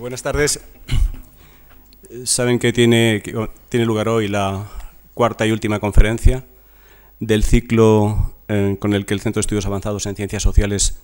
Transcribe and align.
Buenas 0.00 0.22
tardes. 0.22 0.60
Saben 2.24 2.58
que 2.58 2.72
tiene, 2.72 3.22
tiene 3.68 3.84
lugar 3.84 4.08
hoy 4.08 4.26
la 4.26 4.66
cuarta 5.12 5.46
y 5.46 5.52
última 5.52 5.80
conferencia 5.80 6.44
del 7.20 7.44
ciclo 7.44 8.34
eh, 8.48 8.76
con 8.80 8.94
el 8.94 9.04
que 9.04 9.12
el 9.14 9.20
Centro 9.20 9.40
de 9.40 9.42
Estudios 9.42 9.66
Avanzados 9.66 10.06
en 10.06 10.16
Ciencias 10.16 10.42
Sociales 10.42 10.98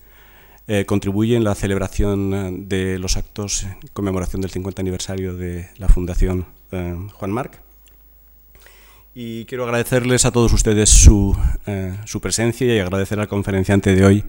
eh, 0.68 0.86
contribuye 0.86 1.36
en 1.36 1.44
la 1.44 1.54
celebración 1.54 2.34
eh, 2.34 2.50
de 2.66 2.98
los 2.98 3.16
actos 3.18 3.64
en 3.64 3.76
conmemoración 3.92 4.40
del 4.40 4.50
50 4.50 4.80
aniversario 4.80 5.34
de 5.34 5.68
la 5.76 5.88
Fundación 5.88 6.46
Juan 6.70 7.30
Marc. 7.30 7.60
Y 9.14 9.44
quiero 9.46 9.64
agradecerles 9.64 10.24
a 10.24 10.32
todos 10.32 10.52
ustedes 10.52 10.90
su, 10.90 11.36
su, 12.04 12.20
presencia 12.20 12.74
y 12.74 12.78
agradecer 12.78 13.18
al 13.18 13.28
conferenciante 13.28 13.94
de 13.94 14.04
hoy 14.04 14.24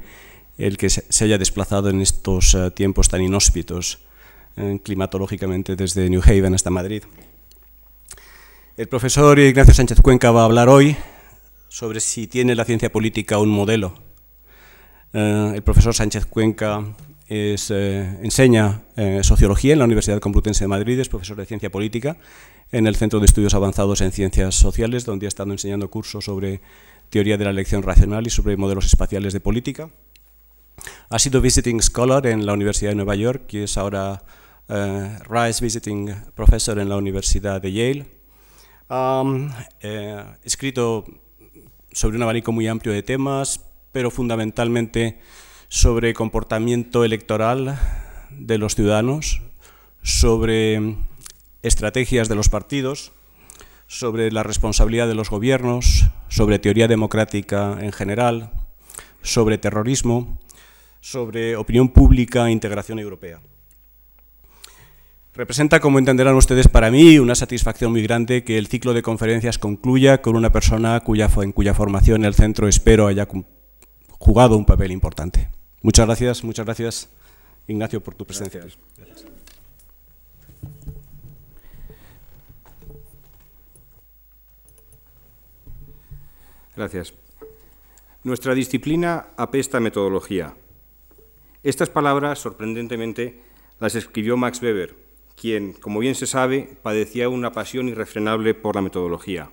el 0.58 0.78
que 0.78 0.90
se 0.90 1.24
haya 1.24 1.38
desplazado 1.38 1.90
en 1.90 2.02
estos 2.02 2.58
tiempos 2.76 3.10
tan 3.10 3.22
inhóspitos 3.22 4.00
climatológicamente 4.84 5.76
desde 5.76 6.10
New 6.10 6.22
Haven 6.22 6.54
hasta 6.54 6.70
Madrid. 6.70 7.04
El 8.76 8.88
profesor 8.88 9.38
Ignacio 9.40 9.74
Sánchez 9.74 10.00
Cuenca 10.02 10.32
va 10.32 10.42
a 10.42 10.46
hablar 10.46 10.70
hoy 10.70 10.96
sobre 11.68 12.00
si 12.00 12.28
tiene 12.28 12.56
la 12.56 12.66
ciencia 12.66 12.92
política 12.92 13.38
un 13.38 13.50
modelo. 13.50 13.94
Eh, 15.14 15.52
el 15.56 15.62
profesor 15.64 15.94
Sánchez 15.94 16.26
Cuenca 16.26 16.84
eh, 17.28 17.58
enseña 18.24 18.84
eh, 18.96 19.20
sociología 19.24 19.74
en 19.74 19.80
la 19.80 19.86
Universidad 19.86 20.20
Complutense 20.20 20.64
de 20.64 20.68
Madrid, 20.68 21.00
es 21.00 21.10
profesor 21.10 21.38
de 21.38 21.46
ciencia 21.46 21.70
política 21.70 22.18
en 22.72 22.88
el 22.88 22.96
Centro 22.96 23.20
de 23.20 23.26
Estudios 23.26 23.54
Avanzados 23.54 24.02
en 24.02 24.12
Ciencias 24.12 24.56
Sociales, 24.56 25.06
donde 25.06 25.26
ha 25.26 25.30
estado 25.30 25.52
enseñando 25.52 25.90
cursos 25.90 26.26
sobre 26.26 26.62
teoría 27.10 27.38
de 27.38 27.46
la 27.46 27.52
elección 27.52 27.84
racional 27.84 28.28
y 28.28 28.30
sobre 28.30 28.58
modelos 28.58 28.86
espaciales 28.86 29.34
de 29.34 29.40
política. 29.40 29.90
Ha 31.10 31.20
sido 31.20 31.42
visiting 31.42 31.82
scholar 31.82 32.28
en 32.28 32.46
la 32.46 32.54
Universidad 32.54 32.92
de 32.92 32.96
Nueva 32.96 33.16
York 33.16 33.54
y 33.54 33.60
es 33.60 33.78
ahora 33.78 34.24
Rice 34.70 35.64
Visiting 35.64 36.14
Professor 36.36 36.78
en 36.78 36.90
la 36.90 36.98
Universidad 36.98 37.60
de 37.62 37.72
Yale. 37.72 38.06
Ha 38.90 39.24
escrito 40.44 41.06
sobre 41.92 42.18
un 42.18 42.24
abanico 42.24 42.52
muy 42.52 42.68
amplio 42.68 42.94
de 42.94 43.02
temas, 43.02 43.66
pero 43.92 44.12
fundamentalmente 44.12 45.20
sobre 45.70 46.14
comportamiento 46.14 47.04
electoral 47.04 47.80
de 48.30 48.58
los 48.60 48.76
ciudadanos, 48.76 49.42
sobre 50.04 50.96
estrategias 51.64 52.30
de 52.30 52.36
los 52.36 52.50
partidos, 52.50 53.12
sobre 53.88 54.32
la 54.32 54.44
responsabilidad 54.44 55.08
de 55.08 55.16
los 55.16 55.32
gobiernos, 55.32 56.06
sobre 56.28 56.60
teoría 56.60 56.88
democrática 56.88 57.78
en 57.82 57.92
general, 57.92 58.52
sobre 59.24 59.58
terrorismo, 59.58 60.40
sobre 61.02 61.56
opinión 61.58 61.90
pública 61.90 62.48
e 62.48 62.52
integración 62.52 63.00
europea. 63.00 63.42
Representa, 65.34 65.80
como 65.80 66.00
entenderán 66.00 66.36
ustedes, 66.36 66.68
para 66.68 66.90
mí 66.90 67.20
una 67.20 67.36
satisfacción 67.36 67.92
muy 67.92 68.02
grande 68.02 68.44
que 68.44 68.58
el 68.58 68.68
ciclo 68.68 68.94
de 68.94 69.04
conferencias 69.04 69.58
concluya 69.58 70.22
con 70.22 70.36
una 70.36 70.52
persona 70.52 71.00
cuya, 71.02 71.30
en 71.42 71.52
cuya 71.52 71.74
formación 71.74 72.26
el 72.26 72.34
centro 72.34 72.68
espero 72.68 73.08
haya 73.08 73.28
jugado 74.18 74.58
un 74.58 74.66
papel 74.66 74.92
importante. 74.92 75.50
Muchas 75.82 76.08
gracias, 76.08 76.44
muchas 76.44 76.66
gracias, 76.66 77.10
Ignacio, 77.68 78.02
por 78.02 78.16
tu 78.16 78.26
presencia. 78.26 78.66
Gracias. 86.76 87.14
Nuestra 88.24 88.54
disciplina 88.54 89.28
apesta 89.38 89.80
metodología. 89.80 90.56
Estas 91.62 91.90
palabras, 91.90 92.40
sorprendentemente, 92.40 93.42
las 93.80 93.96
escribió 93.96 94.36
Max 94.38 94.62
Weber, 94.62 95.09
quien, 95.40 95.72
como 95.72 96.00
bien 96.00 96.16
se 96.16 96.28
sabe, 96.28 96.78
padecía 96.84 97.30
una 97.30 97.54
pasión 97.54 97.88
irrefrenable 97.88 98.54
por 98.54 98.76
la 98.76 98.82
metodología. 98.82 99.52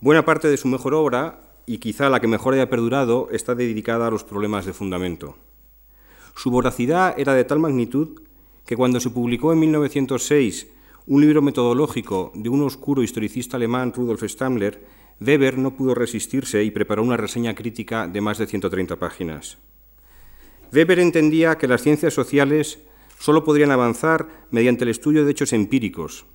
Buena 0.00 0.26
parte 0.26 0.48
de 0.48 0.58
su 0.58 0.68
mejor 0.68 0.92
obra, 0.92 1.40
y 1.64 1.78
quizá 1.78 2.10
la 2.10 2.20
que 2.20 2.26
mejor 2.26 2.52
haya 2.52 2.68
perdurado, 2.68 3.28
está 3.32 3.54
dedicada 3.54 4.06
a 4.06 4.10
los 4.10 4.24
problemas 4.24 4.66
de 4.66 4.74
fundamento. 4.74 5.38
Su 6.36 6.50
voracidad 6.50 7.18
era 7.18 7.32
de 7.32 7.44
tal 7.44 7.60
magnitud 7.60 8.20
que 8.66 8.76
cuando 8.76 9.00
se 9.00 9.08
publicó 9.08 9.54
en 9.54 9.60
1906 9.60 10.68
un 11.06 11.22
libro 11.22 11.40
metodológico 11.40 12.32
de 12.34 12.50
un 12.50 12.62
oscuro 12.62 13.02
historicista 13.02 13.56
alemán, 13.56 13.92
Rudolf 13.94 14.22
Stammler, 14.24 14.84
Weber 15.18 15.56
no 15.56 15.76
pudo 15.76 15.94
resistirse 15.94 16.62
y 16.62 16.70
preparó 16.70 17.02
una 17.02 17.16
reseña 17.16 17.54
crítica 17.54 18.06
de 18.06 18.20
más 18.20 18.36
de 18.36 18.46
130 18.46 18.96
páginas. 18.96 19.56
Weber 20.72 20.98
entendía 20.98 21.56
que 21.56 21.68
las 21.68 21.82
ciencias 21.82 22.12
sociales 22.12 22.80
solo 23.18 23.44
podrían 23.44 23.70
avanzar 23.70 24.46
mediante 24.50 24.84
el 24.84 24.90
estudio 24.90 25.24
de 25.24 25.32
hechos 25.32 25.52
empíricos. 25.52 26.26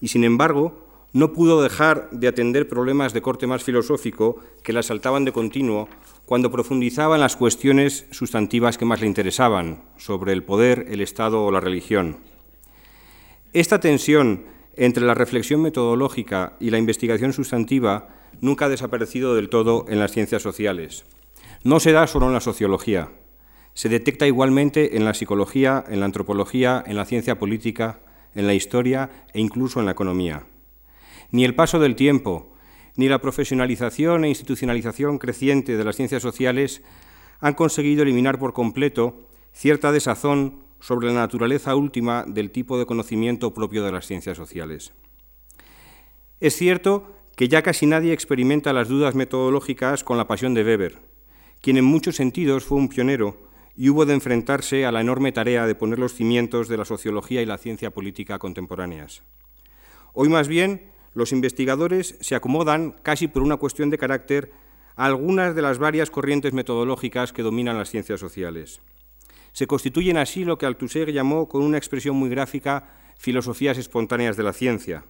Y 0.00 0.08
sin 0.08 0.24
embargo, 0.24 0.86
no 1.12 1.32
pudo 1.32 1.62
dejar 1.62 2.10
de 2.10 2.28
atender 2.28 2.68
problemas 2.68 3.12
de 3.14 3.22
corte 3.22 3.46
más 3.46 3.64
filosófico 3.64 4.36
que 4.62 4.72
la 4.72 4.82
saltaban 4.82 5.24
de 5.24 5.32
continuo 5.32 5.88
cuando 6.26 6.50
profundizaba 6.50 7.14
en 7.14 7.22
las 7.22 7.36
cuestiones 7.36 8.06
sustantivas 8.10 8.76
que 8.76 8.84
más 8.84 9.00
le 9.00 9.06
interesaban, 9.06 9.84
sobre 9.96 10.32
el 10.32 10.42
poder, 10.42 10.86
el 10.90 11.00
Estado 11.00 11.42
o 11.42 11.50
la 11.50 11.60
religión. 11.60 12.18
Esta 13.52 13.80
tensión 13.80 14.44
entre 14.76 15.06
la 15.06 15.14
reflexión 15.14 15.62
metodológica 15.62 16.56
y 16.60 16.70
la 16.70 16.78
investigación 16.78 17.32
sustantiva 17.32 18.08
nunca 18.40 18.66
ha 18.66 18.68
desaparecido 18.68 19.34
del 19.34 19.48
todo 19.48 19.86
en 19.88 19.98
las 19.98 20.12
ciencias 20.12 20.42
sociales. 20.42 21.06
No 21.62 21.80
se 21.80 21.92
da 21.92 22.06
solo 22.06 22.26
en 22.26 22.34
la 22.34 22.40
sociología 22.40 23.10
se 23.76 23.90
detecta 23.90 24.26
igualmente 24.26 24.96
en 24.96 25.04
la 25.04 25.12
psicología, 25.12 25.84
en 25.86 26.00
la 26.00 26.06
antropología, 26.06 26.82
en 26.86 26.96
la 26.96 27.04
ciencia 27.04 27.38
política, 27.38 28.00
en 28.34 28.46
la 28.46 28.54
historia 28.54 29.10
e 29.34 29.40
incluso 29.40 29.80
en 29.80 29.84
la 29.84 29.92
economía. 29.92 30.46
Ni 31.30 31.44
el 31.44 31.54
paso 31.54 31.78
del 31.78 31.94
tiempo, 31.94 32.54
ni 32.96 33.10
la 33.10 33.20
profesionalización 33.20 34.24
e 34.24 34.30
institucionalización 34.30 35.18
creciente 35.18 35.76
de 35.76 35.84
las 35.84 35.94
ciencias 35.94 36.22
sociales 36.22 36.82
han 37.38 37.52
conseguido 37.52 38.02
eliminar 38.02 38.38
por 38.38 38.54
completo 38.54 39.28
cierta 39.52 39.92
desazón 39.92 40.64
sobre 40.80 41.08
la 41.08 41.20
naturaleza 41.20 41.76
última 41.76 42.24
del 42.26 42.52
tipo 42.52 42.78
de 42.78 42.86
conocimiento 42.86 43.52
propio 43.52 43.84
de 43.84 43.92
las 43.92 44.06
ciencias 44.06 44.38
sociales. 44.38 44.94
Es 46.40 46.56
cierto 46.56 47.14
que 47.36 47.48
ya 47.48 47.60
casi 47.60 47.84
nadie 47.84 48.14
experimenta 48.14 48.72
las 48.72 48.88
dudas 48.88 49.14
metodológicas 49.14 50.02
con 50.02 50.16
la 50.16 50.26
pasión 50.26 50.54
de 50.54 50.64
Weber, 50.64 50.98
quien 51.60 51.76
en 51.76 51.84
muchos 51.84 52.16
sentidos 52.16 52.64
fue 52.64 52.78
un 52.78 52.88
pionero 52.88 53.44
y 53.76 53.90
hubo 53.90 54.06
de 54.06 54.14
enfrentarse 54.14 54.86
a 54.86 54.92
la 54.92 55.00
enorme 55.00 55.32
tarea 55.32 55.66
de 55.66 55.74
poner 55.74 55.98
los 55.98 56.14
cimientos 56.14 56.68
de 56.68 56.78
la 56.78 56.84
sociología 56.84 57.42
y 57.42 57.46
la 57.46 57.58
ciencia 57.58 57.90
política 57.90 58.38
contemporáneas. 58.38 59.22
Hoy 60.14 60.28
más 60.28 60.48
bien 60.48 60.90
los 61.12 61.32
investigadores 61.32 62.16
se 62.20 62.34
acomodan, 62.34 62.96
casi 63.02 63.28
por 63.28 63.42
una 63.42 63.56
cuestión 63.56 63.90
de 63.90 63.98
carácter, 63.98 64.50
a 64.96 65.04
algunas 65.04 65.54
de 65.54 65.62
las 65.62 65.78
varias 65.78 66.10
corrientes 66.10 66.54
metodológicas 66.54 67.32
que 67.32 67.42
dominan 67.42 67.78
las 67.78 67.90
ciencias 67.90 68.18
sociales. 68.18 68.80
Se 69.52 69.66
constituyen 69.66 70.16
así 70.16 70.44
lo 70.44 70.58
que 70.58 70.66
Althusser 70.66 71.12
llamó, 71.12 71.48
con 71.48 71.62
una 71.62 71.78
expresión 71.78 72.16
muy 72.16 72.28
gráfica, 72.28 72.96
filosofías 73.18 73.78
espontáneas 73.78 74.36
de 74.36 74.42
la 74.42 74.52
ciencia. 74.52 75.04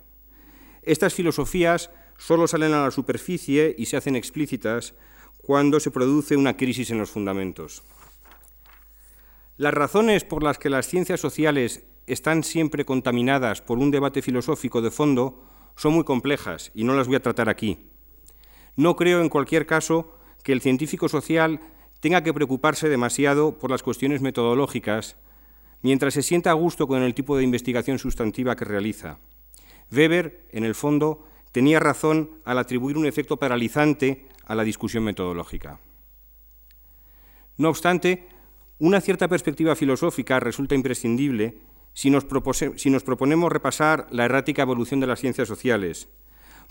Estas 0.83 1.15
filosofías 1.15 1.91
solo 2.17 2.47
salen 2.47 2.73
a 2.73 2.83
la 2.83 2.91
superficie 2.91 3.75
y 3.77 3.87
se 3.87 3.97
hacen 3.97 4.17
explícitas 4.17 4.95
cuando 5.39 5.81
se 5.81 5.91
produce 5.91 6.37
una 6.37 6.57
crisis 6.57 6.91
en 6.91 6.99
los 6.99 7.11
fundamentos. 7.11 7.83
Las 9.57 9.73
razones 9.73 10.25
por 10.25 10.43
las 10.43 10.59
que 10.59 10.69
las 10.69 10.87
ciencias 10.87 11.19
sociales 11.19 11.87
están 12.07 12.45
siempre 12.45 12.85
contaminadas 12.85 13.63
por 13.63 13.79
un 13.79 13.91
debate 13.91 14.21
filosófico 14.21 14.83
de 14.83 14.91
fondo 14.91 15.43
son 15.77 15.95
muy 15.95 16.05
complejas 16.05 16.71
y 16.75 16.85
no 16.85 16.95
las 16.95 17.07
voy 17.07 17.17
a 17.17 17.23
tratar 17.23 17.49
aquí. 17.49 17.89
No 18.77 18.97
creo, 18.97 19.23
en 19.23 19.31
cualquier 19.31 19.65
caso, 19.65 20.15
que 20.43 20.53
el 20.53 20.61
científico 20.61 21.09
social 21.09 21.61
tenga 22.01 22.23
que 22.23 22.35
preocuparse 22.35 22.91
demasiado 22.91 23.59
por 23.59 23.71
las 23.71 23.83
cuestiones 23.83 24.21
metodológicas 24.21 25.17
mientras 25.81 26.13
se 26.13 26.23
sienta 26.23 26.51
a 26.51 26.55
gusto 26.55 26.87
con 26.87 27.03
el 27.03 27.15
tipo 27.15 27.37
de 27.37 27.45
investigación 27.45 27.99
sustantiva 27.99 28.57
que 28.57 28.67
realiza. 28.67 29.19
Weber, 29.91 30.47
en 30.51 30.65
el 30.65 30.75
fondo, 30.75 31.25
tenía 31.53 31.81
razón 31.81 32.43
al 32.45 32.59
atribuir 32.59 32.99
un 32.99 33.07
efecto 33.07 33.39
paralizante 33.39 34.27
a 34.45 34.55
la 34.55 34.65
discusión 34.65 35.05
metodológica. 35.05 35.81
No 37.57 37.71
obstante, 37.71 38.29
una 38.79 39.01
cierta 39.01 39.29
perspectiva 39.29 39.75
filosófica 39.75 40.39
resulta 40.41 40.75
imprescindible 40.75 41.59
si 41.95 42.11
nos, 42.11 42.25
proponemos 42.25 43.51
repasar 43.51 44.07
la 44.11 44.27
errática 44.27 44.63
evolución 44.63 45.01
de 45.01 45.07
las 45.07 45.21
ciencias 45.21 45.49
sociales, 45.49 46.09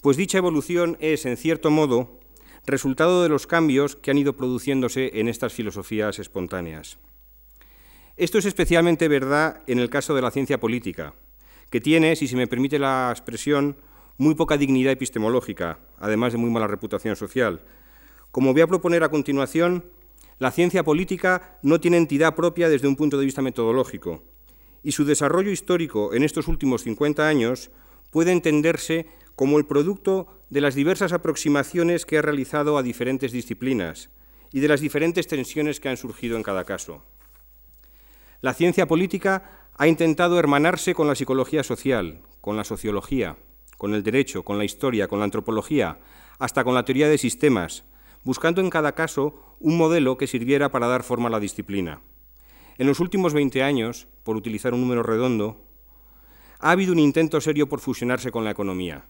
pues 0.04 0.18
dicha 0.18 0.38
evolución 0.38 0.98
es, 1.00 1.26
en 1.26 1.36
cierto 1.36 1.72
modo, 1.72 2.20
resultado 2.68 3.24
de 3.24 3.30
los 3.30 3.48
cambios 3.48 3.96
que 3.96 4.12
han 4.12 4.20
ido 4.20 4.38
produciéndose 4.38 5.20
en 5.20 5.28
estas 5.28 5.54
filosofías 5.54 6.20
espontáneas. 6.20 7.00
Esto 8.18 8.38
es 8.38 8.46
especialmente 8.46 9.08
verdad 9.08 9.64
en 9.66 9.80
el 9.80 9.90
caso 9.90 10.14
de 10.14 10.22
la 10.22 10.30
ciencia 10.30 10.60
política, 10.60 11.16
que 11.72 11.82
tiene, 11.82 12.16
si 12.16 12.28
se 12.28 12.36
me 12.36 12.46
permite 12.46 12.78
la 12.78 13.10
expresión, 13.10 13.78
muy 14.18 14.36
poca 14.36 14.58
dignidad 14.58 14.94
epistemológica, 14.94 15.80
además 15.98 16.34
de 16.34 16.38
muy 16.38 16.52
mala 16.52 16.68
reputación 16.68 17.16
social. 17.16 17.64
Como 18.32 18.54
voy 18.54 18.62
a 18.62 18.68
proponer 18.68 19.04
a 19.04 19.10
continuación, 19.10 19.86
la 20.38 20.52
ciencia 20.52 20.84
política 20.84 21.58
no 21.62 21.80
tiene 21.80 21.98
entidad 21.98 22.36
propia 22.36 22.70
desde 22.70 22.88
un 22.88 22.96
punto 22.96 23.18
de 23.18 23.26
vista 23.26 23.42
metodológico 23.42 24.24
y 24.86 24.92
su 24.92 25.04
desarrollo 25.04 25.50
histórico 25.50 26.14
en 26.14 26.24
estos 26.24 26.48
últimos 26.48 26.84
50 26.84 27.28
años 27.28 27.72
puede 28.12 28.32
entenderse 28.32 29.08
como 29.36 29.58
el 29.58 29.66
producto 29.66 30.28
de 30.50 30.62
las 30.62 30.76
diversas 30.76 31.12
aproximaciones 31.12 32.06
que 32.06 32.20
ha 32.20 32.22
realizado 32.22 32.78
a 32.78 32.84
diferentes 32.84 33.32
disciplinas 33.32 34.12
y 34.52 34.60
de 34.60 34.68
las 34.68 34.82
diferentes 34.82 35.28
tensiones 35.28 35.80
que 35.80 35.90
han 35.90 35.98
surgido 35.98 36.38
en 36.38 36.44
cada 36.44 36.66
caso. 36.66 37.04
La 38.42 38.54
ciencia 38.54 38.88
política 38.88 39.68
ha 39.76 39.88
intentado 39.88 40.38
hermanarse 40.38 40.94
con 40.94 41.08
la 41.08 41.16
psicología 41.16 41.64
social, 41.64 42.22
con 42.40 42.56
la 42.56 42.64
sociología, 42.64 43.38
con 43.80 43.96
el 43.96 44.04
derecho, 44.04 44.44
con 44.44 44.60
la 44.60 44.66
historia, 44.66 45.08
con 45.08 45.18
la 45.18 45.26
antropología, 45.26 45.98
hasta 46.38 46.64
con 46.64 46.76
la 46.76 46.86
teoría 46.86 47.10
de 47.10 47.18
sistemas, 47.18 47.86
buscando 48.26 48.60
en 48.60 48.70
cada 48.70 48.94
caso 48.94 49.56
un 49.60 49.78
modelo 49.78 50.18
que 50.18 50.28
sirviera 50.28 50.70
para 50.70 50.88
dar 50.88 51.04
forma 51.04 51.30
a 51.30 51.32
la 51.32 51.40
disciplina. 51.40 52.02
En 52.78 52.88
los 52.88 53.00
últimos 53.00 53.34
20 53.34 53.64
años, 53.64 54.08
por 54.24 54.36
utilizar 54.36 54.74
un 54.74 54.82
número 54.82 55.04
redondo, 55.04 55.64
ha 56.60 56.72
habido 56.72 56.92
un 56.92 57.00
intento 57.00 57.40
serio 57.40 57.70
por 57.70 57.80
fusionarse 57.80 58.32
con 58.32 58.44
la 58.44 58.52
economía. 58.52 59.06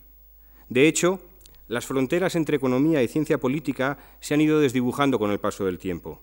De 0.70 0.88
hecho, 0.88 1.22
las 1.68 1.86
fronteras 1.86 2.36
entre 2.36 2.58
economía 2.58 3.02
y 3.02 3.08
ciencia 3.08 3.40
política 3.40 3.98
se 4.20 4.36
han 4.36 4.42
ido 4.42 4.60
desdibujando 4.60 5.18
con 5.18 5.32
el 5.32 5.40
paso 5.40 5.66
del 5.66 5.80
tiempo. 5.80 6.22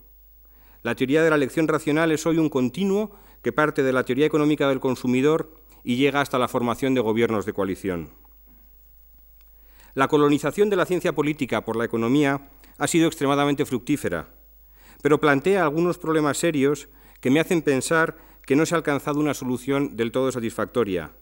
La 0.83 0.95
teoría 0.95 1.23
de 1.23 1.31
la 1.31 1.37
elección 1.37 1.67
racional 1.69 2.13
es 2.13 2.27
hoy 2.27 2.39
un 2.39 2.49
continuo 2.49 3.13
que 3.43 3.53
parte 3.53 3.83
de 3.83 3.93
la 3.93 4.05
teoría 4.05 4.27
económica 4.27 4.69
del 4.69 4.81
consumidor 4.81 5.55
y 5.83 5.97
llega 5.97 6.21
hasta 6.21 6.39
la 6.39 6.49
formación 6.49 6.95
de 6.95 7.01
gobiernos 7.01 7.47
de 7.47 7.53
coalición. 7.53 8.11
La 9.95 10.09
colonización 10.09 10.71
de 10.71 10.77
la 10.77 10.87
ciencia 10.87 11.15
política 11.15 11.65
por 11.65 11.77
la 11.77 11.85
economía 11.85 12.49
ha 12.83 12.89
sido 12.89 13.07
extremadamente 13.07 13.65
fructífera, 13.65 14.27
pero 15.03 15.21
plantea 15.21 15.63
algunos 15.63 15.99
problemas 15.99 16.37
serios 16.37 16.89
que 17.21 17.31
me 17.31 17.39
hacen 17.39 17.63
pensar 17.63 18.17
que 18.45 18.57
no 18.57 18.67
se 18.67 18.75
ha 18.75 18.79
alcanzado 18.79 19.21
una 19.21 19.35
solución 19.35 19.97
del 19.97 20.11
todo 20.11 20.33
satisfactoria 20.33 21.13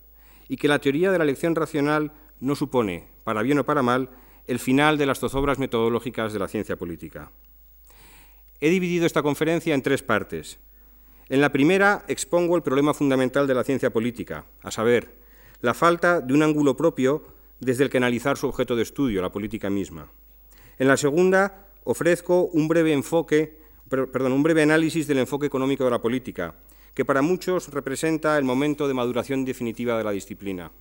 y 0.49 0.57
que 0.57 0.69
la 0.69 0.79
teoría 0.79 1.13
de 1.13 1.19
la 1.19 1.25
elección 1.25 1.55
racional 1.55 2.13
no 2.41 2.55
supone, 2.55 3.09
para 3.25 3.43
bien 3.43 3.59
o 3.59 3.67
para 3.67 3.83
mal, 3.83 4.09
el 4.47 4.59
final 4.59 4.97
de 4.97 5.05
las 5.05 5.19
zozobras 5.19 5.59
metodológicas 5.59 6.33
de 6.33 6.39
la 6.39 6.49
ciencia 6.49 6.77
política. 6.77 7.31
He 8.63 8.71
dividido 8.71 9.05
esta 9.05 9.23
conferencia 9.23 9.75
en 9.75 9.83
tres 9.83 10.03
partes. 10.03 10.59
En 11.29 11.43
la 11.43 11.53
primera 11.53 12.07
expongo 12.09 12.57
el 12.57 12.63
problema 12.63 12.95
fundamental 12.95 13.47
de 13.47 13.55
la 13.55 13.65
ciencia 13.65 13.91
política, 13.91 14.47
a 14.63 14.71
saber, 14.71 15.21
la 15.61 15.75
falta 15.75 16.23
de 16.23 16.33
un 16.33 16.43
ángulo 16.43 16.75
propio 16.75 17.23
desde 17.61 17.85
el 17.85 17.91
que 17.91 17.99
analizar 17.99 18.39
su 18.39 18.49
objeto 18.49 18.77
de 18.77 18.83
estudio, 18.83 19.21
la 19.21 19.31
política 19.31 19.69
misma. 19.69 20.11
En 20.81 20.89
la 20.89 20.97
segunda 20.97 21.67
ofrezco 21.85 22.47
un 22.55 22.67
breve 22.67 22.95
enfoque, 22.95 23.61
perdón, 23.91 24.33
un 24.33 24.43
breve 24.43 24.63
análisis 24.63 25.07
del 25.07 25.19
enfoque 25.19 25.45
económico 25.47 25.85
de 25.85 25.91
la 25.91 26.01
política, 26.01 26.55
que 26.95 27.05
para 27.05 27.21
muchos 27.21 27.69
representa 27.69 28.39
el 28.39 28.45
momento 28.45 28.89
de 28.89 28.95
maduración 28.95 29.45
definitiva 29.45 29.99
de 29.99 30.05
la 30.05 30.11
disciplina. 30.11 30.73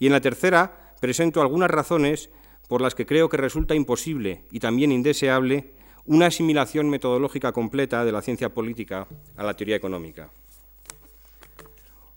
Y 0.00 0.06
en 0.06 0.12
la 0.12 0.20
tercera 0.20 0.96
presento 1.00 1.40
algunas 1.40 1.70
razones 1.70 2.28
por 2.66 2.80
las 2.80 2.96
que 2.96 3.06
creo 3.06 3.28
que 3.28 3.36
resulta 3.36 3.76
imposible 3.76 4.42
y 4.50 4.58
también 4.58 4.90
indeseable 4.90 5.74
una 6.04 6.26
asimilación 6.26 6.90
metodológica 6.90 7.52
completa 7.52 8.04
de 8.04 8.10
la 8.10 8.20
ciencia 8.20 8.48
política 8.48 9.06
a 9.36 9.44
la 9.44 9.54
teoría 9.54 9.76
económica. 9.76 10.28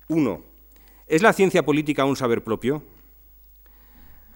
1. 0.07 0.43
¿Es 1.05 1.21
la 1.21 1.33
ciencia 1.33 1.63
política 1.63 2.05
un 2.05 2.15
saber 2.15 2.43
propio? 2.43 2.81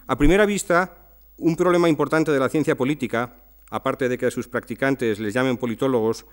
A 0.06 0.16
primera 0.16 0.46
vista, 0.46 1.05
un 1.38 1.56
problema 1.56 1.88
importante 1.88 2.32
de 2.32 2.38
la 2.38 2.48
ciencia 2.48 2.76
política, 2.76 3.42
aparte 3.70 4.08
de 4.08 4.16
que 4.16 4.26
a 4.26 4.30
sus 4.30 4.48
practicantes 4.48 5.20
les 5.20 5.34
llamen 5.34 5.58
politólogos, 5.58 6.26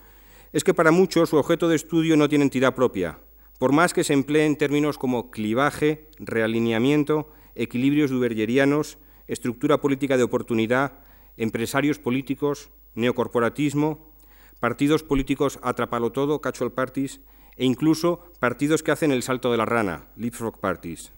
es 0.54 0.64
que 0.64 0.74
para 0.74 0.92
muchos 0.92 1.30
su 1.30 1.38
objeto 1.38 1.68
de 1.68 1.76
estudio 1.76 2.16
no 2.16 2.30
tiene 2.30 2.46
entidad 2.46 2.76
propia, 2.76 3.20
por 3.60 3.72
más 3.74 3.94
que 3.94 4.04
se 4.04 4.14
empleen 4.14 4.56
términos 4.56 4.98
como 4.98 5.32
clivaje, 5.32 6.08
realineamiento, 6.20 7.30
equilibrios 7.56 8.12
duvergerianos, 8.12 8.98
estructura 9.28 9.82
política 9.82 10.18
de 10.18 10.24
oportunidad, 10.24 11.00
empresarios 11.38 12.00
políticos, 12.00 12.70
neocorporatismo, 12.96 14.12
partidos 14.60 15.04
políticos 15.04 15.60
atrapalo 15.64 16.12
todo, 16.12 16.40
catch 16.40 16.62
parties, 16.74 17.20
e 17.58 17.66
incluso 17.66 18.32
partidos 18.40 18.84
que 18.84 18.92
hacen 18.92 19.12
el 19.12 19.24
salto 19.24 19.52
de 19.52 19.58
la 19.58 19.66
rana, 19.66 20.08
leapfrog 20.16 20.60
parties. 20.60 21.12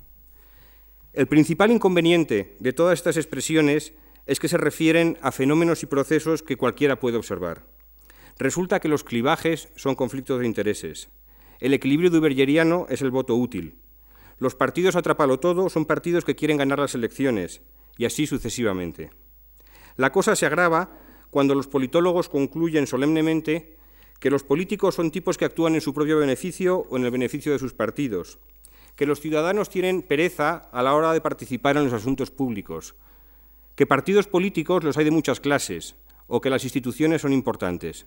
El 1.15 1.27
principal 1.27 1.71
inconveniente 1.71 2.57
de 2.59 2.73
todas 2.73 2.99
estas 2.99 3.15
expresiones 3.15 3.93
es 4.25 4.41
que 4.41 4.49
se 4.49 4.57
refieren 4.57 5.17
a 5.21 5.31
fenómenos 5.31 5.81
y 5.81 5.85
procesos 5.85 6.43
que 6.43 6.57
cualquiera 6.57 6.99
puede 6.99 7.15
observar. 7.15 7.65
Resulta 8.37 8.81
que 8.81 8.89
los 8.89 9.05
clivajes 9.05 9.69
son 9.77 9.95
conflictos 9.95 10.41
de 10.41 10.45
intereses, 10.45 11.07
el 11.61 11.73
equilibrio 11.73 12.09
duvergeriano 12.09 12.85
es 12.89 13.01
el 13.01 13.11
voto 13.11 13.33
útil. 13.35 13.75
Los 14.39 14.55
partidos 14.55 14.97
atrapalo 14.97 15.39
todo 15.39 15.69
son 15.69 15.85
partidos 15.85 16.25
que 16.25 16.35
quieren 16.35 16.57
ganar 16.57 16.79
las 16.79 16.95
elecciones, 16.95 17.61
y 17.97 18.03
así 18.03 18.27
sucesivamente. 18.27 19.11
La 19.95 20.11
cosa 20.11 20.35
se 20.35 20.45
agrava 20.45 20.99
cuando 21.29 21.55
los 21.55 21.67
politólogos 21.67 22.27
concluyen 22.27 22.87
solemnemente 22.87 23.77
que 24.19 24.29
los 24.29 24.43
políticos 24.43 24.95
son 24.95 25.11
tipos 25.11 25.37
que 25.37 25.45
actúan 25.45 25.75
en 25.75 25.81
su 25.81 25.93
propio 25.93 26.19
beneficio 26.19 26.79
o 26.89 26.97
en 26.97 27.05
el 27.05 27.11
beneficio 27.11 27.53
de 27.53 27.59
sus 27.59 27.73
partidos, 27.73 28.37
que 28.95 29.05
los 29.05 29.19
ciudadanos 29.19 29.69
tienen 29.69 30.01
pereza 30.01 30.69
a 30.71 30.81
la 30.81 30.93
hora 30.93 31.13
de 31.13 31.21
participar 31.21 31.77
en 31.77 31.85
los 31.85 31.93
asuntos 31.93 32.31
públicos, 32.31 32.95
que 33.75 33.85
partidos 33.85 34.27
políticos 34.27 34.83
los 34.83 34.97
hay 34.97 35.05
de 35.05 35.11
muchas 35.11 35.39
clases 35.39 35.95
o 36.27 36.41
que 36.41 36.49
las 36.49 36.63
instituciones 36.63 37.21
son 37.21 37.33
importantes. 37.33 38.05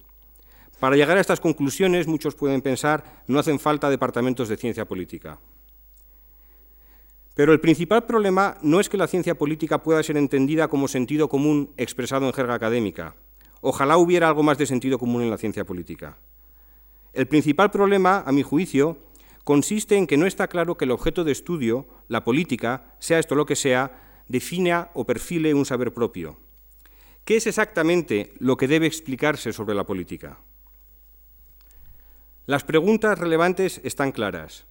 Para 0.81 0.97
llegar 0.97 1.19
a 1.19 1.21
estas 1.21 1.41
conclusiones, 1.41 2.07
muchos 2.07 2.35
pueden 2.35 2.63
pensar, 2.63 3.23
no 3.27 3.39
hacen 3.39 3.59
falta 3.59 3.91
departamentos 3.91 4.49
de 4.49 4.57
ciencia 4.57 4.85
política. 4.87 5.39
Pero 7.35 7.53
el 7.53 7.61
principal 7.61 8.05
problema 8.05 8.57
no 8.63 8.81
es 8.81 8.89
que 8.89 8.97
la 8.97 9.07
ciencia 9.07 9.37
política 9.37 9.83
pueda 9.83 10.03
ser 10.03 10.17
entendida 10.17 10.69
como 10.69 10.89
sentido 10.89 11.29
común 11.29 11.71
expresado 11.77 12.27
en 12.27 12.33
jerga 12.33 12.55
académica. 12.55 13.15
Ojalá 13.61 13.97
hubiera 13.97 14.29
algo 14.29 14.43
más 14.43 14.59
de 14.59 14.67
sentido 14.67 14.99
común 14.99 15.23
en 15.23 15.31
la 15.31 15.39
ciencia 15.39 15.65
política. 15.65 16.17
El 17.13 17.27
principal 17.27 17.71
problema, 17.71 18.23
a 18.27 18.33
mi 18.33 18.43
juicio, 18.43 18.99
consiste 19.49 19.97
en 19.97 20.07
que 20.07 20.19
no 20.19 20.27
está 20.27 20.47
claro 20.47 20.77
que 20.77 20.85
el 20.85 20.91
objeto 20.91 21.25
de 21.25 21.33
estudio, 21.33 21.89
la 22.09 22.23
política, 22.23 22.95
sea 22.99 23.19
esto 23.19 23.35
lo 23.35 23.47
que 23.47 23.57
sea, 23.57 24.23
defina 24.29 24.91
o 24.93 25.07
perfile 25.07 25.55
un 25.55 25.65
saber 25.65 25.95
propio. 25.95 26.39
¿Qué 27.25 27.37
es 27.37 27.47
exactamente 27.47 28.35
lo 28.41 28.59
que 28.59 28.69
debe 28.69 28.87
explicarse 28.87 29.55
sobre 29.55 29.75
la 29.75 29.87
política? 29.87 30.39
Las 32.45 32.63
preguntas 32.63 33.19
relevantes 33.19 33.81
están 33.85 34.13
claras. 34.13 34.67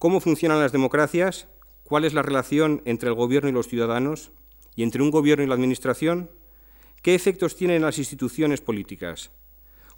¿Cómo 0.00 0.18
funcionan 0.18 0.58
las 0.58 0.72
democracias? 0.72 1.46
¿Cuál 1.84 2.04
es 2.04 2.12
la 2.12 2.22
relación 2.22 2.82
entre 2.86 3.10
el 3.10 3.14
gobierno 3.14 3.48
y 3.48 3.52
los 3.52 3.68
ciudadanos? 3.68 4.32
¿Y 4.74 4.82
entre 4.82 5.02
un 5.02 5.12
gobierno 5.12 5.44
y 5.44 5.46
la 5.46 5.54
administración? 5.54 6.32
¿Qué 7.00 7.14
efectos 7.14 7.54
tienen 7.54 7.82
las 7.82 7.98
instituciones 7.98 8.60
políticas? 8.60 9.30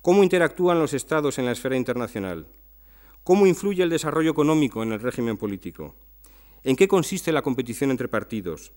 ¿Cómo 0.03 0.23
interactúan 0.23 0.79
los 0.79 0.93
estados 0.93 1.39
en 1.39 1.47
la 1.47 1.53
esfera 1.53 1.79
internacional? 1.79 2.47
¿Cómo 3.25 3.47
influye 3.47 3.85
el 3.85 3.91
desarrollo 3.91 4.33
económico 4.33 4.83
en 4.83 4.91
el 4.91 4.99
régimen 4.99 5.37
político? 5.37 5.95
¿En 6.65 6.75
qué 6.75 6.89
consiste 6.89 7.31
la 7.31 7.43
competición 7.43 7.93
entre 7.93 8.09
partidos? 8.09 8.73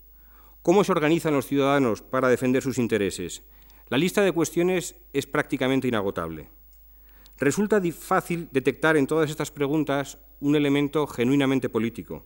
¿Cómo 0.62 0.84
se 0.84 0.92
organizan 0.92 1.34
los 1.34 1.48
ciudadanos 1.48 2.04
para 2.04 2.30
defender 2.30 2.62
sus 2.62 2.78
intereses? 2.78 3.42
La 3.90 3.98
lista 3.98 4.22
de 4.22 4.32
cuestiones 4.32 4.98
es 5.14 5.26
prácticamente 5.26 5.88
inagotable. 5.88 6.52
Resulta 7.40 7.82
fácil 7.92 8.48
detectar 8.52 8.98
en 8.98 9.08
todas 9.08 9.32
estas 9.32 9.50
preguntas 9.50 10.20
un 10.40 10.56
elemento 10.56 11.08
genuinamente 11.08 11.68
político. 11.68 12.24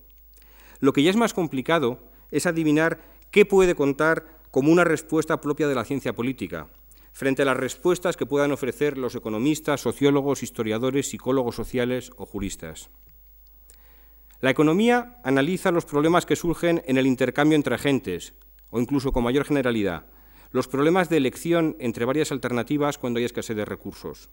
Lo 0.81 0.91
que 0.91 1.03
ya 1.03 1.11
es 1.11 1.15
más 1.15 1.33
complicado 1.33 1.99
es 2.31 2.45
adivinar 2.45 2.99
qué 3.31 3.45
puede 3.45 3.75
contar 3.75 4.41
como 4.51 4.73
una 4.73 4.83
respuesta 4.83 5.39
propia 5.39 5.69
de 5.69 5.75
la 5.75 5.85
ciencia 5.85 6.13
política, 6.13 6.67
frente 7.19 7.41
a 7.41 7.45
las 7.45 7.57
respuestas 7.57 8.15
que 8.15 8.25
puedan 8.25 8.53
ofrecer 8.53 8.97
los 8.97 9.13
economistas, 9.13 9.81
sociólogos, 9.81 10.41
historiadores, 10.41 11.09
psicólogos 11.09 11.53
sociales 11.53 12.13
o 12.15 12.25
juristas. 12.25 12.89
La 14.39 14.51
economía 14.51 15.19
analiza 15.25 15.71
los 15.71 15.83
problemas 15.83 16.25
que 16.25 16.37
surgen 16.37 16.81
en 16.85 16.97
el 16.97 17.05
intercambio 17.05 17.57
entre 17.57 17.75
agentes, 17.75 18.35
o 18.69 18.79
incluso 18.79 19.11
con 19.11 19.25
mayor 19.25 19.43
generalidad, 19.43 20.05
los 20.51 20.69
problemas 20.69 21.09
de 21.09 21.17
elección 21.17 21.75
entre 21.81 22.05
varias 22.05 22.31
alternativas 22.31 22.97
cuando 22.97 23.19
hay 23.19 23.25
escasez 23.25 23.57
de 23.57 23.65
recursos. 23.65 24.29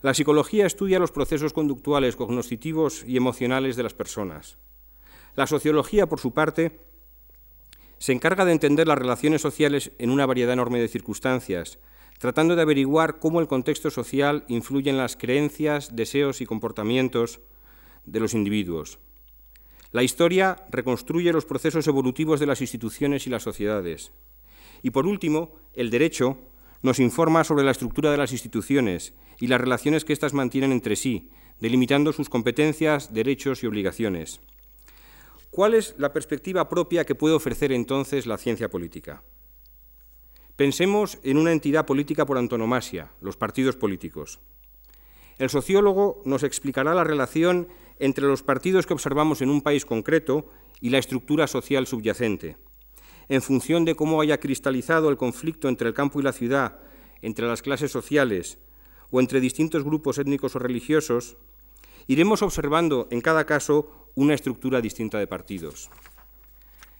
La 0.00 0.14
psicología 0.14 0.66
estudia 0.66 1.00
los 1.00 1.10
procesos 1.10 1.52
conductuales, 1.52 2.14
cognitivos 2.14 3.02
y 3.04 3.16
emocionales 3.16 3.74
de 3.74 3.82
las 3.82 3.94
personas. 3.94 4.58
La 5.34 5.48
sociología, 5.48 6.06
por 6.06 6.20
su 6.20 6.32
parte, 6.32 6.78
se 8.04 8.12
encarga 8.12 8.44
de 8.44 8.52
entender 8.52 8.86
las 8.86 8.98
relaciones 8.98 9.40
sociales 9.40 9.92
en 9.98 10.10
una 10.10 10.26
variedad 10.26 10.52
enorme 10.52 10.78
de 10.78 10.88
circunstancias, 10.88 11.78
tratando 12.18 12.54
de 12.54 12.60
averiguar 12.60 13.18
cómo 13.18 13.40
el 13.40 13.48
contexto 13.48 13.90
social 13.90 14.44
influye 14.46 14.90
en 14.90 14.98
las 14.98 15.16
creencias, 15.16 15.96
deseos 15.96 16.42
y 16.42 16.44
comportamientos 16.44 17.40
de 18.04 18.20
los 18.20 18.34
individuos. 18.34 18.98
La 19.90 20.02
historia 20.02 20.66
reconstruye 20.70 21.32
los 21.32 21.46
procesos 21.46 21.86
evolutivos 21.86 22.40
de 22.40 22.44
las 22.44 22.60
instituciones 22.60 23.26
y 23.26 23.30
las 23.30 23.42
sociedades. 23.42 24.12
Y 24.82 24.90
por 24.90 25.06
último, 25.06 25.54
el 25.72 25.88
derecho 25.88 26.36
nos 26.82 26.98
informa 26.98 27.42
sobre 27.42 27.64
la 27.64 27.70
estructura 27.70 28.10
de 28.10 28.18
las 28.18 28.32
instituciones 28.32 29.14
y 29.40 29.46
las 29.46 29.62
relaciones 29.62 30.04
que 30.04 30.12
éstas 30.12 30.34
mantienen 30.34 30.72
entre 30.72 30.96
sí, 30.96 31.30
delimitando 31.58 32.12
sus 32.12 32.28
competencias, 32.28 33.14
derechos 33.14 33.62
y 33.62 33.66
obligaciones. 33.66 34.42
¿Cuál 35.54 35.74
es 35.74 35.94
la 35.98 36.12
perspectiva 36.12 36.68
propia 36.68 37.06
que 37.06 37.14
puede 37.14 37.36
ofrecer 37.36 37.70
entonces 37.70 38.26
la 38.26 38.38
ciencia 38.38 38.68
política? 38.68 39.22
Pensemos 40.56 41.20
en 41.22 41.38
una 41.38 41.52
entidad 41.52 41.86
política 41.86 42.26
por 42.26 42.38
antonomasia, 42.38 43.12
los 43.20 43.36
partidos 43.36 43.76
políticos. 43.76 44.40
El 45.38 45.50
sociólogo 45.50 46.22
nos 46.24 46.42
explicará 46.42 46.92
la 46.92 47.04
relación 47.04 47.68
entre 48.00 48.26
los 48.26 48.42
partidos 48.42 48.84
que 48.84 48.94
observamos 48.94 49.42
en 49.42 49.48
un 49.48 49.62
país 49.62 49.86
concreto 49.86 50.50
y 50.80 50.90
la 50.90 50.98
estructura 50.98 51.46
social 51.46 51.86
subyacente. 51.86 52.56
En 53.28 53.40
función 53.40 53.84
de 53.84 53.94
cómo 53.94 54.20
haya 54.20 54.40
cristalizado 54.40 55.08
el 55.08 55.16
conflicto 55.16 55.68
entre 55.68 55.86
el 55.86 55.94
campo 55.94 56.18
y 56.18 56.24
la 56.24 56.32
ciudad, 56.32 56.80
entre 57.22 57.46
las 57.46 57.62
clases 57.62 57.92
sociales 57.92 58.58
o 59.12 59.20
entre 59.20 59.38
distintos 59.38 59.84
grupos 59.84 60.18
étnicos 60.18 60.56
o 60.56 60.58
religiosos, 60.58 61.36
iremos 62.08 62.42
observando 62.42 63.06
en 63.12 63.20
cada 63.20 63.46
caso 63.46 64.03
una 64.14 64.34
estructura 64.34 64.80
distinta 64.80 65.18
de 65.18 65.26
partidos. 65.26 65.90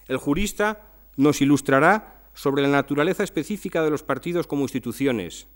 El 0.06 0.16
jurista 0.16 0.90
nos 1.16 1.40
ilustrará 1.40 2.28
sobre 2.34 2.62
la 2.62 2.68
naturaleza 2.68 3.22
específica 3.22 3.82
de 3.82 3.90
los 3.90 4.02
partidos 4.02 4.46
como 4.46 4.62
instituciones, 4.62 5.46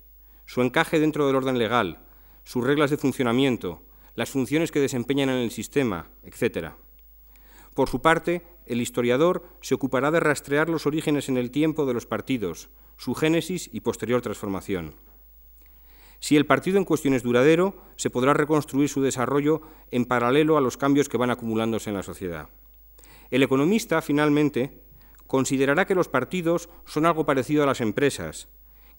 su 0.47 0.63
encaje 0.63 1.01
dentro 1.01 1.27
del 1.27 1.37
orden 1.37 1.59
legal, 1.59 2.01
sus 2.45 2.65
reglas 2.65 2.91
de 2.91 2.97
funcionamiento, 2.97 3.83
las 4.15 4.31
funciones 4.31 4.71
que 4.71 4.81
desempeñan 4.81 5.29
en 5.29 5.37
el 5.37 5.51
sistema, 5.51 6.09
etc. 6.23 6.73
Por 7.75 7.89
su 7.89 8.01
parte, 8.01 8.43
el 8.67 8.81
historiador 8.81 9.45
se 9.61 9.75
ocupará 9.75 10.11
de 10.11 10.21
rastrear 10.21 10.69
los 10.69 10.87
orígenes 10.87 11.29
en 11.29 11.37
el 11.37 11.51
tiempo 11.51 11.87
de 11.87 11.95
los 11.95 12.07
partidos, 12.07 12.71
su 12.97 13.15
génesis 13.15 13.69
y 13.73 13.81
posterior 13.81 14.23
transformación. 14.23 14.95
Si 16.21 16.37
el 16.37 16.47
partido 16.47 16.79
en 16.79 16.85
cuestión 16.85 17.15
es 17.15 17.23
duradero, 17.23 17.77
se 17.97 18.11
podrá 18.11 18.35
reconstruir 18.35 18.89
su 18.89 19.03
desarrollo 19.03 19.63
en 19.91 20.05
paralelo 20.05 20.57
a 20.57 20.61
los 20.61 20.77
cambios 20.77 21.09
que 21.09 21.19
van 21.19 21.31
acumulándose 21.31 21.91
en 21.91 21.97
la 21.97 22.03
sociedad. 22.03 22.49
El 23.31 23.43
economista, 23.43 24.03
finalmente, 24.03 24.83
considerará 25.27 25.87
que 25.87 25.95
los 25.95 26.09
partidos 26.09 26.69
son 26.87 27.07
algo 27.07 27.27
parecido 27.27 27.63
a 27.63 27.67
las 27.67 27.81
empresas, 27.81 28.49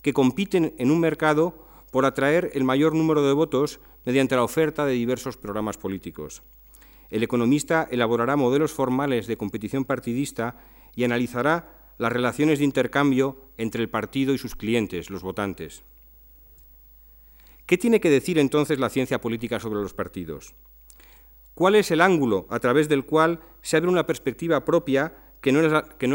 que 0.02 0.14
compiten 0.14 0.74
en 0.78 0.92
un 0.92 1.00
mercado 1.00 1.66
por 1.92 2.06
atraer 2.06 2.52
el 2.54 2.64
mayor 2.64 2.96
número 2.96 3.26
de 3.26 3.34
votos 3.34 3.80
mediante 4.06 4.36
la 4.36 4.44
oferta 4.44 4.86
de 4.86 4.94
diversos 4.94 5.38
programas 5.38 5.78
políticos. 5.78 6.44
El 7.10 7.24
economista 7.24 7.88
elaborará 7.90 8.36
modelos 8.36 8.72
formales 8.72 9.28
de 9.28 9.38
competición 9.38 9.84
partidista 9.84 10.58
y 10.96 11.04
analizará 11.04 11.94
las 11.98 12.14
relaciones 12.14 12.60
de 12.60 12.66
intercambio 12.66 13.50
entre 13.58 13.82
el 13.82 13.90
partido 13.90 14.34
y 14.34 14.38
sus 14.38 14.56
clientes, 14.56 15.10
los 15.10 15.24
votantes. 15.24 15.84
¿Qué 17.70 17.78
tiene 17.78 18.00
que 18.00 18.10
decir 18.10 18.40
entonces 18.40 18.80
la 18.80 18.90
ciencia 18.90 19.22
política 19.22 19.60
sobre 19.60 19.80
los 19.80 19.94
partidos? 19.94 20.56
¿Cuál 21.54 21.76
es 21.76 21.92
el 21.92 22.02
ángulo 22.02 22.48
a 22.50 22.60
través 22.60 22.90
del 22.90 23.06
cual 23.06 23.42
se 23.62 23.78
abre 23.78 23.92
una 23.92 24.08
perspectiva 24.08 24.66
propia 24.66 25.16
que 25.40 25.52
no 25.52 25.62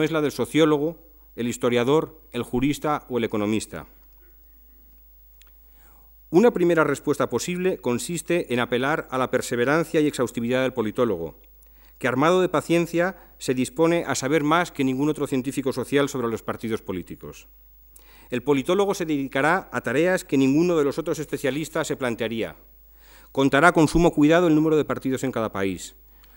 es 0.03 0.11
la, 0.11 0.21
del 0.21 0.33
sociólogo, 0.33 0.99
el 1.37 1.47
historiador, 1.47 2.21
el 2.33 2.43
jurista 2.43 3.07
o 3.09 3.19
el 3.19 3.23
economista? 3.23 3.87
Una 6.31 6.51
primera 6.51 6.83
respuesta 6.83 7.29
posible 7.29 7.79
consiste 7.79 8.53
en 8.53 8.59
apelar 8.59 9.07
a 9.13 9.17
la 9.17 9.31
perseverancia 9.31 10.01
y 10.01 10.09
exhaustividad 10.09 10.63
del 10.63 10.73
politólogo, 10.73 11.39
que 11.99 12.09
armado 12.09 12.41
de 12.41 12.49
paciencia 12.49 13.17
se 13.39 13.55
dispone 13.55 14.03
a 14.09 14.17
saber 14.17 14.43
más 14.43 14.73
que 14.73 14.83
ningún 14.83 15.09
otro 15.09 15.29
científico 15.29 15.73
social 15.73 16.09
sobre 16.09 16.27
los 16.27 16.43
partidos 16.43 16.83
políticos. 16.83 17.47
El 18.31 18.43
politólogo 18.43 18.95
se 18.95 19.05
dedicará 19.05 19.69
a 19.73 19.81
tareas 19.81 20.25
que 20.25 20.39
ninguno 20.39 20.77
de 20.77 20.85
los 20.85 20.99
otros 20.99 21.19
especialistas 21.19 21.87
se 21.87 21.97
plantearía. 21.97 22.57
Contará 23.33 23.73
con 23.73 23.89
sumo 23.89 24.13
cuidado 24.13 24.47
el 24.47 24.55
número 24.55 24.77
de 24.77 24.85
partidos 24.85 25.25
en 25.25 25.33
cada 25.33 25.53
país. 25.53 25.97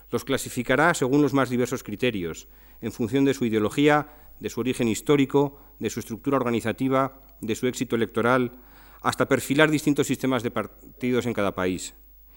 Los 0.09 0.25
clasificará 0.25 0.93
según 0.93 1.21
los 1.21 1.33
más 1.33 1.49
diversos 1.49 1.83
criterios, 1.83 2.47
en 2.81 2.91
función 2.91 3.25
de 3.25 3.33
su 3.33 3.45
ideología, 3.45 4.07
de 4.39 4.49
su 4.49 4.59
origen 4.59 4.87
histórico, 4.87 5.59
de 5.79 5.89
su 5.89 5.99
estructura 5.99 6.37
organizativa, 6.37 7.21
de 7.41 7.55
su 7.55 7.67
éxito 7.67 7.95
electoral, 7.95 8.59
hasta 9.01 9.27
perfilar 9.27 9.69
distintos 9.69 10.07
sistemas 10.07 10.43
de 10.43 10.51
partidos 10.51 11.25
en 11.25 11.33
cada 11.33 11.55
país. 11.55 11.95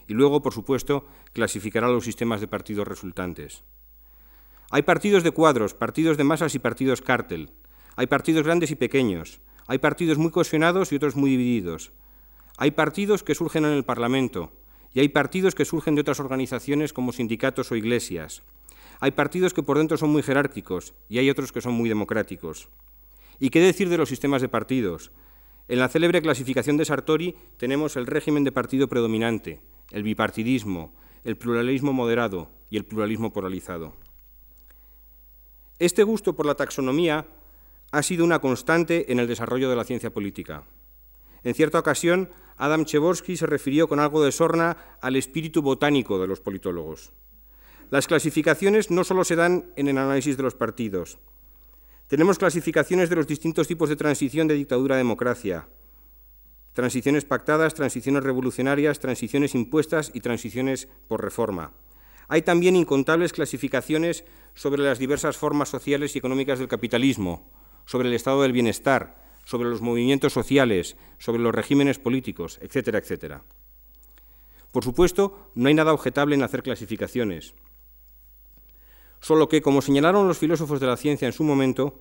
Y 0.08 0.14
luego, 0.14 0.42
por 0.42 0.52
supuesto, 0.52 1.06
clasificará 1.32 1.88
los 1.88 2.04
sistemas 2.04 2.40
de 2.40 2.48
partidos 2.48 2.86
resultantes. 2.86 3.62
Hay 4.70 4.82
partidos 4.82 5.22
de 5.22 5.32
cuadros, 5.32 5.74
partidos 5.74 6.16
de 6.16 6.24
masas 6.24 6.54
y 6.54 6.58
partidos 6.58 7.02
cártel. 7.02 7.50
Hay 8.00 8.06
partidos 8.06 8.44
grandes 8.44 8.70
y 8.70 8.76
pequeños. 8.76 9.42
Hay 9.66 9.76
partidos 9.76 10.16
muy 10.16 10.30
cohesionados 10.30 10.90
y 10.90 10.96
otros 10.96 11.16
muy 11.16 11.32
divididos. 11.32 11.92
Hay 12.56 12.70
partidos 12.70 13.22
que 13.22 13.34
surgen 13.34 13.66
en 13.66 13.72
el 13.72 13.84
Parlamento 13.84 14.54
y 14.94 15.00
hay 15.00 15.10
partidos 15.10 15.54
que 15.54 15.66
surgen 15.66 15.96
de 15.96 16.00
otras 16.00 16.18
organizaciones 16.18 16.94
como 16.94 17.12
sindicatos 17.12 17.70
o 17.70 17.76
iglesias. 17.76 18.42
Hay 19.00 19.10
partidos 19.10 19.52
que 19.52 19.62
por 19.62 19.76
dentro 19.76 19.98
son 19.98 20.08
muy 20.08 20.22
jerárquicos 20.22 20.94
y 21.10 21.18
hay 21.18 21.28
otros 21.28 21.52
que 21.52 21.60
son 21.60 21.74
muy 21.74 21.90
democráticos. 21.90 22.70
¿Y 23.38 23.50
qué 23.50 23.60
decir 23.60 23.90
de 23.90 23.98
los 23.98 24.08
sistemas 24.08 24.40
de 24.40 24.48
partidos? 24.48 25.12
En 25.68 25.78
la 25.78 25.90
célebre 25.90 26.22
clasificación 26.22 26.78
de 26.78 26.86
Sartori 26.86 27.36
tenemos 27.58 27.96
el 27.96 28.06
régimen 28.06 28.44
de 28.44 28.52
partido 28.52 28.88
predominante, 28.88 29.60
el 29.90 30.04
bipartidismo, 30.04 30.94
el 31.22 31.36
pluralismo 31.36 31.92
moderado 31.92 32.50
y 32.70 32.78
el 32.78 32.86
pluralismo 32.86 33.30
polarizado. 33.30 33.92
Este 35.78 36.02
gusto 36.02 36.34
por 36.34 36.46
la 36.46 36.54
taxonomía 36.54 37.26
ha 37.90 38.02
sido 38.02 38.24
una 38.24 38.40
constante 38.40 39.12
en 39.12 39.18
el 39.18 39.26
desarrollo 39.26 39.68
de 39.68 39.76
la 39.76 39.84
ciencia 39.84 40.12
política. 40.12 40.64
En 41.42 41.54
cierta 41.54 41.78
ocasión, 41.78 42.30
Adam 42.56 42.84
Cheborsky 42.84 43.36
se 43.36 43.46
refirió 43.46 43.88
con 43.88 44.00
algo 44.00 44.22
de 44.22 44.32
sorna 44.32 44.76
al 45.00 45.16
espíritu 45.16 45.62
botánico 45.62 46.20
de 46.20 46.26
los 46.26 46.40
politólogos. 46.40 47.12
Las 47.90 48.06
clasificaciones 48.06 48.90
no 48.90 49.02
solo 49.02 49.24
se 49.24 49.36
dan 49.36 49.72
en 49.76 49.88
el 49.88 49.98
análisis 49.98 50.36
de 50.36 50.42
los 50.42 50.54
partidos. 50.54 51.18
Tenemos 52.06 52.38
clasificaciones 52.38 53.08
de 53.08 53.16
los 53.16 53.26
distintos 53.26 53.66
tipos 53.66 53.88
de 53.88 53.96
transición 53.96 54.46
de 54.46 54.54
dictadura 54.54 54.94
a 54.94 54.98
democracia. 54.98 55.68
Transiciones 56.72 57.24
pactadas, 57.24 57.74
transiciones 57.74 58.22
revolucionarias, 58.22 59.00
transiciones 59.00 59.54
impuestas 59.54 60.12
y 60.14 60.20
transiciones 60.20 60.88
por 61.08 61.22
reforma. 61.22 61.72
Hay 62.28 62.42
también 62.42 62.76
incontables 62.76 63.32
clasificaciones 63.32 64.24
sobre 64.54 64.82
las 64.82 64.98
diversas 65.00 65.36
formas 65.36 65.68
sociales 65.68 66.14
y 66.14 66.18
económicas 66.18 66.60
del 66.60 66.68
capitalismo, 66.68 67.50
sobre 67.90 68.08
el 68.08 68.14
estado 68.14 68.42
del 68.42 68.52
bienestar, 68.52 69.20
sobre 69.44 69.68
los 69.68 69.80
movimientos 69.80 70.32
sociales, 70.32 70.96
sobre 71.18 71.42
los 71.42 71.52
regímenes 71.52 71.98
políticos, 71.98 72.60
etcétera, 72.62 73.00
etcétera. 73.00 73.42
Por 74.70 74.84
supuesto, 74.84 75.50
no 75.56 75.66
hay 75.66 75.74
nada 75.74 75.92
objetable 75.92 76.36
en 76.36 76.44
hacer 76.44 76.62
clasificaciones. 76.62 77.52
Solo 79.20 79.48
que, 79.48 79.60
como 79.60 79.82
señalaron 79.82 80.28
los 80.28 80.38
filósofos 80.38 80.78
de 80.78 80.86
la 80.86 80.96
ciencia 80.96 81.26
en 81.26 81.32
su 81.32 81.42
momento, 81.42 81.98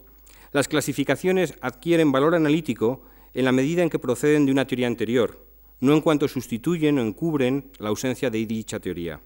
las 0.52 0.68
clasificaciones 0.68 1.56
adquieren 1.60 2.12
valor 2.12 2.36
analítico 2.36 3.02
en 3.34 3.46
la 3.46 3.52
medida 3.52 3.82
en 3.82 3.90
que 3.90 3.98
proceden 3.98 4.46
de 4.46 4.52
una 4.52 4.68
teoría 4.68 4.86
anterior, 4.86 5.44
no 5.80 5.96
en 5.96 6.02
cuanto 6.02 6.28
sustituyen 6.28 7.00
o 7.00 7.02
encubren 7.02 7.72
la 7.80 7.90
ausencia 7.90 8.30
de 8.30 8.46
dicha 8.46 8.80
teoría. 8.80 9.22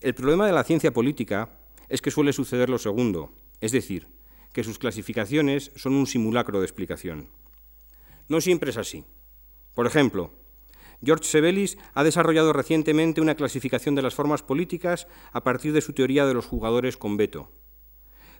El 0.00 0.14
problema 0.14 0.48
de 0.48 0.52
la 0.52 0.64
ciencia 0.64 0.92
política 0.92 1.60
es 1.88 2.02
que 2.02 2.10
suele 2.10 2.32
suceder 2.32 2.68
lo 2.68 2.78
segundo, 2.78 3.32
es 3.60 3.70
decir, 3.70 4.08
que 4.52 4.64
sus 4.64 4.78
clasificaciones 4.78 5.72
son 5.76 5.94
un 5.94 6.06
simulacro 6.06 6.60
de 6.60 6.66
explicación. 6.66 7.28
No 8.28 8.40
siempre 8.40 8.70
es 8.70 8.76
así. 8.76 9.04
Por 9.74 9.86
ejemplo, 9.86 10.32
George 11.02 11.24
Sebelis 11.24 11.78
ha 11.94 12.04
desarrollado 12.04 12.52
recientemente 12.52 13.20
una 13.20 13.34
clasificación 13.34 13.94
de 13.94 14.02
las 14.02 14.14
formas 14.14 14.42
políticas 14.42 15.06
a 15.32 15.42
partir 15.42 15.72
de 15.72 15.80
su 15.80 15.92
teoría 15.92 16.26
de 16.26 16.34
los 16.34 16.46
jugadores 16.46 16.96
con 16.96 17.16
veto. 17.16 17.50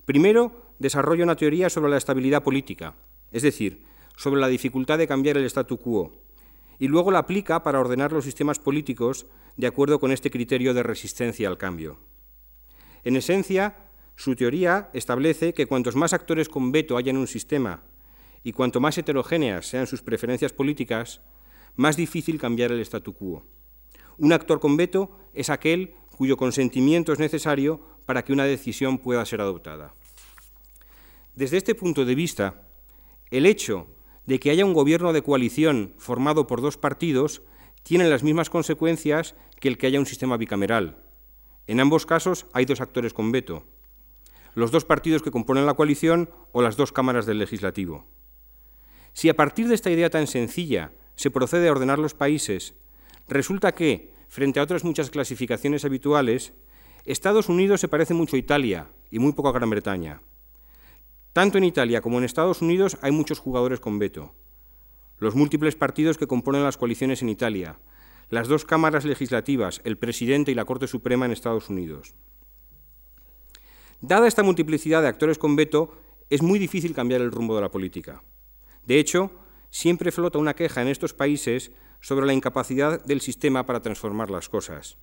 Primero, 0.05 0.75
desarrolla 0.79 1.25
una 1.25 1.37
teoría 1.37 1.71
sobre 1.71 1.90
la 1.90 1.97
estabilidad 1.97 2.43
política, 2.43 2.95
es 3.31 3.43
decir, 3.43 3.85
sobre 4.17 4.40
la 4.40 4.49
dificultad 4.49 4.99
de 4.99 5.07
cambiar 5.07 5.38
el 5.38 5.45
statu 5.47 5.79
quo, 5.79 6.12
y 6.79 6.88
luego 6.88 7.11
la 7.11 7.21
aplica 7.21 7.62
para 7.62 7.81
ordenar 7.81 8.12
los 8.12 8.25
sistemas 8.25 8.59
políticos 8.59 9.26
de 9.57 9.67
acuerdo 9.67 10.00
con 10.00 10.12
este 10.12 10.31
criterio 10.31 10.75
de 10.75 10.83
resistencia 10.83 11.49
al 11.49 11.59
cambio. 11.59 11.99
En 13.05 13.17
esencia, 13.17 13.90
su 14.21 14.37
teoría 14.37 14.91
establece 14.93 15.55
que 15.55 15.65
cuantos 15.65 15.97
más 15.97 16.12
actores 16.12 16.50
con 16.50 16.73
veto 16.73 16.99
haya 16.99 17.09
en 17.09 17.17
un 17.17 17.27
sistema 17.27 17.83
y 18.45 18.53
cuanto 18.53 18.79
más 18.79 18.99
heterogéneas 18.99 19.65
sean 19.65 19.87
sus 19.87 20.03
preferencias 20.03 20.53
políticas, 20.53 21.23
más 21.75 21.97
difícil 21.97 22.39
cambiar 22.39 22.71
el 22.71 22.81
statu 22.81 23.15
quo. 23.15 23.47
Un 24.19 24.35
actor 24.35 24.61
con 24.61 24.77
veto 24.77 25.11
es 25.33 25.49
aquel 25.49 25.95
cuyo 26.15 26.37
consentimiento 26.37 27.15
es 27.15 27.19
necesario 27.19 27.81
para 28.05 28.23
que 28.23 28.35
una 28.35 28.45
decisión 28.45 28.99
pueda 28.99 29.25
ser 29.25 29.41
adoptada. 29.41 29.95
Desde 31.35 31.57
este 31.57 31.75
punto 31.75 32.05
de 32.05 32.15
vista, 32.15 32.69
el 33.31 33.47
hecho 33.47 33.87
de 34.27 34.39
que 34.39 34.50
haya 34.50 34.67
un 34.67 34.75
gobierno 34.75 35.15
de 35.15 35.23
coalición 35.23 35.95
formado 35.97 36.47
por 36.47 36.61
dos 36.61 36.77
partidos 36.77 37.41
tiene 37.85 38.07
las 38.11 38.23
mismas 38.23 38.50
consecuencias 38.50 39.35
que 39.61 39.69
el 39.69 39.79
que 39.79 39.87
haya 39.87 39.99
un 39.99 40.05
sistema 40.05 40.37
bicameral. 40.37 41.03
En 41.67 41.81
ambos 41.81 42.05
casos 42.05 42.45
hay 42.53 42.67
dos 42.67 42.83
actores 42.83 43.15
con 43.15 43.33
veto 43.33 43.65
los 44.54 44.71
dos 44.71 44.85
partidos 44.85 45.23
que 45.23 45.30
componen 45.30 45.66
la 45.66 45.75
coalición 45.75 46.30
o 46.52 46.62
las 46.62 46.76
dos 46.76 46.92
cámaras 46.92 47.26
del 47.26 47.38
legislativo. 47.38 48.07
Si 49.12 49.28
a 49.28 49.37
partir 49.37 49.69
de 49.69 49.75
esta 49.75 49.90
idea 49.90 50.11
tan 50.11 50.26
sencilla 50.26 50.92
se 51.14 51.30
procede 51.30 51.69
a 51.69 51.73
ordenar 51.73 51.99
los 51.99 52.14
países, 52.14 52.75
resulta 53.28 53.73
que, 53.73 54.14
frente 54.28 54.61
a 54.61 54.62
otras 54.62 54.85
muchas 54.85 55.11
clasificaciones 55.11 55.85
habituales, 55.85 56.54
Estados 57.04 57.49
Unidos 57.49 57.80
se 57.80 57.88
parece 57.88 58.14
mucho 58.14 58.37
a 58.37 58.38
Italia 58.38 58.88
y 59.11 59.19
muy 59.19 59.33
poco 59.33 59.49
a 59.49 59.52
Gran 59.52 59.71
Bretaña. 59.71 60.23
Tanto 61.33 61.59
en 61.59 61.64
Italia 61.64 62.00
como 62.00 62.19
en 62.19 62.25
Estados 62.25 62.61
Unidos 62.62 62.99
hay 63.02 63.12
muchos 63.12 63.38
jugadores 63.38 63.80
con 63.80 63.99
veto. 63.99 64.35
Los 65.19 65.35
múltiples 65.35 65.76
partidos 65.76 66.19
que 66.19 66.26
componen 66.26 66.64
las 66.64 66.76
coaliciones 66.76 67.23
en 67.23 67.28
Italia, 67.28 67.78
las 68.30 68.49
dos 68.49 68.64
cámaras 68.64 69.04
legislativas, 69.04 69.80
el 69.85 69.99
presidente 69.99 70.50
y 70.52 70.54
la 70.54 70.64
Corte 70.64 70.87
Suprema 70.87 71.26
en 71.26 71.33
Estados 71.33 71.69
Unidos. 71.69 72.14
Dada 74.02 74.26
esta 74.26 74.42
multiplicidad 74.42 75.02
de 75.02 75.09
actores 75.09 75.37
con 75.37 75.57
veto, 75.57 75.92
es 76.30 76.42
muy 76.42 76.59
difícil 76.59 76.95
cambiar 76.95 77.21
el 77.21 77.30
rumbo 77.30 77.54
de 77.54 77.61
la 77.61 77.71
política. 77.71 78.23
De 78.87 78.99
hecho, 78.99 79.30
siempre 79.69 80.11
flota 80.11 80.38
una 80.38 80.54
queja 80.54 80.80
en 80.80 80.88
estos 80.88 81.12
países 81.12 81.71
sobre 82.00 82.25
la 82.25 82.33
incapacidad 82.33 83.04
del 83.04 83.21
sistema 83.21 83.66
para 83.66 83.83
transformar 83.83 84.30
las 84.30 84.49
cosas. 84.49 84.97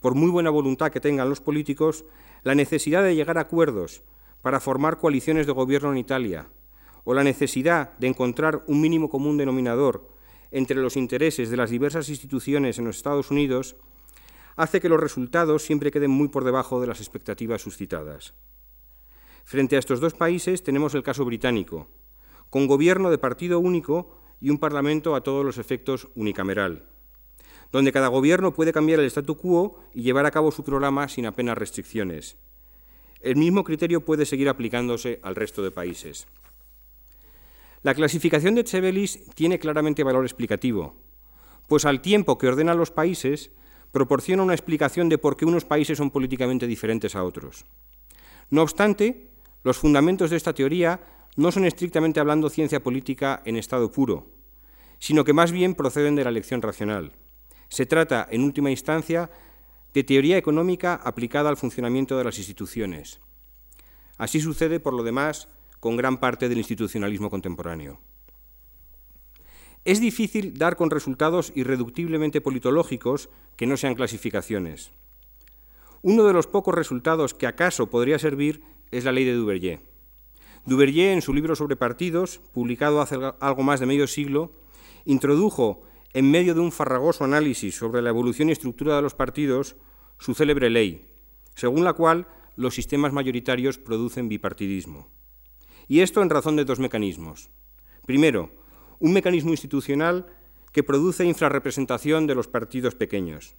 Por 0.00 0.14
muy 0.14 0.30
buena 0.30 0.50
voluntad 0.50 0.92
que 0.92 1.00
tengan 1.00 1.30
los 1.30 1.40
políticos, 1.40 2.04
la 2.42 2.54
necesidad 2.54 3.02
de 3.02 3.14
llegar 3.14 3.38
a 3.38 3.42
acuerdos 3.42 4.02
para 4.42 4.60
formar 4.60 4.98
coaliciones 4.98 5.46
de 5.46 5.52
gobierno 5.52 5.90
en 5.92 5.98
Italia, 5.98 6.48
o 7.04 7.14
la 7.14 7.24
necesidad 7.24 7.96
de 7.98 8.08
encontrar 8.08 8.62
un 8.66 8.80
mínimo 8.82 9.08
común 9.08 9.38
denominador 9.38 10.10
entre 10.50 10.76
los 10.76 10.96
intereses 10.96 11.48
de 11.48 11.56
las 11.56 11.70
diversas 11.70 12.10
instituciones 12.10 12.78
en 12.78 12.84
los 12.84 12.96
Estados 12.96 13.30
Unidos, 13.30 13.76
hace 14.58 14.80
que 14.80 14.88
los 14.88 15.00
resultados 15.00 15.62
siempre 15.62 15.92
queden 15.92 16.10
muy 16.10 16.28
por 16.28 16.42
debajo 16.42 16.80
de 16.80 16.88
las 16.88 16.98
expectativas 16.98 17.62
suscitadas. 17.62 18.34
Frente 19.44 19.76
a 19.76 19.78
estos 19.78 20.00
dos 20.00 20.14
países 20.14 20.64
tenemos 20.64 20.94
el 20.94 21.04
caso 21.04 21.24
británico, 21.24 21.88
con 22.50 22.66
gobierno 22.66 23.10
de 23.10 23.18
partido 23.18 23.60
único 23.60 24.18
y 24.40 24.50
un 24.50 24.58
parlamento 24.58 25.14
a 25.14 25.22
todos 25.22 25.44
los 25.44 25.58
efectos 25.58 26.08
unicameral, 26.16 26.88
donde 27.70 27.92
cada 27.92 28.08
gobierno 28.08 28.52
puede 28.52 28.72
cambiar 28.72 28.98
el 28.98 29.06
statu 29.06 29.36
quo 29.36 29.78
y 29.94 30.02
llevar 30.02 30.26
a 30.26 30.32
cabo 30.32 30.50
su 30.50 30.64
programa 30.64 31.08
sin 31.08 31.26
apenas 31.26 31.56
restricciones. 31.56 32.36
El 33.20 33.36
mismo 33.36 33.62
criterio 33.62 34.04
puede 34.04 34.26
seguir 34.26 34.48
aplicándose 34.48 35.20
al 35.22 35.36
resto 35.36 35.62
de 35.62 35.70
países. 35.70 36.26
La 37.84 37.94
clasificación 37.94 38.56
de 38.56 38.64
Chevelis 38.64 39.24
tiene 39.36 39.60
claramente 39.60 40.02
valor 40.02 40.24
explicativo, 40.24 40.96
pues 41.68 41.84
al 41.84 42.00
tiempo 42.00 42.38
que 42.38 42.48
ordena 42.48 42.74
los 42.74 42.90
países, 42.90 43.52
proporciona 43.90 44.42
una 44.42 44.54
explicación 44.54 45.08
de 45.08 45.18
por 45.18 45.36
qué 45.36 45.44
unos 45.44 45.64
países 45.64 45.98
son 45.98 46.10
políticamente 46.10 46.66
diferentes 46.66 47.14
a 47.14 47.24
otros. 47.24 47.64
No 48.50 48.62
obstante, 48.62 49.30
los 49.62 49.78
fundamentos 49.78 50.30
de 50.30 50.36
esta 50.36 50.52
teoría 50.52 51.00
no 51.36 51.52
son 51.52 51.64
estrictamente 51.64 52.20
hablando 52.20 52.50
ciencia 52.50 52.82
política 52.82 53.42
en 53.44 53.56
estado 53.56 53.92
puro, 53.92 54.26
sino 54.98 55.24
que 55.24 55.32
más 55.32 55.52
bien 55.52 55.74
proceden 55.74 56.16
de 56.16 56.24
la 56.24 56.30
elección 56.30 56.62
racional. 56.62 57.12
Se 57.68 57.86
trata, 57.86 58.26
en 58.30 58.42
última 58.42 58.70
instancia, 58.70 59.30
de 59.94 60.04
teoría 60.04 60.36
económica 60.36 60.94
aplicada 60.94 61.48
al 61.48 61.56
funcionamiento 61.56 62.18
de 62.18 62.24
las 62.24 62.38
instituciones. 62.38 63.20
Así 64.16 64.40
sucede, 64.40 64.80
por 64.80 64.94
lo 64.94 65.02
demás, 65.02 65.48
con 65.80 65.96
gran 65.96 66.18
parte 66.18 66.48
del 66.48 66.58
institucionalismo 66.58 67.30
contemporáneo. 67.30 68.00
Es 69.84 70.00
difícil 70.00 70.58
dar 70.58 70.76
con 70.76 70.90
resultados 70.90 71.52
irreductiblemente 71.54 72.40
politológicos 72.40 73.30
que 73.56 73.66
no 73.66 73.76
sean 73.76 73.94
clasificaciones. 73.94 74.92
Uno 76.02 76.24
de 76.24 76.32
los 76.32 76.46
pocos 76.46 76.74
resultados 76.74 77.34
que 77.34 77.46
acaso 77.46 77.90
podría 77.90 78.18
servir 78.18 78.62
es 78.90 79.04
la 79.04 79.12
ley 79.12 79.24
de 79.24 79.34
Duverger. 79.34 79.80
Duverger, 80.64 81.12
en 81.12 81.22
su 81.22 81.32
libro 81.32 81.56
sobre 81.56 81.76
partidos, 81.76 82.40
publicado 82.52 83.00
hace 83.00 83.16
algo 83.40 83.62
más 83.62 83.80
de 83.80 83.86
medio 83.86 84.06
siglo, 84.06 84.52
introdujo, 85.04 85.82
en 86.12 86.30
medio 86.30 86.54
de 86.54 86.60
un 86.60 86.72
farragoso 86.72 87.24
análisis 87.24 87.76
sobre 87.76 88.02
la 88.02 88.10
evolución 88.10 88.48
y 88.48 88.52
estructura 88.52 88.96
de 88.96 89.02
los 89.02 89.14
partidos, 89.14 89.76
su 90.18 90.34
célebre 90.34 90.70
ley, 90.70 91.06
según 91.54 91.84
la 91.84 91.92
cual 91.92 92.26
los 92.56 92.74
sistemas 92.74 93.12
mayoritarios 93.12 93.78
producen 93.78 94.28
bipartidismo. 94.28 95.08
Y 95.86 96.00
esto 96.00 96.22
en 96.22 96.30
razón 96.30 96.56
de 96.56 96.64
dos 96.64 96.78
mecanismos. 96.78 97.50
Primero, 98.04 98.50
un 99.00 99.12
mecanismo 99.12 99.50
institucional 99.50 100.26
que 100.72 100.82
produce 100.82 101.24
infrarrepresentación 101.24 102.26
de 102.26 102.34
los 102.34 102.48
partidos 102.48 102.94
pequeños. 102.94 103.56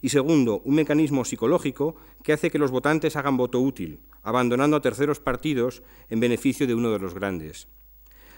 Y 0.00 0.10
segundo, 0.10 0.62
un 0.64 0.76
mecanismo 0.76 1.24
psicológico 1.24 1.96
que 2.22 2.32
hace 2.32 2.50
que 2.50 2.58
los 2.58 2.70
votantes 2.70 3.16
hagan 3.16 3.36
voto 3.36 3.60
útil, 3.60 4.00
abandonando 4.22 4.76
a 4.76 4.80
terceros 4.80 5.18
partidos 5.18 5.82
en 6.08 6.20
beneficio 6.20 6.66
de 6.66 6.74
uno 6.74 6.90
de 6.90 6.98
los 6.98 7.14
grandes. 7.14 7.68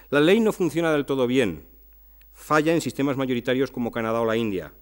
La 0.09 0.21
ley 0.21 0.41
no 0.41 0.53
funciona 0.53 0.93
del 0.93 1.07
todo 1.07 1.27
bien, 1.27 1.67
falla 2.33 2.73
en 2.73 2.81
sistemas 2.81 3.17
mayoritarios 3.17 3.71
como 3.71 3.93
Canadá 3.93 4.21
o 4.21 4.25
la 4.25 4.37
India, 4.37 4.73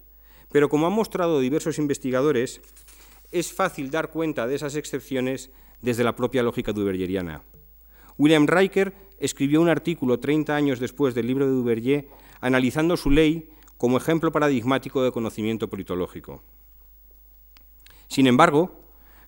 pero 0.51 0.69
como 0.69 0.87
han 0.87 0.93
mostrado 0.93 1.39
diversos 1.39 1.77
investigadores, 1.77 2.61
es 3.31 3.53
fácil 3.53 3.91
dar 3.91 4.09
cuenta 4.09 4.47
de 4.47 4.55
esas 4.55 4.75
excepciones 4.75 5.51
desde 5.81 6.03
la 6.03 6.15
propia 6.15 6.43
lógica 6.43 6.73
duvergeriana. 6.73 7.43
William 8.17 8.47
Riker 8.47 8.93
escribió 9.19 9.61
un 9.61 9.69
artículo 9.69 10.19
30 10.19 10.55
años 10.55 10.79
después 10.79 11.13
del 11.15 11.27
libro 11.27 11.45
de 11.45 11.51
Duverger 11.51 12.07
analizando 12.41 12.97
su 12.97 13.11
ley 13.11 13.49
como 13.77 13.97
ejemplo 13.97 14.31
paradigmático 14.31 15.03
de 15.03 15.11
conocimiento 15.11 15.69
politológico. 15.69 16.43
Sin 18.07 18.27
embargo, 18.27 18.83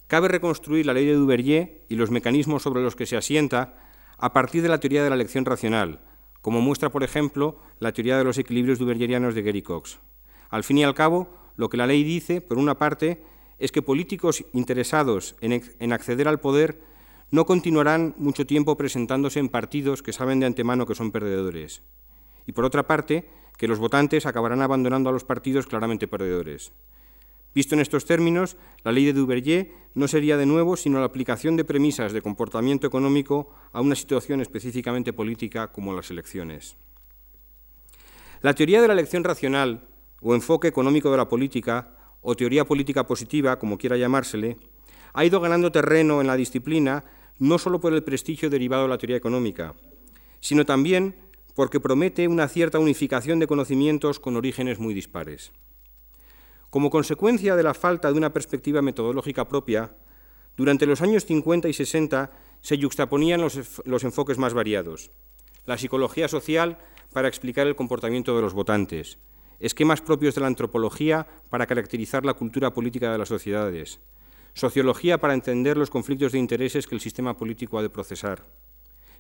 cabe 0.08 0.28
reconstruir 0.28 0.86
la 0.86 0.94
ley 0.94 1.06
de 1.06 1.14
Duverger 1.14 1.86
y 1.88 1.96
los 1.96 2.12
mecanismos 2.12 2.64
sobre 2.64 2.82
los 2.82 2.96
que 2.96 3.06
se 3.06 3.18
asienta 3.18 3.78
a 4.18 4.34
partir 4.34 4.62
de 4.62 4.70
la 4.70 4.80
teoría 4.80 5.04
de 5.04 5.10
la 5.10 5.16
elección 5.16 5.46
racional, 5.46 6.02
como 6.42 6.62
muestra, 6.62 6.90
por 6.90 7.04
ejemplo, 7.04 7.60
la 7.80 7.94
teoría 7.94 8.18
de 8.18 8.24
los 8.24 8.38
equilibrios 8.38 8.80
duvergerianos 8.80 9.36
de 9.36 9.42
Gary 9.42 9.62
Cox. 9.62 10.00
Al 10.50 10.64
fin 10.64 10.80
y 10.80 10.84
al 10.84 10.96
cabo, 10.96 11.30
lo 11.56 11.70
que 11.70 11.78
la 11.78 11.88
ley 11.88 12.04
dice, 12.04 12.42
por 12.42 12.58
una 12.58 12.78
parte, 12.78 13.24
es 13.58 13.72
que 13.72 13.82
políticos 13.82 14.44
interesados 14.54 15.36
en, 15.42 15.64
en 15.80 15.94
acceder 15.94 16.28
al 16.28 16.40
poder 16.40 16.82
no 17.32 17.46
continuarán 17.46 18.14
mucho 18.18 18.46
tiempo 18.46 18.78
presentándose 18.78 19.40
en 19.40 19.50
partidos 19.50 20.04
que 20.04 20.14
saben 20.14 20.40
de 20.40 20.46
antemano 20.46 20.86
que 20.86 20.96
son 20.96 21.12
perdedores. 21.12 21.82
Y 22.46 22.52
por 22.52 22.66
otra 22.66 22.86
parte, 22.86 23.28
que 23.58 23.68
los 23.68 23.80
votantes 23.80 24.26
acabarán 24.26 24.62
abandonando 24.62 25.10
a 25.10 25.14
los 25.14 25.24
partidos 25.24 25.66
claramente 25.66 26.08
perdedores. 26.08 26.74
Visto 27.54 27.76
en 27.76 27.82
estos 27.82 28.06
términos, 28.06 28.58
la 28.84 28.92
ley 28.92 29.06
de 29.06 29.14
Duverger 29.14 29.72
no 29.94 30.08
sería 30.08 30.38
de 30.38 30.46
nuevo 30.46 30.78
sino 30.78 31.00
la 31.00 31.06
aplicación 31.06 31.58
de 31.58 31.66
premisas 31.66 32.14
de 32.14 32.22
comportamiento 32.22 32.88
económico 32.88 33.54
a 33.74 33.82
una 33.82 33.96
situación 33.96 34.42
específicamente 34.42 35.12
política 35.12 35.72
como 35.72 35.94
las 35.94 36.10
elecciones. 36.12 36.78
La 38.42 38.54
teoría 38.54 38.82
de 38.82 38.88
la 38.88 38.94
elección 38.94 39.24
racional 39.24 39.88
o 40.22 40.34
enfoque 40.34 40.68
económico 40.68 41.12
de 41.12 41.18
la 41.18 41.28
política 41.28 41.96
o 42.22 42.36
teoría 42.36 42.66
política 42.66 43.06
positiva, 43.06 43.60
como 43.60 43.78
quiera 43.78 43.98
llamársele, 43.98 44.58
ha 45.14 45.26
ido 45.26 45.40
ganando 45.42 45.72
terreno 45.72 46.22
en 46.22 46.28
la 46.28 46.38
disciplina 46.38 47.04
no 47.40 47.58
solo 47.58 47.80
por 47.80 47.94
el 47.94 48.04
prestigio 48.04 48.50
derivado 48.50 48.84
de 48.84 48.90
la 48.90 48.98
teoría 48.98 49.18
económica, 49.18 49.76
sino 50.40 50.66
también 50.66 51.16
porque 51.56 51.80
promete 51.80 52.28
una 52.28 52.48
cierta 52.48 52.80
unificación 52.80 53.40
de 53.40 53.48
conocimientos 53.48 54.20
con 54.20 54.36
orígenes 54.36 54.80
muy 54.80 54.94
dispares. 54.94 55.52
Como 56.70 56.90
consecuencia 56.90 57.56
de 57.56 57.64
la 57.64 57.74
falta 57.74 58.12
de 58.12 58.18
una 58.18 58.32
perspectiva 58.32 58.82
metodológica 58.82 59.48
propia, 59.48 59.92
durante 60.56 60.86
los 60.86 61.02
años 61.02 61.26
50 61.26 61.68
y 61.68 61.74
60 61.74 62.32
se 62.62 62.78
yuxtaponían 62.78 63.42
los, 63.42 64.04
enfoques 64.04 64.38
más 64.38 64.54
variados. 64.54 65.12
La 65.66 65.78
psicología 65.78 66.28
social 66.28 66.78
para 67.12 67.28
explicar 67.28 67.68
el 67.68 67.76
comportamiento 67.76 68.36
de 68.36 68.42
los 68.42 68.54
votantes, 68.54 69.18
esquemas 69.60 70.02
propios 70.02 70.36
de 70.36 70.42
la 70.42 70.48
antropología 70.48 71.28
para 71.50 71.68
caracterizar 71.68 72.26
la 72.26 72.36
cultura 72.36 72.74
política 72.74 73.12
de 73.12 73.18
las 73.18 73.28
sociedades, 73.28 74.00
sociología 74.54 75.20
para 75.20 75.34
entender 75.34 75.78
los 75.78 75.90
conflictos 75.90 76.32
de 76.32 76.40
intereses 76.40 76.88
que 76.88 76.96
el 76.96 77.02
sistema 77.02 77.38
político 77.38 77.78
ha 77.78 77.82
de 77.82 77.90
procesar, 77.90 78.46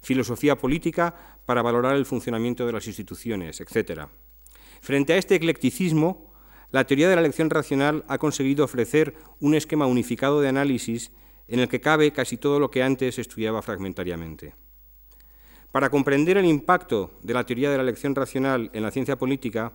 filosofía 0.02 0.58
política 0.58 1.38
para 1.46 1.62
valorar 1.62 1.96
el 1.96 2.06
funcionamiento 2.06 2.66
de 2.66 2.74
las 2.74 2.88
instituciones, 2.88 3.62
etc. 3.62 4.08
Frente 4.82 5.14
a 5.14 5.18
este 5.18 5.36
eclecticismo, 5.36 6.32
la 6.72 6.86
teoría 6.86 7.10
de 7.10 7.16
la 7.16 7.22
elección 7.22 7.50
racional 7.50 8.06
ha 8.08 8.18
conseguido 8.18 8.66
ofrecer 8.66 9.16
un 9.40 9.56
esquema 9.56 9.86
unificado 9.86 10.42
de 10.42 10.50
análisis 10.50 11.12
en 11.48 11.60
el 11.60 11.68
que 11.68 11.82
cabe 11.82 12.12
casi 12.12 12.38
todo 12.38 12.60
lo 12.60 12.72
que 12.72 12.82
antes 12.82 13.20
estudiaba 13.20 13.62
fragmentariamente. 13.62 14.56
Para 15.72 15.90
comprender 15.90 16.38
el 16.38 16.46
impacto 16.46 17.12
de 17.22 17.34
la 17.34 17.46
teoría 17.46 17.70
de 17.70 17.78
la 17.78 17.84
elección 17.84 18.16
racional 18.16 18.70
en 18.74 18.84
la 18.84 18.92
ciencia 18.92 19.18
política, 19.18 19.74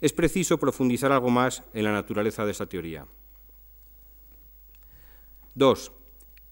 es 0.00 0.12
preciso 0.12 0.58
profundizar 0.58 1.12
algo 1.12 1.30
más 1.30 1.62
en 1.74 1.84
la 1.84 1.92
naturaleza 1.92 2.44
de 2.44 2.52
esta 2.52 2.66
teoría. 2.66 3.06
2. 5.56 5.92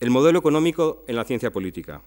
El 0.00 0.10
modelo 0.10 0.40
económico 0.40 1.04
en 1.06 1.14
la 1.14 1.24
ciencia 1.24 1.52
política. 1.52 2.02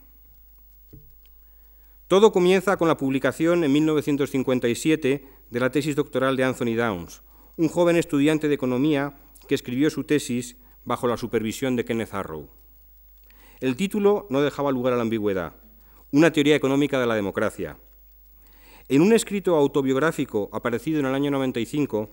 Todo 2.07 2.33
comienza 2.33 2.75
con 2.75 2.89
la 2.89 2.97
publicación 2.97 3.63
en 3.63 3.71
1957 3.71 5.25
de 5.49 5.59
la 5.61 5.71
tesis 5.71 5.95
doctoral 5.95 6.35
de 6.35 6.43
Anthony 6.43 6.75
Downs, 6.75 7.21
un 7.55 7.69
joven 7.69 7.95
estudiante 7.95 8.49
de 8.49 8.55
economía 8.55 9.17
que 9.47 9.55
escribió 9.55 9.89
su 9.89 10.03
tesis 10.03 10.57
bajo 10.83 11.07
la 11.07 11.15
supervisión 11.15 11.77
de 11.77 11.85
Kenneth 11.85 12.13
Arrow. 12.13 12.49
El 13.61 13.77
título 13.77 14.27
no 14.29 14.41
dejaba 14.41 14.73
lugar 14.73 14.91
a 14.91 14.97
la 14.97 15.03
ambigüedad, 15.03 15.55
una 16.11 16.33
teoría 16.33 16.57
económica 16.57 16.99
de 16.99 17.07
la 17.07 17.15
democracia. 17.15 17.77
En 18.89 19.01
un 19.01 19.13
escrito 19.13 19.55
autobiográfico 19.55 20.49
aparecido 20.51 20.99
en 20.99 21.05
el 21.05 21.15
año 21.15 21.31
95, 21.31 22.09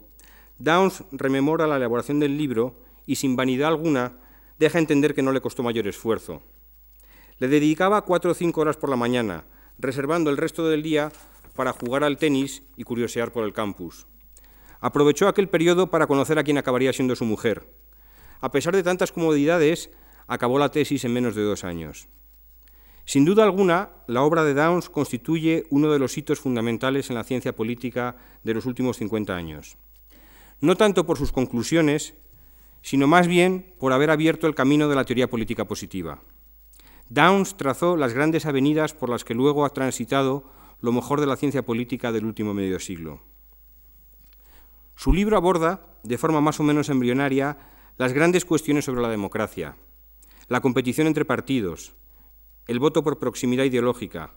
Downs 0.59 1.03
rememora 1.11 1.67
la 1.67 1.79
elaboración 1.79 2.21
del 2.21 2.39
libro 2.39 2.77
y 3.07 3.17
sin 3.17 3.35
vanidad 3.35 3.69
alguna 3.71 4.28
deja 4.59 4.79
entender 4.79 5.15
que 5.15 5.23
no 5.23 5.33
le 5.33 5.41
costó 5.41 5.63
mayor 5.63 5.87
esfuerzo. 5.87 6.43
Le 7.39 7.49
dedicaba 7.49 8.05
cuatro 8.05 8.33
o 8.33 8.35
cinco 8.35 8.61
horas 8.61 8.77
por 8.77 8.91
la 8.91 8.97
mañana, 8.97 9.45
reservando 9.79 10.31
el 10.31 10.37
resto 10.37 10.69
del 10.69 10.83
día 10.83 11.13
para 11.55 11.73
jugar 11.73 12.05
al 12.05 12.19
tenis 12.19 12.63
y 12.77 12.85
curiosear 12.85 13.33
por 13.33 13.45
el 13.45 13.53
campus. 13.53 14.07
Aprovechó 14.81 15.29
aquel 15.29 15.49
periodo 15.49 15.91
para 15.91 16.07
conocer 16.07 16.39
a 16.39 16.45
quien 16.45 16.59
acabaría 16.59 16.93
siendo 16.93 17.17
su 17.17 17.25
mujer. 17.25 17.73
A 18.41 18.53
pesar 18.53 18.75
de 18.75 18.83
tantas 18.83 19.13
comodidades, 19.13 19.91
acabó 20.27 20.59
la 20.59 20.71
tesis 20.71 21.05
en 21.05 21.13
menos 21.13 21.35
de 21.35 21.43
dos 21.43 21.65
años. 21.65 22.09
Sin 23.05 23.25
duda 23.25 23.43
alguna, 23.43 23.91
la 24.07 24.23
obra 24.23 24.45
de 24.45 24.55
Downs 24.55 24.91
constituye 24.91 25.65
uno 25.71 25.91
de 25.91 25.99
los 25.99 26.17
hitos 26.19 26.41
fundamentales 26.41 27.09
en 27.09 27.17
la 27.17 27.25
ciencia 27.25 27.57
política 27.57 28.17
de 28.45 28.55
los 28.55 28.67
últimos 28.67 28.99
50 28.99 29.35
años. 29.35 29.79
No 30.61 30.77
tanto 30.77 31.07
por 31.07 31.17
sus 31.17 31.33
conclusiones, 31.33 32.15
sino 32.83 33.07
más 33.07 33.27
bien 33.29 33.75
por 33.79 33.93
haber 33.93 34.11
abierto 34.11 34.47
el 34.47 34.55
camino 34.55 34.89
de 34.89 34.97
la 34.97 35.05
teoría 35.05 35.29
política 35.29 35.67
positiva. 35.67 36.21
Downs 37.09 37.57
trazó 37.57 37.97
las 37.97 38.13
grandes 38.13 38.47
avenidas 38.47 38.93
por 38.93 39.09
las 39.09 39.25
que 39.25 39.35
luego 39.35 39.65
ha 39.65 39.71
transitado 39.71 40.45
lo 40.81 40.93
mejor 40.93 41.21
de 41.21 41.27
la 41.27 41.37
ciencia 41.37 41.63
política 41.63 42.13
del 42.13 42.25
último 42.25 42.55
medio 42.55 42.79
siglo. 42.79 43.21
Su 44.95 45.13
libro 45.13 45.37
aborda, 45.37 45.87
de 46.03 46.19
forma 46.19 46.41
más 46.41 46.61
o 46.61 46.63
menos 46.63 46.89
embrionaria, 46.89 47.57
las 47.97 48.13
grandes 48.13 48.45
cuestiones 48.45 48.85
sobre 48.85 49.01
la 49.01 49.09
democracia, 49.09 49.77
la 50.49 50.61
competición 50.61 51.07
entre 51.07 51.25
partidos, 51.25 51.95
el 52.67 52.79
voto 52.79 53.03
por 53.03 53.19
proximidad 53.19 53.65
ideológica, 53.65 54.35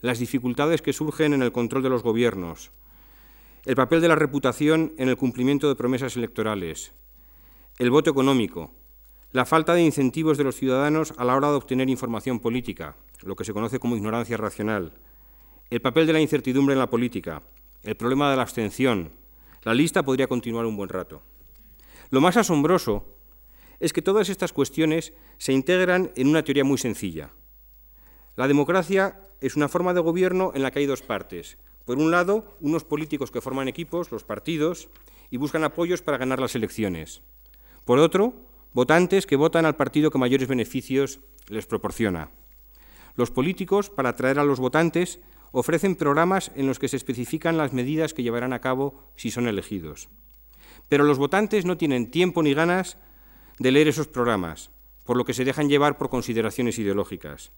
las 0.00 0.18
dificultades 0.18 0.82
que 0.82 0.92
surgen 0.92 1.32
en 1.32 1.42
el 1.42 1.52
control 1.52 1.82
de 1.82 1.88
los 1.88 2.02
gobiernos, 2.02 2.70
el 3.64 3.76
papel 3.76 4.00
de 4.00 4.08
la 4.08 4.14
reputación 4.14 4.92
en 4.98 5.08
el 5.08 5.16
cumplimiento 5.16 5.68
de 5.68 5.74
promesas 5.74 6.16
electorales, 6.16 6.92
el 7.78 7.90
voto 7.90 8.08
económico, 8.08 8.70
la 9.32 9.44
falta 9.44 9.74
de 9.74 9.82
incentivos 9.82 10.38
de 10.38 10.44
los 10.44 10.54
ciudadanos 10.54 11.12
a 11.16 11.24
la 11.24 11.34
hora 11.34 11.48
de 11.48 11.56
obtener 11.56 11.90
información 11.90 12.38
política, 12.38 12.94
lo 13.22 13.34
que 13.34 13.44
se 13.44 13.52
conoce 13.52 13.80
como 13.80 13.96
ignorancia 13.96 14.36
racional, 14.36 14.92
el 15.70 15.80
papel 15.80 16.06
de 16.06 16.12
la 16.12 16.20
incertidumbre 16.20 16.74
en 16.74 16.78
la 16.78 16.88
política, 16.88 17.42
el 17.82 17.96
problema 17.96 18.30
de 18.30 18.36
la 18.36 18.42
abstención. 18.42 19.10
La 19.62 19.74
lista 19.74 20.04
podría 20.04 20.28
continuar 20.28 20.66
un 20.66 20.76
buen 20.76 20.88
rato. 20.88 21.22
Lo 22.10 22.20
más 22.20 22.36
asombroso 22.36 23.06
es 23.80 23.92
que 23.92 24.02
todas 24.02 24.28
estas 24.28 24.52
cuestiones 24.52 25.12
se 25.38 25.52
integran 25.52 26.12
en 26.14 26.28
una 26.28 26.44
teoría 26.44 26.62
muy 26.62 26.78
sencilla. 26.78 27.30
La 28.36 28.46
democracia 28.46 29.18
es 29.40 29.56
una 29.56 29.68
forma 29.68 29.94
de 29.94 30.00
gobierno 30.00 30.52
en 30.54 30.62
la 30.62 30.70
que 30.70 30.78
hay 30.78 30.86
dos 30.86 31.02
partes. 31.02 31.58
Por 31.84 31.98
un 31.98 32.12
lado, 32.12 32.56
unos 32.60 32.84
políticos 32.84 33.32
que 33.32 33.40
forman 33.40 33.66
equipos, 33.66 34.12
los 34.12 34.22
partidos, 34.22 34.88
y 35.28 35.38
buscan 35.38 35.64
apoyos 35.64 36.02
para 36.02 36.18
ganar 36.18 36.38
las 36.38 36.54
elecciones. 36.54 37.20
Por 37.84 37.98
otro, 37.98 38.34
votantes 38.72 39.26
que 39.26 39.36
votan 39.36 39.66
al 39.66 39.76
partido 39.76 40.10
que 40.10 40.18
mayores 40.18 40.48
beneficios 40.48 41.20
les 41.48 41.66
proporciona. 41.66 42.30
Los 43.14 43.30
políticos, 43.30 43.90
para 43.90 44.10
atraer 44.10 44.38
a 44.38 44.44
los 44.44 44.58
votantes, 44.58 45.20
ofrecen 45.52 45.94
programas 45.94 46.50
en 46.56 46.66
los 46.66 46.78
que 46.78 46.88
se 46.88 46.96
especifican 46.96 47.56
las 47.56 47.72
medidas 47.72 48.14
que 48.14 48.22
llevarán 48.22 48.52
a 48.52 48.60
cabo 48.60 49.04
si 49.14 49.30
son 49.30 49.46
elegidos. 49.46 50.08
Pero 50.88 51.04
los 51.04 51.18
votantes 51.18 51.64
no 51.64 51.76
tienen 51.76 52.10
tiempo 52.10 52.42
ni 52.42 52.54
ganas 52.54 52.98
de 53.58 53.70
leer 53.70 53.88
esos 53.88 54.08
programas, 54.08 54.70
por 55.04 55.16
lo 55.16 55.24
que 55.24 55.34
se 55.34 55.44
dejan 55.44 55.68
llevar 55.68 55.96
por 55.96 56.08
consideraciones 56.08 56.78
ideológicas. 56.78 57.52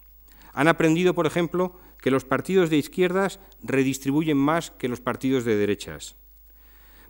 Han 0.53 0.67
aprendido, 0.67 1.15
por 1.15 1.25
ejemplo, 1.25 1.79
que 1.99 2.11
los 2.11 2.25
partidos 2.25 2.69
de 2.69 2.77
izquierdas 2.77 3.39
redistribuyen 3.63 4.37
más 4.37 4.71
que 4.71 4.89
los 4.89 5.01
partidos 5.01 5.45
de 5.45 5.55
derechas. 5.55 6.15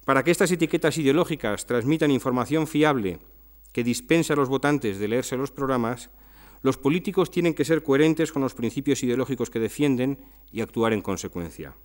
Para 0.07 0.23
que 0.23 0.31
estas 0.31 0.53
etiquetas 0.53 0.97
ideológicas 0.97 1.65
transmitan 1.65 2.11
información 2.11 2.65
fiable 2.65 3.19
que 3.73 3.83
dispense 3.83 4.31
a 4.31 4.37
los 4.37 4.47
votantes 4.47 4.99
de 4.99 5.07
leerse 5.09 5.35
los 5.35 5.51
programas, 5.51 6.11
los 6.61 6.77
políticos 6.77 7.29
tienen 7.29 7.53
que 7.53 7.65
ser 7.65 7.83
coherentes 7.83 8.31
con 8.31 8.41
los 8.41 8.53
principios 8.53 9.03
ideológicos 9.03 9.49
que 9.49 9.59
defienden 9.59 10.17
y 10.49 10.61
actuar 10.61 10.93
en 10.93 11.01
consecuencia. 11.01 11.75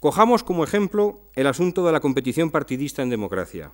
Cojamos 0.00 0.42
como 0.42 0.64
ejemplo 0.64 1.30
el 1.36 1.46
asunto 1.46 1.86
de 1.86 1.92
la 1.92 2.00
competición 2.00 2.50
partidista 2.50 3.02
en 3.02 3.10
democracia. 3.10 3.70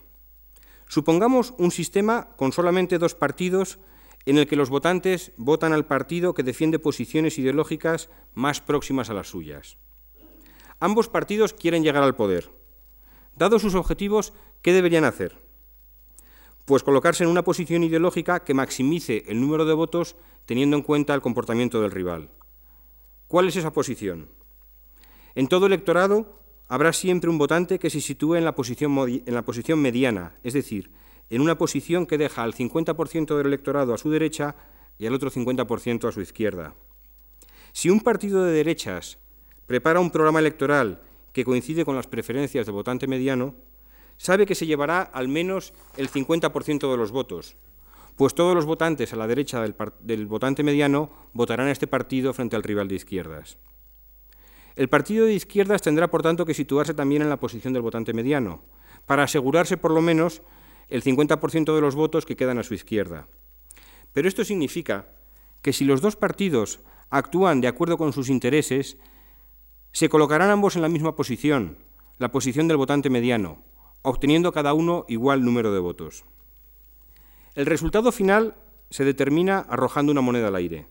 Supongamos 0.89 1.55
un 1.57 1.71
sistema 1.71 2.37
con 2.37 2.53
solamente 2.53 2.99
dos 2.99 3.15
partidos 3.15 3.79
en 4.27 4.37
el 4.37 4.47
que 4.47 4.57
los 4.57 4.69
votantes 4.69 5.33
votan 5.39 5.73
al 5.73 5.87
partido 5.87 6.35
que 6.35 6.43
defiende 6.43 6.79
posiciones 6.79 7.39
ideológicas 7.39 8.11
más 8.35 8.61
próximas 8.61 9.09
a 9.09 9.15
las 9.15 9.29
suyas. 9.29 9.79
Ambos 10.83 11.09
partidos 11.09 11.53
quieren 11.53 11.85
llegar 11.85 12.03
al 12.03 12.17
poder. 12.17 12.51
Dados 13.37 13.63
sus 13.63 13.77
objetivos, 13.77 14.33
¿qué 14.63 14.73
deberían 14.73 15.05
hacer? 15.05 15.39
Pues 16.65 16.83
colocarse 16.83 17.23
en 17.23 17.31
una 17.31 17.45
posición 17.45 17.85
ideológica 17.85 18.43
que 18.43 18.53
maximice 18.53 19.23
el 19.29 19.41
número 19.41 19.65
de 19.65 19.75
votos 19.75 20.17
teniendo 20.45 20.77
en 20.77 20.83
cuenta 20.83 21.15
el 21.15 21.21
comportamiento 21.21 21.81
del 21.81 21.93
rival. 21.93 22.31
¿Cuál 23.29 23.47
es 23.47 23.55
esa 23.55 23.73
posición? 23.73 24.31
En 25.37 25.47
todo 25.47 25.67
electorado 25.67 26.41
habrá 26.67 26.93
siempre 26.93 27.31
un 27.31 27.39
votante 27.39 27.79
que 27.79 27.89
se 27.89 28.01
sitúe 28.01 28.35
en 28.35 28.45
la 28.45 28.57
posición, 28.57 28.99
en 28.99 29.35
la 29.35 29.45
posición 29.45 29.79
mediana, 29.79 30.35
es 30.43 30.53
decir, 30.53 30.91
en 31.31 31.43
una 31.43 31.57
posición 31.59 32.07
que 32.07 32.19
deja 32.19 32.43
al 32.43 32.55
50% 32.55 33.37
del 33.37 33.47
electorado 33.47 33.95
a 33.95 33.99
su 33.99 34.11
derecha 34.11 34.57
y 34.99 35.07
al 35.07 35.15
otro 35.15 35.31
50% 35.31 36.09
a 36.09 36.11
su 36.11 36.21
izquierda. 36.21 36.75
Si 37.71 37.89
un 37.89 38.01
partido 38.01 38.43
de 38.43 38.51
derechas 38.51 39.22
prepara 39.67 40.01
un 40.01 40.11
programa 40.11 40.41
electoral 40.41 41.03
que 41.33 41.45
coincide 41.45 41.85
con 41.85 41.97
las 41.97 42.07
preferencias 42.07 42.67
del 42.67 42.75
votante 42.75 43.07
mediano, 43.07 43.55
sabe 44.19 44.47
que 44.47 44.55
se 44.55 44.67
llevará 44.67 45.03
al 45.03 45.29
menos 45.29 45.73
el 45.97 46.11
50% 46.11 46.91
de 46.91 46.97
los 46.97 47.11
votos, 47.11 47.57
pues 48.17 48.35
todos 48.35 48.55
los 48.55 48.67
votantes 48.67 49.13
a 49.13 49.17
la 49.17 49.27
derecha 49.27 49.63
del, 49.63 49.75
del, 50.01 50.27
votante 50.27 50.63
mediano 50.63 51.11
votarán 51.33 51.69
a 51.69 51.73
este 51.73 51.87
partido 51.87 52.35
frente 52.35 52.57
al 52.57 52.63
rival 52.63 52.89
de 52.89 52.97
izquierdas. 52.97 53.57
El 54.77 54.89
partido 54.89 55.27
de 55.27 55.35
izquierdas 55.35 55.83
tendrá, 55.83 56.11
por 56.11 56.23
tanto, 56.23 56.47
que 56.47 56.55
situarse 56.55 56.95
también 56.95 57.23
en 57.23 57.29
la 57.29 57.41
posición 57.41 57.73
del 57.73 57.83
votante 57.83 58.13
mediano, 58.13 58.63
para 59.07 59.25
asegurarse, 59.25 59.77
por 59.77 59.91
lo 59.91 60.01
menos, 60.01 60.43
el 60.89 61.03
50% 61.03 61.75
de 61.75 61.81
los 61.81 61.95
votos 61.95 62.27
que 62.27 62.37
quedan 62.37 62.59
a 62.59 62.63
su 62.63 62.75
izquierda. 62.75 63.27
Pero 64.13 64.29
esto 64.29 64.45
significa 64.45 65.09
que 65.63 65.73
si 65.73 65.85
los 65.85 66.01
dos 66.01 66.17
partidos 66.17 66.81
actúan 67.11 67.61
de 67.61 67.69
acuerdo 67.69 67.97
con 67.99 68.13
sus 68.13 68.29
intereses, 68.29 68.97
se 69.93 70.09
colocarán 70.09 70.51
ambos 70.51 70.77
en 70.77 70.83
la 70.83 70.89
misma 70.89 71.15
posición, 71.15 71.79
la 72.19 72.33
posición 72.33 72.67
del 72.69 72.77
votante 72.77 73.11
mediano, 73.11 73.63
obteniendo 74.03 74.53
cada 74.53 74.75
uno 74.75 75.05
igual 75.09 75.45
número 75.45 75.73
de 75.73 75.81
votos. 75.81 76.25
El 77.55 77.67
resultado 77.67 78.11
final 78.11 78.57
se 78.91 79.05
determina 79.05 79.59
arrojando 79.61 80.13
una 80.13 80.21
moneda 80.21 80.49
al 80.49 80.57
aire. 80.57 80.89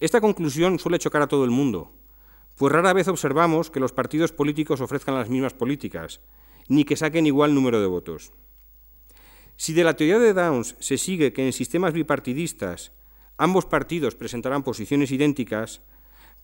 Esta 0.00 0.20
conclusión 0.20 0.78
suele 0.78 0.98
chocar 0.98 1.22
a 1.22 1.28
todo 1.28 1.44
el 1.44 1.50
mundo, 1.50 1.92
pues 2.56 2.72
rara 2.72 2.92
vez 2.92 3.08
observamos 3.08 3.70
que 3.70 3.80
los 3.80 3.92
partidos 3.92 4.32
políticos 4.32 4.80
ofrezcan 4.80 5.14
las 5.14 5.28
mismas 5.28 5.54
políticas, 5.54 6.20
ni 6.68 6.84
que 6.84 6.96
saquen 6.96 7.26
igual 7.26 7.54
número 7.54 7.80
de 7.80 7.86
votos. 7.86 8.32
Si 9.56 9.72
de 9.74 9.84
la 9.84 9.94
teoría 9.94 10.18
de 10.18 10.32
Downs 10.32 10.76
se 10.78 10.96
sigue 10.96 11.32
que 11.32 11.44
en 11.44 11.52
sistemas 11.52 11.92
bipartidistas 11.92 12.92
ambos 13.36 13.66
partidos 13.66 14.14
presentarán 14.14 14.62
posiciones 14.62 15.10
idénticas, 15.10 15.82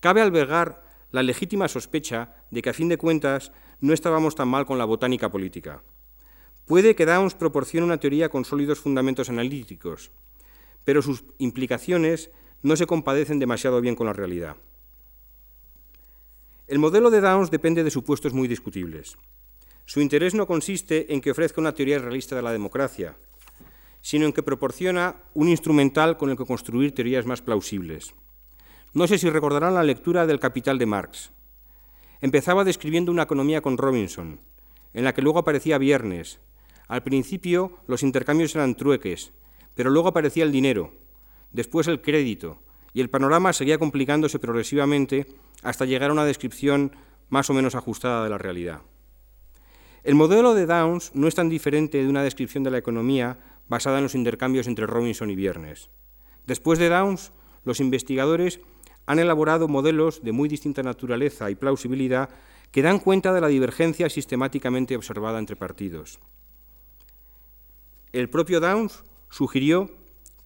cabe 0.01 0.21
albergar 0.21 0.86
la 1.16 1.22
legítima 1.22 1.66
sospecha 1.66 2.44
de 2.50 2.61
que 2.61 2.68
a 2.68 2.74
fin 2.74 2.90
de 2.90 2.98
cuentas 2.98 3.50
no 3.81 3.94
estábamos 3.94 4.35
tan 4.35 4.48
mal 4.48 4.66
con 4.66 4.76
la 4.76 4.85
botánica 4.85 5.31
política. 5.31 5.83
Puede 6.66 6.94
que 6.94 7.07
Downs 7.07 7.35
proporcione 7.35 7.87
una 7.87 7.96
teoría 7.96 8.29
con 8.29 8.44
sólidos 8.44 8.81
fundamentos 8.81 9.31
analíticos, 9.31 10.11
pero 10.85 11.00
sus 11.00 11.24
implicaciones 11.38 12.31
no 12.61 12.76
se 12.76 12.87
compadecen 12.87 13.38
demasiado 13.38 13.81
bien 13.81 13.96
con 13.96 14.07
la 14.07 14.12
realidad. 14.12 14.57
El 16.66 16.81
modelo 16.81 17.09
de 17.09 17.22
Downs 17.22 17.50
depende 17.50 17.83
de 17.83 17.90
supuestos 17.90 18.35
muy 18.35 18.46
discutibles. 18.46 19.16
Su 19.87 20.02
interés 20.02 20.35
no 20.35 20.46
consiste 20.46 21.14
en 21.14 21.22
que 21.22 21.31
ofrezca 21.31 21.62
una 21.62 21.72
teoría 21.72 21.98
realista 21.98 22.37
de 22.37 22.42
la 22.42 22.52
democracia, 22.52 23.16
sino 24.02 24.26
en 24.26 24.35
que 24.35 24.42
proporciona 24.42 25.16
un 25.33 25.48
instrumental 25.48 26.18
con 26.18 26.29
el 26.29 26.37
que 26.37 26.44
construir 26.44 26.94
teorías 26.94 27.24
más 27.24 27.40
plausibles. 27.40 28.12
No 28.96 29.06
sé 29.06 29.18
si 29.18 29.28
recordarán 29.28 29.74
la 29.74 29.82
lectura 29.82 30.26
del 30.26 30.40
Capital 30.40 30.78
de 30.78 30.87
Marx. 30.87 31.30
Empezaba 32.22 32.64
describiendo 32.64 33.12
una 33.12 33.24
economía 33.24 33.61
con 33.61 33.76
Robinson, 33.76 34.40
en 34.94 35.04
la 35.04 35.12
que 35.12 35.20
luego 35.20 35.38
aparecía 35.38 35.76
Viernes. 35.76 36.40
Al 36.88 37.02
principio 37.02 37.76
los 37.88 38.02
intercambios 38.02 38.54
eran 38.54 38.74
trueques, 38.74 39.35
pero 39.74 39.90
luego 39.90 40.09
aparecía 40.09 40.44
el 40.44 40.50
dinero, 40.50 40.94
después 41.52 41.88
el 41.88 42.00
crédito, 42.00 42.62
y 42.94 43.02
el 43.02 43.11
panorama 43.11 43.52
seguía 43.52 43.76
complicándose 43.76 44.38
progresivamente 44.38 45.26
hasta 45.62 45.85
llegar 45.85 46.09
a 46.09 46.14
una 46.14 46.24
descripción 46.24 46.92
más 47.28 47.50
o 47.50 47.52
menos 47.52 47.74
ajustada 47.74 48.24
de 48.24 48.30
la 48.30 48.38
realidad. 48.38 48.80
El 50.04 50.14
modelo 50.14 50.54
de 50.54 50.64
Downs 50.64 51.11
no 51.12 51.28
es 51.28 51.35
tan 51.35 51.50
diferente 51.50 52.02
de 52.02 52.09
una 52.09 52.22
descripción 52.22 52.64
de 52.64 52.70
la 52.70 52.78
economía 52.78 53.61
basada 53.68 53.98
en 53.98 54.04
los 54.04 54.14
intercambios 54.14 54.66
entre 54.66 54.87
Robinson 54.87 55.30
y 55.30 55.37
Viernes. 55.37 55.90
Después 56.46 56.78
de 56.78 56.88
Downs, 56.88 57.35
los 57.62 57.80
investigadores 57.80 58.61
han 59.07 59.19
elaborado 59.19 59.69
modelos 59.69 60.23
de 60.23 60.33
muy 60.33 60.49
distinta 60.49 60.83
naturaleza 60.83 61.51
y 61.51 61.55
plausibilidad 61.55 62.29
que 62.73 62.83
dan 62.83 62.99
cuenta 62.99 63.33
de 63.33 63.40
la 63.40 63.49
divergencia 63.49 64.11
sistemáticamente 64.11 64.97
observada 64.97 65.38
entre 65.38 65.57
partidos. 65.57 66.19
El 68.12 68.29
propio 68.29 68.61
Downs 68.61 69.05
sugirió 69.31 69.90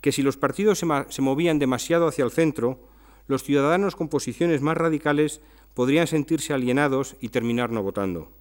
que 0.00 0.12
si 0.12 0.22
los 0.22 0.36
partidos 0.36 0.78
se, 0.78 1.22
movían 1.22 1.58
demasiado 1.58 2.06
hacia 2.06 2.24
el 2.24 2.30
centro, 2.30 2.80
los 3.26 3.42
ciudadanos 3.42 3.96
con 3.96 4.08
posiciones 4.08 4.60
más 4.62 4.76
radicales 4.76 5.40
podrían 5.74 6.06
sentirse 6.06 6.52
alienados 6.52 7.16
y 7.20 7.28
terminar 7.28 7.70
no 7.70 7.82
votando. 7.82 8.32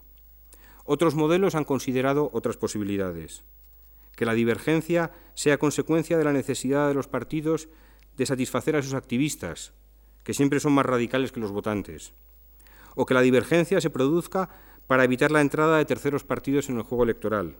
Otros 0.86 1.16
modelos 1.16 1.56
han 1.56 1.66
considerado 1.66 2.30
otras 2.34 2.58
posibilidades. 2.58 3.44
Que 4.16 4.26
la 4.26 4.34
divergencia 4.34 5.12
sea 5.36 5.60
consecuencia 5.60 6.18
de 6.18 6.24
la 6.24 6.34
necesidad 6.34 6.88
de 6.88 6.94
los 6.94 7.08
partidos 7.08 7.70
de 8.18 8.26
satisfacer 8.26 8.76
a 8.76 8.82
sus 8.82 8.94
activistas, 8.94 9.74
que 10.30 10.36
siempre 10.36 10.60
son 10.60 10.74
más 10.74 10.86
radicales 10.86 11.32
que 11.32 11.40
los 11.40 11.52
votantes. 11.52 12.14
O 12.94 13.08
que 13.08 13.16
la 13.16 13.22
divergencia 13.22 13.82
se 13.82 13.90
produzca 13.90 14.48
para 14.86 15.04
evitar 15.04 15.32
la 15.32 15.42
entrada 15.42 15.80
de 15.80 15.86
terceros 15.86 16.24
partidos 16.24 16.70
en 16.70 16.78
el 16.78 16.84
juego 16.84 17.04
electoral 17.04 17.56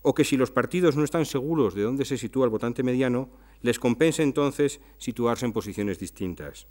o 0.00 0.14
que 0.14 0.24
si 0.24 0.38
los 0.38 0.50
partidos 0.50 0.96
no 0.96 1.04
están 1.04 1.26
seguros 1.26 1.74
de 1.74 1.82
dónde 1.82 2.06
se 2.06 2.16
sitúa 2.16 2.46
el 2.46 2.50
votante 2.50 2.82
mediano, 2.82 3.28
les 3.60 3.78
compense 3.78 4.22
entonces 4.22 4.80
situarse 4.96 5.44
en 5.44 5.52
posiciones 5.52 5.98
distintas. 5.98 6.66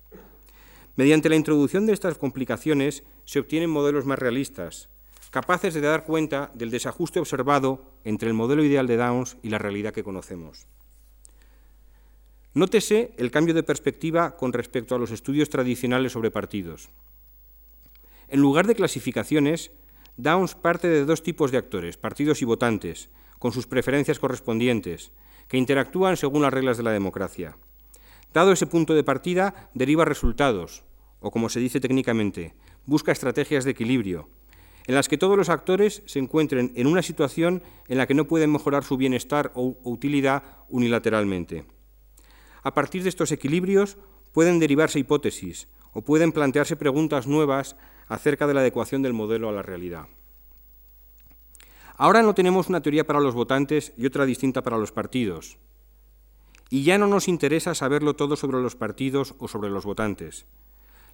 Mediante 0.96 1.30
la 1.30 1.36
introducción 1.36 1.86
de 1.86 1.93
estas 1.93 2.17
complicaciones 2.17 3.04
se 3.26 3.38
obtienen 3.38 3.70
modelos 3.70 4.08
más 4.08 4.17
realistas, 4.17 4.89
capaces 5.30 5.76
de 5.76 5.82
dar 5.82 6.04
cuenta 6.04 6.50
del 6.56 6.72
desajuste 6.72 7.20
observado 7.20 7.84
entre 8.06 8.28
el 8.28 8.34
modelo 8.34 8.63
ideal 8.63 8.88
de 8.88 8.98
Downs 8.98 9.38
y 9.43 9.50
la 9.50 9.60
realidad 9.60 9.93
que 9.93 10.04
conocemos. 10.04 10.65
Nótese 12.58 13.12
el 13.17 13.30
cambio 13.30 13.54
de 13.54 13.62
perspectiva 13.62 14.36
con 14.36 14.52
respecto 14.52 14.96
a 14.96 14.98
los 14.98 15.12
estudios 15.12 15.48
tradicionales 15.48 16.13
sobre 16.13 16.32
partidos. 16.32 16.89
En 18.30 18.39
lugar 18.39 18.65
de 18.65 18.74
clasificaciones, 18.74 19.70
Downs 20.17 20.56
parte 20.56 20.88
de 20.88 21.06
dos 21.06 21.22
tipos 21.22 21.52
de 21.52 21.60
actores, 21.60 21.98
partidos 21.98 22.41
y 22.41 22.46
votantes, 22.46 23.12
con 23.38 23.52
sus 23.52 23.67
preferencias 23.67 24.17
correspondientes, 24.17 25.12
que 25.48 25.58
interactúan 25.58 26.17
según 26.17 26.41
las 26.41 26.52
reglas 26.52 26.78
de 26.78 26.84
la 26.84 26.89
democracia. 26.89 27.56
Dado 28.34 28.52
ese 28.52 28.65
punto 28.65 28.96
de 28.96 29.04
partida, 29.04 29.70
deriva 29.76 30.04
resultados, 30.04 30.84
o 31.20 31.30
como 31.30 31.50
se 31.50 31.60
dice 31.60 31.80
técnicamente, 31.80 32.56
busca 32.88 33.12
estrategias 33.12 33.65
de 33.65 33.72
equilibrio, 33.78 34.30
en 34.88 34.96
las 34.96 35.08
que 35.08 35.20
todos 35.20 35.38
los 35.38 35.50
actores 35.50 36.02
se 36.08 36.17
encuentren 36.17 36.74
en 36.76 36.88
una 36.88 37.04
situación 37.04 37.62
en 37.88 38.00
la 38.00 38.08
que 38.08 38.15
no 38.15 38.26
pueden 38.26 38.52
mejorar 38.52 38.84
su 38.84 38.98
bienestar 38.98 39.52
o 39.54 39.78
utilidad 39.84 40.41
unilateralmente. 40.70 41.77
A 42.67 42.73
partir 42.73 43.01
de 43.01 43.08
estos 43.08 43.32
equilibrios 43.32 43.95
pueden 44.34 44.60
derivarse 44.60 44.99
hipótesis 44.99 45.69
o 45.93 46.01
pueden 46.01 46.34
plantearse 46.34 46.75
preguntas 46.75 47.25
nuevas 47.25 47.77
acerca 48.10 48.45
de 48.45 48.53
la 48.53 48.60
adecuación 48.60 49.01
del 49.01 49.13
modelo 49.13 49.47
a 49.47 49.53
la 49.53 49.62
realidad. 49.62 50.08
Ahora 51.95 52.23
no 52.23 52.36
tenemos 52.36 52.67
una 52.67 52.82
teoría 52.82 53.08
para 53.08 53.21
los 53.21 53.36
votantes 53.36 53.93
y 53.95 54.06
otra 54.06 54.25
distinta 54.25 54.63
para 54.63 54.77
los 54.77 54.91
partidos. 54.91 55.58
Y 56.69 56.84
ya 56.84 56.97
no 56.97 57.08
nos 57.08 57.30
interesa 57.30 57.73
saberlo 57.73 58.17
todo 58.17 58.36
sobre 58.36 58.62
los 58.62 58.75
partidos 58.75 59.34
o 59.39 59.47
sobre 59.47 59.69
los 59.69 59.86
votantes. 59.86 60.45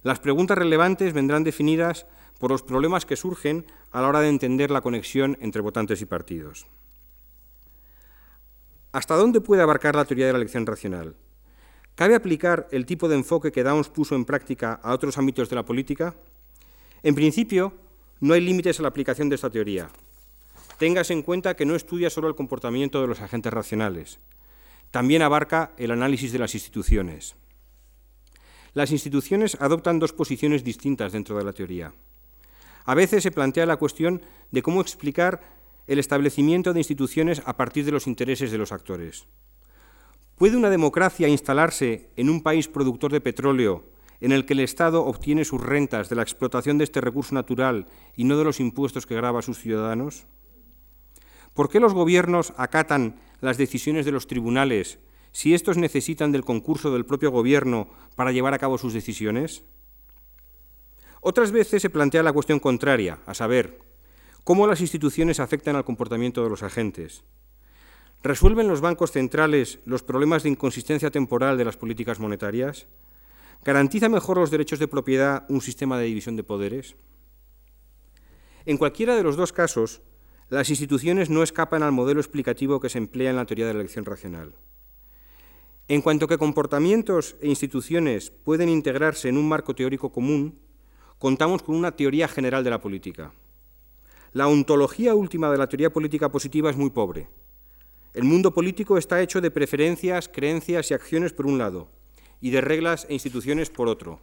Las 0.02 0.18
preguntas 0.18 0.58
relevantes 0.58 1.12
vendrán 1.12 1.44
definidas 1.44 2.04
por 2.40 2.50
los 2.50 2.64
problemas 2.64 3.06
que 3.06 3.14
surgen 3.14 3.64
a 3.92 4.00
la 4.00 4.08
hora 4.08 4.22
de 4.22 4.28
entender 4.28 4.72
la 4.72 4.80
conexión 4.80 5.38
entre 5.40 5.62
votantes 5.62 6.02
y 6.02 6.06
partidos. 6.06 6.66
¿Hasta 8.90 9.14
dónde 9.14 9.40
puede 9.40 9.62
abarcar 9.62 9.94
la 9.94 10.04
teoría 10.04 10.26
de 10.26 10.32
la 10.32 10.38
elección 10.38 10.66
racional? 10.66 11.14
¿Cabe 11.94 12.16
aplicar 12.16 12.66
el 12.72 12.86
tipo 12.86 13.08
de 13.08 13.14
enfoque 13.14 13.52
que 13.52 13.62
Downs 13.62 13.88
puso 13.88 14.16
en 14.16 14.24
práctica 14.24 14.80
a 14.82 14.92
otros 14.92 15.16
ámbitos 15.16 15.48
de 15.48 15.54
la 15.54 15.64
política? 15.64 16.16
En 17.04 17.14
principio, 17.14 17.72
no 18.20 18.34
hay 18.34 18.40
límites 18.40 18.80
a 18.80 18.82
la 18.82 18.88
aplicación 18.88 19.28
de 19.28 19.36
esta 19.36 19.50
teoría. 19.50 19.88
Téngase 20.78 21.12
en 21.12 21.22
cuenta 21.22 21.54
que 21.54 21.64
no 21.64 21.76
estudia 21.76 22.10
solo 22.10 22.26
el 22.26 22.34
comportamiento 22.34 23.00
de 23.00 23.06
los 23.06 23.20
agentes 23.20 23.52
racionales, 23.52 24.18
también 24.90 25.22
abarca 25.22 25.72
el 25.76 25.92
análisis 25.92 26.32
de 26.32 26.40
las 26.40 26.54
instituciones. 26.54 27.36
Las 28.74 28.90
instituciones 28.90 29.56
adoptan 29.60 30.00
dos 30.00 30.12
posiciones 30.12 30.64
distintas 30.64 31.12
dentro 31.12 31.38
de 31.38 31.44
la 31.44 31.52
teoría. 31.52 31.92
A 32.86 32.94
veces 32.94 33.22
se 33.22 33.30
plantea 33.30 33.66
la 33.66 33.76
cuestión 33.76 34.20
de 34.50 34.62
cómo 34.62 34.80
explicar 34.80 35.42
el 35.86 36.00
establecimiento 36.00 36.72
de 36.72 36.80
instituciones 36.80 37.40
a 37.44 37.56
partir 37.56 37.84
de 37.84 37.92
los 37.92 38.08
intereses 38.08 38.50
de 38.50 38.58
los 38.58 38.72
actores. 38.72 39.26
¿Puede 40.36 40.56
una 40.56 40.68
democracia 40.68 41.28
instalarse 41.28 42.10
en 42.16 42.28
un 42.28 42.42
país 42.42 42.66
productor 42.66 43.12
de 43.12 43.20
petróleo 43.20 43.84
en 44.20 44.32
el 44.32 44.44
que 44.44 44.54
el 44.54 44.60
Estado 44.60 45.04
obtiene 45.04 45.44
sus 45.44 45.60
rentas 45.60 46.08
de 46.08 46.16
la 46.16 46.22
explotación 46.22 46.76
de 46.76 46.84
este 46.84 47.00
recurso 47.00 47.36
natural 47.36 47.86
y 48.16 48.24
no 48.24 48.36
de 48.36 48.44
los 48.44 48.58
impuestos 48.58 49.06
que 49.06 49.14
graba 49.14 49.38
a 49.38 49.42
sus 49.42 49.58
ciudadanos? 49.58 50.26
¿Por 51.54 51.68
qué 51.68 51.78
los 51.78 51.94
gobiernos 51.94 52.52
acatan 52.56 53.14
las 53.40 53.58
decisiones 53.58 54.04
de 54.04 54.10
los 54.10 54.26
tribunales 54.26 54.98
si 55.30 55.54
estos 55.54 55.76
necesitan 55.76 56.32
del 56.32 56.44
concurso 56.44 56.92
del 56.92 57.06
propio 57.06 57.30
gobierno 57.30 57.88
para 58.16 58.32
llevar 58.32 58.54
a 58.54 58.58
cabo 58.58 58.76
sus 58.76 58.92
decisiones? 58.92 59.62
Otras 61.20 61.52
veces 61.52 61.80
se 61.80 61.90
plantea 61.90 62.24
la 62.24 62.32
cuestión 62.32 62.58
contraria, 62.58 63.20
a 63.26 63.34
saber, 63.34 63.78
cómo 64.42 64.66
las 64.66 64.80
instituciones 64.80 65.38
afectan 65.38 65.76
al 65.76 65.84
comportamiento 65.84 66.42
de 66.42 66.50
los 66.50 66.64
agentes. 66.64 67.22
¿Resuelven 68.24 68.68
los 68.68 68.80
bancos 68.80 69.12
centrales 69.12 69.80
los 69.84 70.02
problemas 70.02 70.42
de 70.42 70.48
inconsistencia 70.48 71.10
temporal 71.10 71.58
de 71.58 71.66
las 71.66 71.76
políticas 71.76 72.18
monetarias? 72.18 72.86
¿Garantiza 73.62 74.08
mejor 74.08 74.38
los 74.38 74.50
derechos 74.50 74.78
de 74.78 74.88
propiedad 74.88 75.44
un 75.50 75.60
sistema 75.60 75.98
de 75.98 76.06
división 76.06 76.34
de 76.34 76.42
poderes? 76.42 76.96
En 78.64 78.78
cualquiera 78.78 79.14
de 79.14 79.22
los 79.22 79.36
dos 79.36 79.52
casos, 79.52 80.00
las 80.48 80.70
instituciones 80.70 81.28
no 81.28 81.42
escapan 81.42 81.82
al 81.82 81.92
modelo 81.92 82.18
explicativo 82.18 82.80
que 82.80 82.88
se 82.88 82.96
emplea 82.96 83.28
en 83.28 83.36
la 83.36 83.44
teoría 83.44 83.66
de 83.66 83.74
la 83.74 83.80
elección 83.80 84.06
racional. 84.06 84.54
En 85.88 86.00
cuanto 86.00 86.26
que 86.26 86.38
comportamientos 86.38 87.36
e 87.42 87.48
instituciones 87.48 88.30
pueden 88.30 88.70
integrarse 88.70 89.28
en 89.28 89.36
un 89.36 89.50
marco 89.50 89.74
teórico 89.74 90.12
común, 90.12 90.58
contamos 91.18 91.62
con 91.62 91.76
una 91.76 91.94
teoría 91.94 92.26
general 92.26 92.64
de 92.64 92.70
la 92.70 92.80
política. 92.80 93.34
La 94.32 94.48
ontología 94.48 95.14
última 95.14 95.50
de 95.50 95.58
la 95.58 95.68
teoría 95.68 95.92
política 95.92 96.32
positiva 96.32 96.70
es 96.70 96.76
muy 96.78 96.88
pobre. 96.88 97.28
El 98.14 98.22
mundo 98.22 98.54
político 98.54 98.96
está 98.96 99.20
hecho 99.20 99.40
de 99.40 99.50
preferencias, 99.50 100.28
creencias 100.28 100.90
y 100.90 100.94
acciones 100.94 101.32
por 101.32 101.46
un 101.46 101.58
lado, 101.58 101.90
y 102.40 102.50
de 102.50 102.60
reglas 102.60 103.06
e 103.08 103.14
instituciones 103.14 103.70
por 103.70 103.88
otro. 103.88 104.20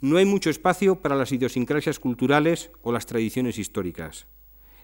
No 0.00 0.16
hay 0.16 0.24
mucho 0.24 0.50
espacio 0.50 0.96
para 0.96 1.14
las 1.14 1.30
idiosincrasias 1.30 2.00
culturales 2.00 2.72
o 2.82 2.90
las 2.90 3.06
tradiciones 3.06 3.56
históricas. 3.58 4.26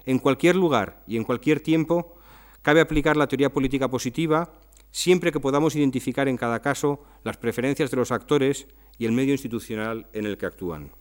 En 0.06 0.20
cualquier 0.20 0.54
lugar 0.54 1.02
y 1.08 1.16
en 1.16 1.24
cualquier 1.24 1.58
tiempo 1.58 2.14
cabe 2.62 2.80
aplicar 2.80 3.16
la 3.16 3.26
teoría 3.26 3.52
política 3.52 3.90
positiva 3.90 4.60
siempre 4.92 5.32
que 5.32 5.40
podamos 5.40 5.74
identificar 5.74 6.28
en 6.28 6.36
cada 6.36 6.62
caso 6.62 7.02
las 7.24 7.36
preferencias 7.36 7.90
de 7.90 7.96
los 7.96 8.12
actores 8.12 8.68
y 8.96 9.06
el 9.06 9.12
medio 9.12 9.32
institucional 9.32 10.06
en 10.12 10.24
el 10.24 10.38
que 10.38 10.46
actúan. 10.46 10.92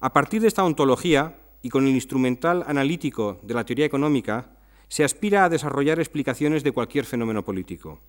A 0.00 0.14
partir 0.14 0.40
de 0.40 0.48
esta 0.48 0.64
ontología 0.64 1.38
y 1.60 1.68
con 1.68 1.86
el 1.86 1.92
instrumental 1.92 2.64
analítico 2.66 3.40
de 3.42 3.52
la 3.52 3.66
teoría 3.66 3.84
económica, 3.84 4.55
se 4.88 5.04
aspira 5.04 5.44
a 5.44 5.48
desarrollar 5.48 5.98
explicaciones 5.98 6.62
de 6.62 6.72
cualquier 6.72 7.04
fenómeno 7.04 7.44
político. 7.44 8.00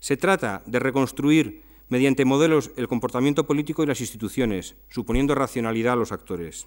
Se 0.00 0.16
trata 0.16 0.62
de 0.66 0.78
reconstruir 0.78 1.62
mediante 1.88 2.24
modelos 2.24 2.72
el 2.76 2.88
comportamiento 2.88 3.46
político 3.46 3.82
y 3.82 3.86
las 3.86 4.00
instituciones, 4.00 4.76
suponiendo 4.88 5.34
racionalidad 5.34 5.92
a 5.94 5.96
los 5.96 6.12
actores. 6.12 6.66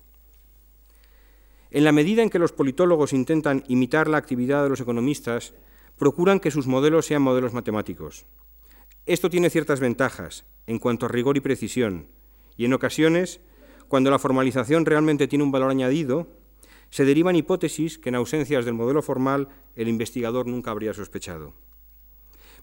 En 1.71 1.83
la 1.83 1.91
medida 1.91 2.23
en 2.23 2.29
que 2.29 2.39
los 2.39 2.53
politólogos 2.53 3.13
intentan 3.13 3.63
imitar 3.67 4.07
la 4.07 4.17
actividad 4.17 4.63
de 4.63 4.69
los 4.69 4.79
economistas, 4.79 5.53
procuran 5.97 6.39
que 6.39 6.51
sus 6.51 6.65
modelos 6.65 7.05
sean 7.05 7.21
modelos 7.21 7.53
matemáticos. 7.53 8.25
Esto 9.05 9.29
tiene 9.29 9.49
ciertas 9.49 9.79
ventajas 9.79 10.45
en 10.65 10.79
cuanto 10.79 11.05
a 11.05 11.09
rigor 11.09 11.37
y 11.37 11.41
precisión, 11.41 12.07
y 12.55 12.65
en 12.65 12.73
ocasiones, 12.73 13.41
cuando 13.87 14.09
la 14.09 14.19
formalización 14.19 14.85
realmente 14.85 15.27
tiene 15.27 15.43
un 15.43 15.51
valor 15.51 15.71
añadido, 15.71 16.27
se 16.89 17.05
derivan 17.05 17.35
hipótesis 17.35 17.97
que 17.97 18.09
en 18.09 18.15
ausencias 18.15 18.65
del 18.65 18.73
modelo 18.73 19.01
formal 19.01 19.49
el 19.75 19.87
investigador 19.87 20.47
nunca 20.47 20.71
habría 20.71 20.93
sospechado. 20.93 21.53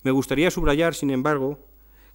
Me 0.03 0.11
gustaría 0.11 0.51
subrayar, 0.51 0.95
sin 0.95 1.11
embargo, 1.11 1.67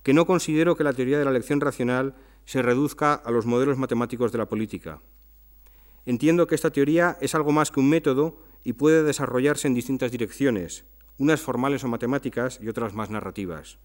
que 0.04 0.14
no 0.14 0.26
considero 0.26 0.76
que 0.76 0.84
la 0.84 0.94
teoría 0.94 1.20
de 1.20 1.26
la 1.26 1.32
elección 1.32 1.62
racional 1.62 2.16
se 2.46 2.62
reduzca 2.62 3.14
a 3.14 3.32
los 3.32 3.46
modelos 3.46 3.78
matemáticos 3.78 4.32
de 4.32 4.38
la 4.38 4.50
política. 4.50 5.02
Entiendo 6.06 6.48
que 6.48 6.56
esta 6.56 6.72
teoría 6.72 7.18
es 7.22 7.36
algo 7.36 7.52
más 7.52 7.72
que 7.72 7.80
un 7.80 7.90
método 7.90 8.40
y 8.64 8.74
puede 8.74 9.04
desarrollarse 9.04 9.68
en 9.68 9.74
distintas 9.74 10.12
direcciones, 10.12 10.86
unas 11.18 11.42
formales 11.42 11.84
o 11.84 11.88
matemáticas 11.88 12.60
y 12.62 12.68
otras 12.68 12.94
más 12.94 13.10
narrativas. 13.10 13.78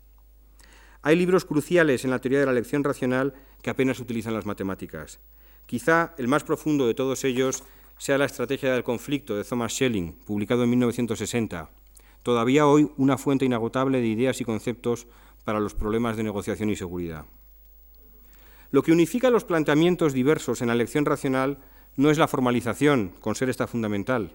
Hay 1.03 1.17
libros 1.17 1.45
cruciales 1.45 2.05
en 2.05 2.11
la 2.11 2.21
teoría 2.21 2.41
de 2.41 2.47
la 2.47 2.53
elección 2.53 2.83
racional 2.83 3.35
que 3.63 3.71
apenas 3.71 4.01
utilizan 4.01 4.35
las 4.35 4.47
matemáticas. 4.47 5.21
Quizá 5.67 6.15
el 6.17 6.29
más 6.29 6.45
profundo 6.45 6.87
de 6.87 6.95
todos 6.95 7.25
ellos 7.25 7.63
sea 7.99 8.19
La 8.19 8.27
estrategia 8.27 8.73
del 8.73 8.85
conflicto 8.85 9.37
de 9.37 9.45
Thomas 9.45 9.73
Schelling, 9.73 10.13
publicado 10.13 10.65
en 10.65 10.71
1960, 10.71 11.71
todavía 12.23 12.67
hoy 12.67 12.91
una 12.97 13.19
fuente 13.19 13.45
inagotable 13.45 14.01
de 14.01 14.07
ideas 14.07 14.41
y 14.41 14.45
conceptos 14.45 15.07
para 15.45 15.61
los 15.61 15.75
problemas 15.75 16.17
de 16.17 16.25
negociación 16.25 16.71
y 16.71 16.77
seguridad. 16.77 17.25
Lo 18.71 18.83
que 18.83 18.93
unifica 18.93 19.31
los 19.31 19.45
planteamientos 19.45 20.13
diversos 20.13 20.61
en 20.61 20.69
la 20.69 20.75
elección 20.75 21.05
racional 21.05 21.59
no 21.97 22.11
es 22.11 22.19
la 22.19 22.29
formalización, 22.29 23.13
con 23.21 23.35
ser 23.35 23.49
esta 23.49 23.67
fundamental, 23.67 24.33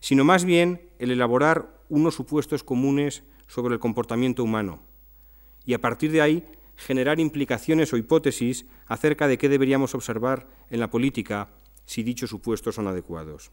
sino 0.00 0.24
más 0.24 0.44
bien 0.44 0.90
el 0.98 1.10
elaborar 1.10 1.80
unos 1.88 2.14
supuestos 2.14 2.64
comunes 2.64 3.22
sobre 3.46 3.74
el 3.74 3.80
comportamiento 3.80 4.44
humano 4.44 4.80
y 5.64 5.74
a 5.74 5.80
partir 5.80 6.12
de 6.12 6.20
ahí 6.20 6.44
generar 6.76 7.20
implicaciones 7.20 7.92
o 7.92 7.96
hipótesis 7.96 8.66
acerca 8.86 9.28
de 9.28 9.38
qué 9.38 9.48
deberíamos 9.48 9.94
observar 9.94 10.46
en 10.70 10.80
la 10.80 10.90
política 10.90 11.48
si 11.90 12.04
dichos 12.04 12.30
supuestos 12.30 12.76
son 12.76 12.86
adecuados. 12.86 13.50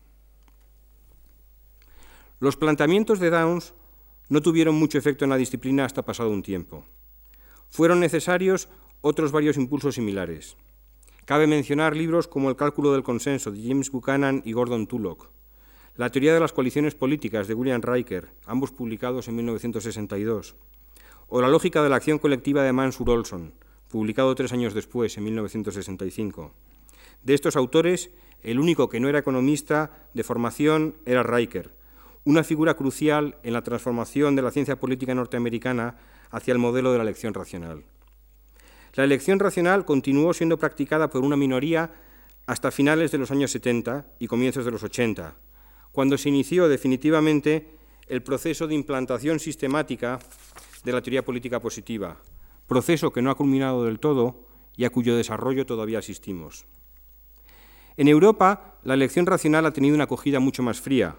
Los 2.39 2.55
planteamientos 2.55 3.19
de 3.19 3.31
Downs 3.31 3.73
no 4.29 4.43
tuvieron 4.43 4.75
mucho 4.75 4.99
efecto 4.99 5.25
en 5.25 5.31
la 5.31 5.37
disciplina 5.37 5.85
hasta 5.85 6.05
pasado 6.05 6.29
un 6.29 6.43
tiempo. 6.43 6.85
Fueron 7.71 7.99
necesarios 7.99 8.69
otros 9.01 9.31
varios 9.31 9.57
impulsos 9.57 9.95
similares. 9.95 10.55
Cabe 11.25 11.47
mencionar 11.47 11.95
libros 11.95 12.27
como 12.27 12.51
El 12.51 12.55
cálculo 12.55 12.93
del 12.93 13.01
consenso 13.01 13.49
de 13.49 13.67
James 13.67 13.89
Buchanan 13.89 14.43
y 14.45 14.53
Gordon 14.53 14.85
Tullock, 14.85 15.31
La 15.95 16.11
teoría 16.11 16.35
de 16.35 16.39
las 16.39 16.53
coaliciones 16.53 16.93
políticas 16.93 17.47
de 17.47 17.55
William 17.55 17.81
Riker, 17.81 18.29
ambos 18.45 18.71
publicados 18.71 19.27
en 19.29 19.35
1962, 19.35 20.53
o 21.27 21.41
La 21.41 21.49
lógica 21.49 21.81
de 21.81 21.89
la 21.89 21.95
acción 21.95 22.19
colectiva 22.19 22.61
de 22.61 22.71
Mansur 22.71 23.09
Olson, 23.09 23.55
publicado 23.89 24.35
tres 24.35 24.53
años 24.53 24.75
después, 24.75 25.17
en 25.17 25.23
1965. 25.23 26.53
De 27.23 27.33
estos 27.33 27.55
autores, 27.55 28.11
el 28.43 28.59
único 28.59 28.89
que 28.89 28.99
no 28.99 29.09
era 29.09 29.19
economista 29.19 29.91
de 30.13 30.23
formación 30.23 30.95
era 31.05 31.23
Riker, 31.23 31.71
una 32.23 32.43
figura 32.43 32.75
crucial 32.75 33.37
en 33.43 33.53
la 33.53 33.63
transformación 33.63 34.35
de 34.35 34.41
la 34.41 34.51
ciencia 34.51 34.79
política 34.79 35.15
norteamericana 35.15 35.97
hacia 36.29 36.51
el 36.51 36.59
modelo 36.59 36.91
de 36.91 36.97
la 36.97 37.03
elección 37.03 37.33
racional. 37.33 37.83
La 38.95 39.03
elección 39.03 39.39
racional 39.39 39.85
continuó 39.85 40.33
siendo 40.33 40.57
practicada 40.57 41.09
por 41.09 41.23
una 41.23 41.37
minoría 41.37 41.91
hasta 42.47 42.71
finales 42.71 43.11
de 43.11 43.17
los 43.17 43.31
años 43.31 43.51
70 43.51 44.05
y 44.19 44.27
comienzos 44.27 44.65
de 44.65 44.71
los 44.71 44.83
80, 44.83 45.35
cuando 45.91 46.17
se 46.17 46.29
inició 46.29 46.67
definitivamente 46.67 47.67
el 48.07 48.23
proceso 48.23 48.67
de 48.67 48.75
implantación 48.75 49.39
sistemática 49.39 50.19
de 50.83 50.91
la 50.91 51.01
teoría 51.01 51.25
política 51.25 51.59
positiva, 51.59 52.17
proceso 52.67 53.11
que 53.11 53.21
no 53.21 53.29
ha 53.29 53.35
culminado 53.35 53.85
del 53.85 53.99
todo 53.99 54.47
y 54.75 54.85
a 54.85 54.89
cuyo 54.89 55.15
desarrollo 55.15 55.65
todavía 55.65 55.99
asistimos. 55.99 56.65
En 57.97 58.07
Europa, 58.07 58.77
la 58.83 58.93
elección 58.93 59.25
racional 59.25 59.65
ha 59.65 59.73
tenido 59.73 59.95
una 59.95 60.03
acogida 60.03 60.39
mucho 60.39 60.61
más 60.61 60.79
fría, 60.79 61.17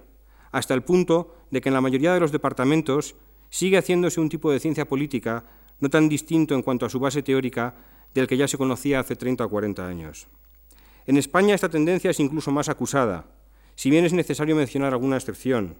hasta 0.52 0.74
el 0.74 0.82
punto 0.82 1.34
de 1.50 1.60
que 1.60 1.68
en 1.68 1.74
la 1.74 1.80
mayoría 1.80 2.14
de 2.14 2.20
los 2.20 2.30
departamentos 2.30 3.16
sigue 3.50 3.78
haciéndose 3.78 4.20
un 4.20 4.28
tipo 4.28 4.52
de 4.52 4.60
ciencia 4.60 4.86
política 4.86 5.44
no 5.80 5.90
tan 5.90 6.08
distinto 6.08 6.54
en 6.54 6.62
cuanto 6.62 6.86
a 6.86 6.90
su 6.90 7.00
base 7.00 7.22
teórica 7.22 7.74
del 8.14 8.28
que 8.28 8.36
ya 8.36 8.46
se 8.46 8.58
conocía 8.58 9.00
hace 9.00 9.16
30 9.16 9.44
o 9.44 9.50
40 9.50 9.86
años. 9.86 10.28
En 11.06 11.16
España 11.16 11.54
esta 11.54 11.68
tendencia 11.68 12.10
es 12.10 12.20
incluso 12.20 12.52
más 12.52 12.68
acusada, 12.68 13.26
si 13.74 13.90
bien 13.90 14.04
es 14.04 14.12
necesario 14.12 14.54
mencionar 14.54 14.92
alguna 14.92 15.16
excepción, 15.16 15.76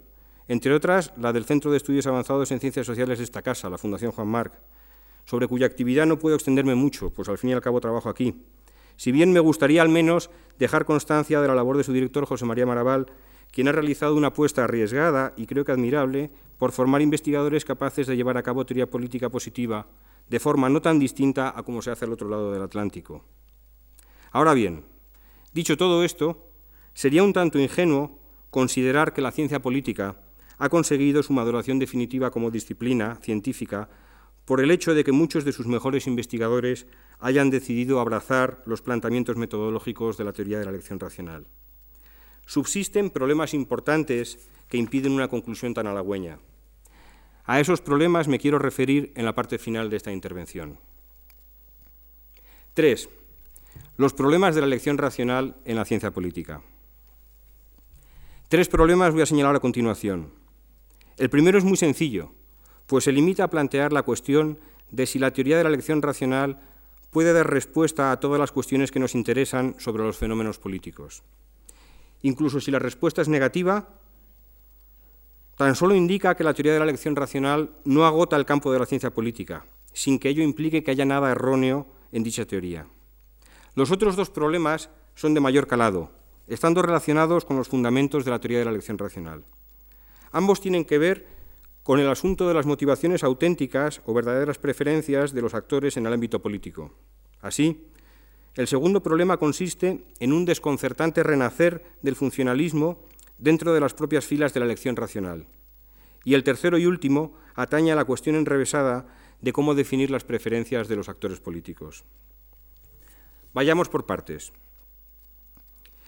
entre 0.48 0.74
otras 0.74 1.12
la 1.16 1.32
del 1.32 1.44
Centro 1.44 1.70
de 1.70 1.76
Estudios 1.76 2.06
Avanzados 2.08 2.50
en 2.50 2.58
Ciencias 2.58 2.86
Sociales 2.86 3.18
de 3.18 3.24
esta 3.24 3.42
casa, 3.42 3.70
la 3.70 3.78
Fundación 3.78 4.10
Juan 4.10 4.28
Marc, 4.28 4.52
sobre 5.24 5.46
cuya 5.46 5.66
actividad 5.66 6.06
no 6.06 6.18
puedo 6.18 6.34
extenderme 6.34 6.74
mucho, 6.74 7.10
pues 7.10 7.28
al 7.28 7.38
fin 7.38 7.50
y 7.50 7.52
al 7.52 7.60
cabo 7.60 7.80
trabajo 7.80 8.08
aquí. 8.08 8.34
Si 8.98 9.12
bien 9.12 9.32
me 9.32 9.38
gustaría 9.38 9.80
al 9.80 9.88
menos 9.88 10.28
dejar 10.58 10.84
constancia 10.84 11.40
de 11.40 11.46
la 11.46 11.54
labor 11.54 11.76
de 11.76 11.84
su 11.84 11.92
director, 11.92 12.26
José 12.26 12.44
María 12.44 12.66
Maraval, 12.66 13.06
quien 13.52 13.68
ha 13.68 13.72
realizado 13.72 14.16
una 14.16 14.26
apuesta 14.26 14.64
arriesgada 14.64 15.34
y 15.36 15.46
creo 15.46 15.64
que 15.64 15.70
admirable 15.70 16.32
por 16.58 16.72
formar 16.72 17.00
investigadores 17.00 17.64
capaces 17.64 18.08
de 18.08 18.16
llevar 18.16 18.36
a 18.36 18.42
cabo 18.42 18.66
teoría 18.66 18.90
política 18.90 19.30
positiva 19.30 19.86
de 20.28 20.40
forma 20.40 20.68
no 20.68 20.82
tan 20.82 20.98
distinta 20.98 21.56
a 21.56 21.62
como 21.62 21.80
se 21.80 21.92
hace 21.92 22.06
al 22.06 22.12
otro 22.12 22.28
lado 22.28 22.52
del 22.52 22.60
Atlántico. 22.60 23.24
Ahora 24.32 24.52
bien, 24.52 24.84
dicho 25.52 25.76
todo 25.76 26.02
esto, 26.02 26.50
sería 26.92 27.22
un 27.22 27.32
tanto 27.32 27.60
ingenuo 27.60 28.18
considerar 28.50 29.12
que 29.12 29.22
la 29.22 29.30
ciencia 29.30 29.62
política 29.62 30.16
ha 30.58 30.68
conseguido 30.68 31.22
su 31.22 31.32
maduración 31.32 31.78
definitiva 31.78 32.32
como 32.32 32.50
disciplina 32.50 33.14
científica 33.22 33.88
por 34.48 34.62
el 34.62 34.70
hecho 34.70 34.94
de 34.94 35.04
que 35.04 35.12
muchos 35.12 35.44
de 35.44 35.52
sus 35.52 35.66
mejores 35.66 36.06
investigadores 36.06 36.86
hayan 37.20 37.50
decidido 37.50 38.00
abrazar 38.00 38.62
los 38.64 38.80
planteamientos 38.80 39.36
metodológicos 39.36 40.16
de 40.16 40.24
la 40.24 40.32
teoría 40.32 40.58
de 40.58 40.64
la 40.64 40.70
elección 40.70 40.98
racional. 40.98 41.46
Subsisten 42.46 43.10
problemas 43.10 43.52
importantes 43.52 44.48
que 44.70 44.78
impiden 44.78 45.12
una 45.12 45.28
conclusión 45.28 45.74
tan 45.74 45.86
halagüeña. 45.86 46.38
A 47.44 47.60
esos 47.60 47.82
problemas 47.82 48.26
me 48.26 48.38
quiero 48.38 48.58
referir 48.58 49.12
en 49.16 49.26
la 49.26 49.34
parte 49.34 49.58
final 49.58 49.90
de 49.90 49.98
esta 49.98 50.12
intervención. 50.12 50.78
Tres, 52.72 53.10
los 53.98 54.14
problemas 54.14 54.54
de 54.54 54.62
la 54.62 54.66
elección 54.66 54.96
racional 54.96 55.56
en 55.66 55.76
la 55.76 55.84
ciencia 55.84 56.10
política. 56.10 56.62
Tres 58.48 58.66
problemas 58.68 59.12
voy 59.12 59.20
a 59.20 59.26
señalar 59.26 59.56
a 59.56 59.60
continuación. 59.60 60.32
El 61.18 61.28
primero 61.28 61.58
es 61.58 61.64
muy 61.64 61.76
sencillo, 61.76 62.32
pues 62.88 63.04
se 63.04 63.12
limita 63.12 63.44
a 63.44 63.50
plantear 63.50 63.92
la 63.92 64.02
cuestión 64.02 64.58
de 64.90 65.06
si 65.06 65.18
la 65.18 65.30
teoría 65.30 65.58
de 65.58 65.62
la 65.62 65.68
elección 65.68 66.00
racional 66.00 66.58
puede 67.10 67.34
dar 67.34 67.48
respuesta 67.48 68.10
a 68.10 68.18
todas 68.18 68.40
las 68.40 68.50
cuestiones 68.50 68.90
que 68.90 68.98
nos 68.98 69.14
interesan 69.14 69.76
sobre 69.78 70.02
los 70.02 70.16
fenómenos 70.16 70.58
políticos. 70.58 71.22
Incluso 72.22 72.60
si 72.60 72.70
la 72.70 72.78
respuesta 72.78 73.20
es 73.20 73.28
negativa, 73.28 73.90
tan 75.56 75.74
solo 75.74 75.94
indica 75.94 76.34
que 76.34 76.44
la 76.44 76.54
teoría 76.54 76.72
de 76.72 76.78
la 76.78 76.86
elección 76.86 77.14
racional 77.14 77.70
no 77.84 78.06
agota 78.06 78.36
el 78.36 78.46
campo 78.46 78.72
de 78.72 78.78
la 78.78 78.86
ciencia 78.86 79.10
política, 79.10 79.66
sin 79.92 80.18
que 80.18 80.30
ello 80.30 80.42
implique 80.42 80.82
que 80.82 80.90
haya 80.90 81.04
nada 81.04 81.30
erróneo 81.30 81.86
en 82.10 82.22
dicha 82.22 82.46
teoría. 82.46 82.86
Los 83.74 83.90
otros 83.90 84.16
dos 84.16 84.30
problemas 84.30 84.88
son 85.14 85.34
de 85.34 85.40
mayor 85.40 85.66
calado, 85.66 86.10
estando 86.46 86.80
relacionados 86.80 87.44
con 87.44 87.58
los 87.58 87.68
fundamentos 87.68 88.24
de 88.24 88.30
la 88.30 88.40
teoría 88.40 88.60
de 88.60 88.64
la 88.64 88.70
elección 88.70 88.96
racional. 88.96 89.44
Ambos 90.32 90.60
tienen 90.62 90.86
que 90.86 90.98
ver 90.98 91.37
con 91.88 92.00
el 92.00 92.08
asunto 92.10 92.46
de 92.46 92.52
las 92.52 92.66
motivaciones 92.66 93.24
auténticas 93.24 94.02
o 94.04 94.12
verdaderas 94.12 94.58
preferencias 94.58 95.32
de 95.32 95.40
los 95.40 95.54
actores 95.54 95.96
en 95.96 96.04
el 96.04 96.12
ámbito 96.12 96.42
político. 96.42 96.92
Así, 97.40 97.86
el 98.56 98.66
segundo 98.66 99.02
problema 99.02 99.38
consiste 99.38 100.04
en 100.20 100.34
un 100.34 100.44
desconcertante 100.44 101.22
renacer 101.22 101.82
del 102.02 102.14
funcionalismo 102.14 103.06
dentro 103.38 103.72
de 103.72 103.80
las 103.80 103.94
propias 103.94 104.26
filas 104.26 104.52
de 104.52 104.60
la 104.60 104.66
elección 104.66 104.96
racional. 104.96 105.46
Y 106.24 106.34
el 106.34 106.44
tercero 106.44 106.76
y 106.76 106.84
último 106.84 107.32
atañe 107.54 107.90
a 107.92 107.96
la 107.96 108.04
cuestión 108.04 108.36
enrevesada 108.36 109.06
de 109.40 109.54
cómo 109.54 109.74
definir 109.74 110.10
las 110.10 110.24
preferencias 110.24 110.88
de 110.88 110.96
los 110.96 111.08
actores 111.08 111.40
políticos. 111.40 112.04
Vayamos 113.54 113.88
por 113.88 114.04
partes. 114.04 114.52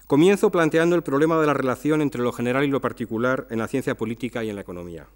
Comienzo 0.07 0.51
planteando 0.51 0.95
el 0.95 1.03
problema 1.03 1.41
de 1.41 1.47
la 1.47 1.55
relación 1.55 2.03
entre 2.03 2.21
lo 2.21 2.35
general 2.35 2.65
y 2.65 2.69
lo 2.69 2.83
particular 2.83 3.47
en 3.49 3.61
la 3.61 3.69
ciencia 3.69 3.97
política 3.97 4.45
y 4.45 4.51
en 4.51 4.57
la 4.57 4.61
economía. 4.61 5.09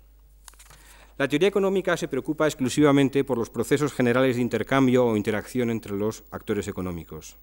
La 1.17 1.29
teoría 1.29 1.49
económica 1.49 1.97
se 1.97 2.09
preocupa 2.09 2.47
exclusivamente 2.47 3.23
por 3.23 3.39
los 3.39 3.49
procesos 3.49 3.93
generales 3.93 4.35
de 4.35 4.43
intercambio 4.43 5.07
o 5.07 5.17
interacción 5.17 5.71
entre 5.71 5.93
los 5.95 6.25
actores 6.33 6.67
económicos. 6.67 7.37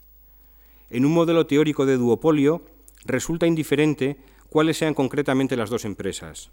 En 0.90 1.06
un 1.06 1.14
modelo 1.14 1.48
teórico 1.48 1.86
de 1.86 1.96
duopolio, 1.96 2.66
resulta 3.06 3.48
indiferente 3.48 4.18
cuáles 4.50 4.76
sean 4.78 4.94
concretamente 4.94 5.56
las 5.56 5.70
dos 5.70 5.86
empresas. 5.86 6.52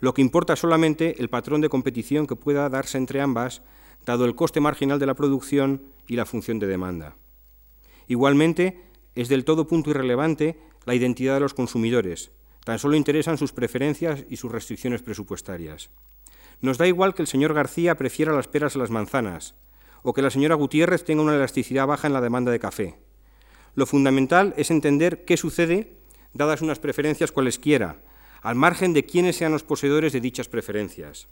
Lo 0.00 0.12
que 0.12 0.22
importa 0.22 0.56
solamente 0.56 1.20
el 1.20 1.30
patrón 1.30 1.60
de 1.60 1.68
competición 1.68 2.26
que 2.26 2.34
pueda 2.34 2.68
darse 2.68 2.98
entre 2.98 3.20
ambas, 3.20 3.62
dado 4.04 4.24
el 4.24 4.34
coste 4.34 4.58
marginal 4.58 4.98
de 4.98 5.06
la 5.06 5.14
producción 5.14 5.82
y 6.08 6.16
la 6.16 6.26
función 6.26 6.58
de 6.58 6.66
demanda. 6.66 7.16
Igualmente, 8.08 8.82
es 9.14 9.28
del 9.28 9.44
todo 9.44 9.68
punto 9.68 9.90
irrelevante 9.90 10.58
la 10.84 10.96
identidad 10.96 11.34
de 11.34 11.40
los 11.40 11.54
consumidores, 11.54 12.32
tan 12.64 12.80
solo 12.80 12.96
interesan 12.96 13.38
sus 13.38 13.52
preferencias 13.52 14.24
y 14.28 14.36
sus 14.36 14.50
restricciones 14.50 15.00
presupuestarias. 15.00 15.90
Nos 16.60 16.78
da 16.78 16.86
igual 16.86 17.14
que 17.14 17.22
el 17.22 17.28
señor 17.28 17.54
García 17.54 17.96
prefiera 17.96 18.32
las 18.32 18.48
peras 18.48 18.76
a 18.76 18.78
las 18.78 18.90
manzanas, 18.90 19.54
o 20.02 20.12
que 20.12 20.22
la 20.22 20.30
señora 20.30 20.54
Gutiérrez 20.54 21.04
tenga 21.04 21.22
una 21.22 21.34
elasticidad 21.34 21.86
baja 21.86 22.06
en 22.06 22.12
la 22.12 22.20
demanda 22.20 22.52
de 22.52 22.60
café. 22.60 22.98
Lo 23.74 23.86
fundamental 23.86 24.54
es 24.56 24.70
entender 24.70 25.24
qué 25.24 25.36
sucede 25.36 25.96
dadas 26.32 26.62
unas 26.62 26.78
preferencias 26.78 27.32
cualesquiera, 27.32 28.02
al 28.42 28.54
margen 28.54 28.92
de 28.92 29.04
quiénes 29.04 29.36
sean 29.36 29.52
los 29.52 29.62
poseedores 29.62 30.12
de 30.12 30.20
dichas 30.20 30.48
preferencias. 30.48 31.28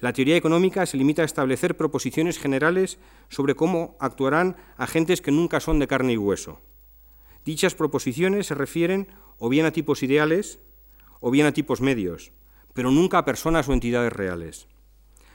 La 0.00 0.12
teoría 0.14 0.36
económica 0.36 0.86
se 0.86 0.96
limita 0.96 1.22
a 1.22 1.26
establecer 1.26 1.76
proposiciones 1.76 2.38
generales 2.38 2.98
sobre 3.28 3.54
cómo 3.54 3.96
actuarán 4.00 4.56
agentes 4.78 5.20
que 5.20 5.30
nunca 5.30 5.60
son 5.60 5.78
de 5.78 5.86
carne 5.86 6.14
y 6.14 6.16
hueso. 6.16 6.60
Dichas 7.44 7.74
proposiciones 7.74 8.46
se 8.46 8.54
refieren 8.54 9.08
o 9.38 9.48
bien 9.48 9.66
a 9.66 9.72
tipos 9.72 10.02
ideales 10.02 10.58
o 11.20 11.30
bien 11.30 11.46
a 11.46 11.52
tipos 11.52 11.82
medios, 11.82 12.32
pero 12.74 12.90
nunca 12.90 13.18
a 13.18 13.24
personas 13.24 13.68
o 13.68 13.72
entidades 13.72 14.12
reales. 14.12 14.66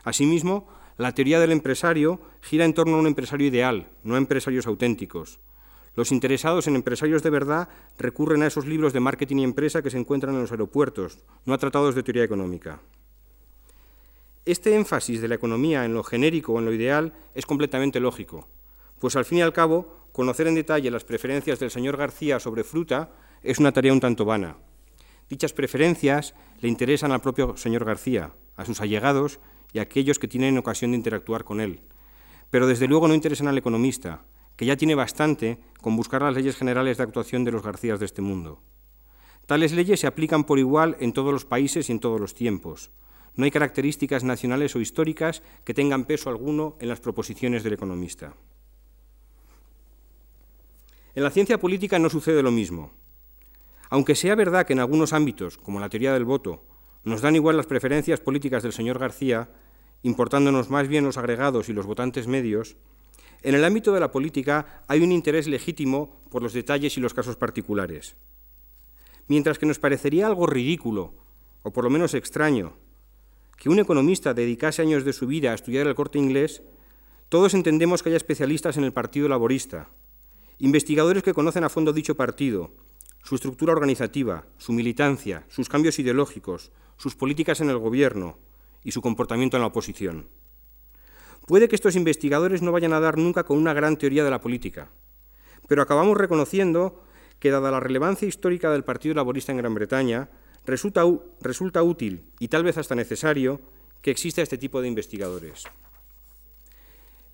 Asimismo, 0.03 0.67
la 0.97 1.13
teoría 1.13 1.39
del 1.39 1.51
empresario 1.51 2.21
gira 2.41 2.65
en 2.65 2.73
torno 2.73 2.95
a 2.95 2.99
un 2.99 3.07
empresario 3.07 3.47
ideal, 3.47 3.89
no 4.03 4.15
a 4.15 4.17
empresarios 4.17 4.67
auténticos. 4.67 5.39
Los 5.95 6.11
interesados 6.11 6.67
en 6.67 6.75
empresarios 6.75 7.23
de 7.23 7.29
verdad 7.29 7.69
recurren 7.97 8.43
a 8.43 8.47
esos 8.47 8.65
libros 8.65 8.93
de 8.93 8.99
marketing 8.99 9.37
y 9.37 9.43
empresa 9.43 9.81
que 9.81 9.89
se 9.89 9.97
encuentran 9.97 10.35
en 10.35 10.41
los 10.41 10.51
aeropuertos, 10.51 11.19
no 11.45 11.53
a 11.53 11.57
tratados 11.57 11.95
de 11.95 12.03
teoría 12.03 12.23
económica. 12.23 12.79
Este 14.45 14.75
énfasis 14.75 15.21
de 15.21 15.27
la 15.27 15.35
economía 15.35 15.85
en 15.85 15.93
lo 15.93 16.03
genérico 16.03 16.53
o 16.53 16.59
en 16.59 16.65
lo 16.65 16.73
ideal 16.73 17.13
es 17.33 17.45
completamente 17.45 17.99
lógico, 17.99 18.47
pues 18.99 19.15
al 19.15 19.25
fin 19.25 19.39
y 19.39 19.41
al 19.41 19.53
cabo, 19.53 20.07
conocer 20.11 20.47
en 20.47 20.55
detalle 20.55 20.91
las 20.91 21.03
preferencias 21.03 21.59
del 21.59 21.71
señor 21.71 21.97
García 21.97 22.39
sobre 22.39 22.63
fruta 22.63 23.11
es 23.41 23.59
una 23.59 23.71
tarea 23.71 23.93
un 23.93 23.99
tanto 23.99 24.23
vana. 24.23 24.55
Dichas 25.29 25.53
preferencias 25.53 26.35
le 26.61 26.69
interesan 26.69 27.11
al 27.11 27.21
propio 27.21 27.57
señor 27.57 27.85
García, 27.85 28.33
a 28.55 28.65
sus 28.65 28.81
allegados 28.81 29.39
y 29.73 29.79
a 29.79 29.83
aquellos 29.83 30.19
que 30.19 30.27
tienen 30.27 30.57
ocasión 30.57 30.91
de 30.91 30.97
interactuar 30.97 31.43
con 31.43 31.59
él, 31.59 31.81
pero 32.49 32.67
desde 32.67 32.87
luego 32.87 33.07
no 33.07 33.13
interesan 33.13 33.47
al 33.47 33.57
economista, 33.57 34.23
que 34.55 34.65
ya 34.65 34.77
tiene 34.77 34.95
bastante 34.95 35.57
con 35.81 35.95
buscar 35.95 36.21
las 36.21 36.35
leyes 36.35 36.55
generales 36.55 36.97
de 36.97 37.03
actuación 37.03 37.43
de 37.43 37.51
los 37.51 37.63
Garcías 37.63 37.99
de 37.99 38.05
este 38.05 38.21
mundo. 38.21 38.61
Tales 39.45 39.73
leyes 39.73 39.99
se 39.99 40.07
aplican 40.07 40.43
por 40.43 40.59
igual 40.59 40.95
en 40.99 41.13
todos 41.13 41.33
los 41.33 41.45
países 41.45 41.89
y 41.89 41.91
en 41.91 41.99
todos 41.99 42.19
los 42.19 42.33
tiempos. 42.33 42.91
No 43.35 43.45
hay 43.45 43.51
características 43.51 44.23
nacionales 44.23 44.75
o 44.75 44.79
históricas 44.79 45.43
que 45.63 45.73
tengan 45.73 46.05
peso 46.05 46.29
alguno 46.29 46.77
en 46.79 46.87
las 46.87 46.99
proposiciones 46.99 47.63
del 47.63 47.73
economista. 47.73 48.33
En 51.13 51.23
la 51.23 51.31
ciencia 51.31 51.59
política 51.59 51.99
no 51.99 52.09
sucede 52.09 52.41
lo 52.41 52.51
mismo. 52.51 52.91
Aunque 53.95 54.15
sea 54.15 54.35
verdad 54.35 54.65
que 54.67 54.73
en 54.73 54.81
algunos 54.81 55.13
ámbitos, 55.13 55.57
como 55.57 55.79
la 55.79 55.87
teoría 55.87 56.11
del 56.11 56.25
voto, 56.25 56.65
nos 57.05 57.21
dan 57.21 57.37
igual 57.37 57.55
las 57.55 57.65
preferencias 57.65 58.19
políticas 58.19 58.61
del 58.61 58.73
señor 58.73 58.99
García, 58.99 59.47
importándonos 60.03 60.69
más 60.69 60.89
bien 60.89 61.05
los 61.05 61.17
agregados 61.17 61.69
y 61.69 61.73
los 61.73 61.85
votantes 61.85 62.27
medios, 62.27 62.75
en 63.41 63.55
el 63.55 63.63
ámbito 63.63 63.93
de 63.93 64.01
la 64.01 64.11
política 64.11 64.83
hay 64.89 64.99
un 64.99 65.13
interés 65.13 65.47
legítimo 65.47 66.19
por 66.29 66.43
los 66.43 66.51
detalles 66.51 66.97
y 66.97 66.99
los 66.99 67.13
casos 67.13 67.37
particulares. 67.37 68.17
Mientras 69.29 69.57
que 69.57 69.65
nos 69.65 69.79
parecería 69.79 70.27
algo 70.27 70.45
ridículo, 70.45 71.13
o 71.63 71.71
por 71.71 71.85
lo 71.85 71.89
menos 71.89 72.15
extraño, 72.15 72.73
que 73.55 73.69
un 73.69 73.79
economista 73.79 74.33
dedicase 74.33 74.81
años 74.81 75.05
de 75.05 75.13
su 75.13 75.25
vida 75.25 75.51
a 75.51 75.55
estudiar 75.55 75.87
el 75.87 75.95
corte 75.95 76.19
inglés, 76.19 76.63
todos 77.29 77.53
entendemos 77.53 78.03
que 78.03 78.09
haya 78.09 78.17
especialistas 78.17 78.75
en 78.75 78.83
el 78.83 78.91
Partido 78.91 79.29
Laborista, 79.29 79.87
investigadores 80.59 81.23
que 81.23 81.33
conocen 81.33 81.63
a 81.63 81.69
fondo 81.69 81.93
dicho 81.93 82.15
partido, 82.15 82.71
su 83.25 83.33
estructura 83.33 83.73
organizativa, 83.73 84.45
su 84.59 84.71
militancia, 84.71 85.45
sus 85.49 85.67
cambios 85.67 85.97
ideológicos, 85.97 86.71
sus 86.95 87.15
políticas 87.15 87.59
en 87.59 87.71
el 87.71 87.79
gobierno 87.79 88.37
y 88.83 88.91
su 88.91 89.01
comportamiento 89.01 89.57
en 89.57 89.61
la 89.61 89.67
oposición. 89.67 90.27
Puede 91.47 91.67
que 91.67 91.75
estos 91.75 91.95
investigadores 91.95 92.61
no 92.61 92.71
vayan 92.71 92.93
a 92.93 92.99
dar 92.99 93.17
nunca 93.17 93.43
con 93.43 93.57
una 93.57 93.73
gran 93.73 93.97
teoría 93.97 94.23
de 94.23 94.29
la 94.29 94.41
política, 94.41 94.91
pero 95.67 95.81
acabamos 95.81 96.17
reconociendo 96.17 97.03
que, 97.39 97.49
dada 97.49 97.71
la 97.71 97.79
relevancia 97.79 98.27
histórica 98.27 98.69
del 98.69 98.83
Partido 98.83 99.15
Laborista 99.15 99.51
en 99.51 99.57
Gran 99.57 99.73
Bretaña, 99.73 100.29
resulta, 100.63 101.03
resulta 101.41 101.81
útil 101.81 102.25
y 102.37 102.49
tal 102.49 102.63
vez 102.63 102.77
hasta 102.77 102.93
necesario 102.93 103.59
que 104.03 104.11
exista 104.11 104.43
este 104.43 104.59
tipo 104.59 104.81
de 104.81 104.87
investigadores. 104.87 105.63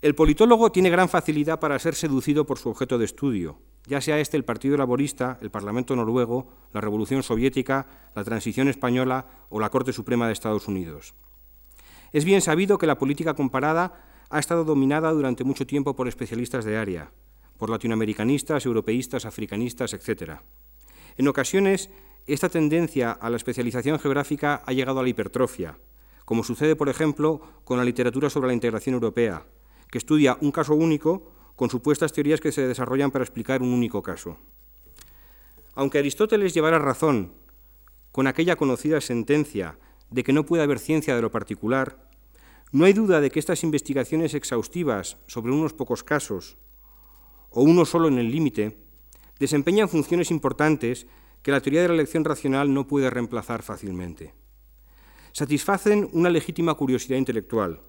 El 0.02 0.16
politólogo 0.16 0.72
tiene 0.72 0.89
gran 0.89 1.10
facilidad 1.10 1.60
para 1.60 1.78
ser 1.80 1.96
seducido 1.96 2.46
por 2.46 2.60
su 2.60 2.70
objeto 2.70 2.98
de 2.98 3.04
estudio, 3.04 3.60
ya 3.88 4.02
sea 4.02 4.20
este 4.20 4.38
el 4.38 4.46
Partido 4.46 4.78
Laborista, 4.78 5.38
el 5.42 5.50
Parlamento 5.50 5.96
noruego, 5.96 6.48
la 6.74 6.82
Revolución 6.82 7.24
Soviética, 7.24 7.88
la 8.16 8.24
Transición 8.24 8.68
Española 8.68 9.26
o 9.50 9.60
la 9.60 9.70
Corte 9.70 9.94
Suprema 9.94 10.28
de 10.28 10.34
Estados 10.34 10.68
Unidos. 10.68 11.14
Es 12.12 12.26
bien 12.26 12.42
sabido 12.42 12.78
que 12.78 12.88
la 12.88 12.98
política 12.98 13.34
comparada 13.34 13.94
ha 14.30 14.40
estado 14.40 14.64
dominada 14.64 15.12
durante 15.12 15.44
mucho 15.44 15.66
tiempo 15.66 15.96
por 15.96 16.08
especialistas 16.08 16.66
de 16.66 16.78
área, 16.78 17.12
por 17.58 17.70
latinoamericanistas, 17.70 18.66
europeístas, 18.66 19.26
africanistas, 19.26 19.94
etc. 19.94 20.40
En 21.18 21.28
ocasiones, 21.28 21.90
esta 22.28 22.50
tendencia 22.50 23.12
a 23.12 23.30
la 23.30 23.38
especialización 23.38 24.00
geográfica 24.00 24.62
ha 24.66 24.74
llegado 24.74 25.00
a 25.00 25.04
la 25.04 25.10
hipertrofia, 25.10 25.78
como 26.26 26.44
sucede, 26.44 26.76
por 26.76 26.88
ejemplo, 26.88 27.42
con 27.64 27.78
la 27.78 27.84
literatura 27.84 28.30
sobre 28.30 28.48
la 28.48 28.54
integración 28.54 28.94
europea, 28.94 29.46
que 29.90 29.98
estudia 29.98 30.38
un 30.40 30.52
caso 30.52 30.76
único 30.76 31.34
con 31.56 31.70
supuestas 31.70 32.14
teorías 32.14 32.39
que 32.39 32.52
se 32.52 32.68
desarrollan 32.68 33.12
para 33.12 33.24
explicar 33.24 33.62
un 33.62 33.74
único 33.74 34.02
caso. 34.02 34.38
Aunque 35.76 35.99
Aristóteles 35.99 36.54
llevara 36.54 36.80
razón 36.80 37.34
con 38.12 38.28
aquella 38.28 38.56
conocida 38.56 38.99
sentencia 38.99 39.78
de 40.10 40.24
que 40.24 40.34
no 40.34 40.45
puede 40.45 40.64
haber 40.64 40.80
ciencia 40.80 41.16
de 41.16 41.22
lo 41.22 41.32
particular, 41.32 42.10
no 42.72 42.86
hay 42.86 42.93
duda 42.93 43.22
de 43.22 43.32
que 43.32 43.39
estas 43.39 43.64
investigaciones 43.64 44.34
exhaustivas 44.34 45.18
sobre 45.28 45.52
unos 45.52 45.74
pocos 45.74 46.04
casos, 46.04 46.58
o 47.49 47.64
uno 47.64 47.86
solo 47.86 48.08
en 48.08 48.18
el 48.18 48.32
límite, 48.32 48.78
desempeñan 49.39 49.89
funciones 49.89 50.32
importantes 50.32 51.08
que 51.41 51.52
la 51.52 51.62
teoría 51.62 51.82
de 51.82 51.89
la 51.89 51.95
elección 51.95 52.24
racional 52.24 52.74
no 52.74 52.88
puede 52.88 53.10
reemplazar 53.10 53.64
fácilmente. 53.64 54.34
Satisfacen 55.32 56.10
una 56.14 56.30
legítima 56.30 56.76
curiosidad 56.76 57.18
intelectual, 57.18 57.82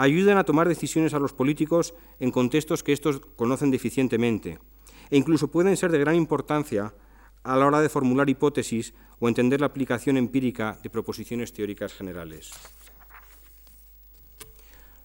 ayudan 0.00 0.38
a 0.38 0.44
tomar 0.44 0.66
decisiones 0.66 1.12
a 1.12 1.18
los 1.18 1.34
políticos 1.34 1.92
en 2.20 2.30
contextos 2.30 2.82
que 2.82 2.94
estos 2.94 3.20
conocen 3.36 3.70
deficientemente, 3.70 4.58
e 5.10 5.16
incluso 5.18 5.52
pueden 5.52 5.76
ser 5.76 5.92
de 5.92 5.98
gran 6.00 6.14
importancia 6.14 6.94
a 7.42 7.56
la 7.56 7.66
hora 7.66 7.82
de 7.82 7.90
formular 7.90 8.30
hipótesis 8.30 8.94
o 9.18 9.28
entender 9.28 9.60
la 9.60 9.66
aplicación 9.66 10.16
empírica 10.16 10.78
de 10.82 10.88
proposiciones 10.88 11.52
teóricas 11.52 11.92
generales. 11.92 12.50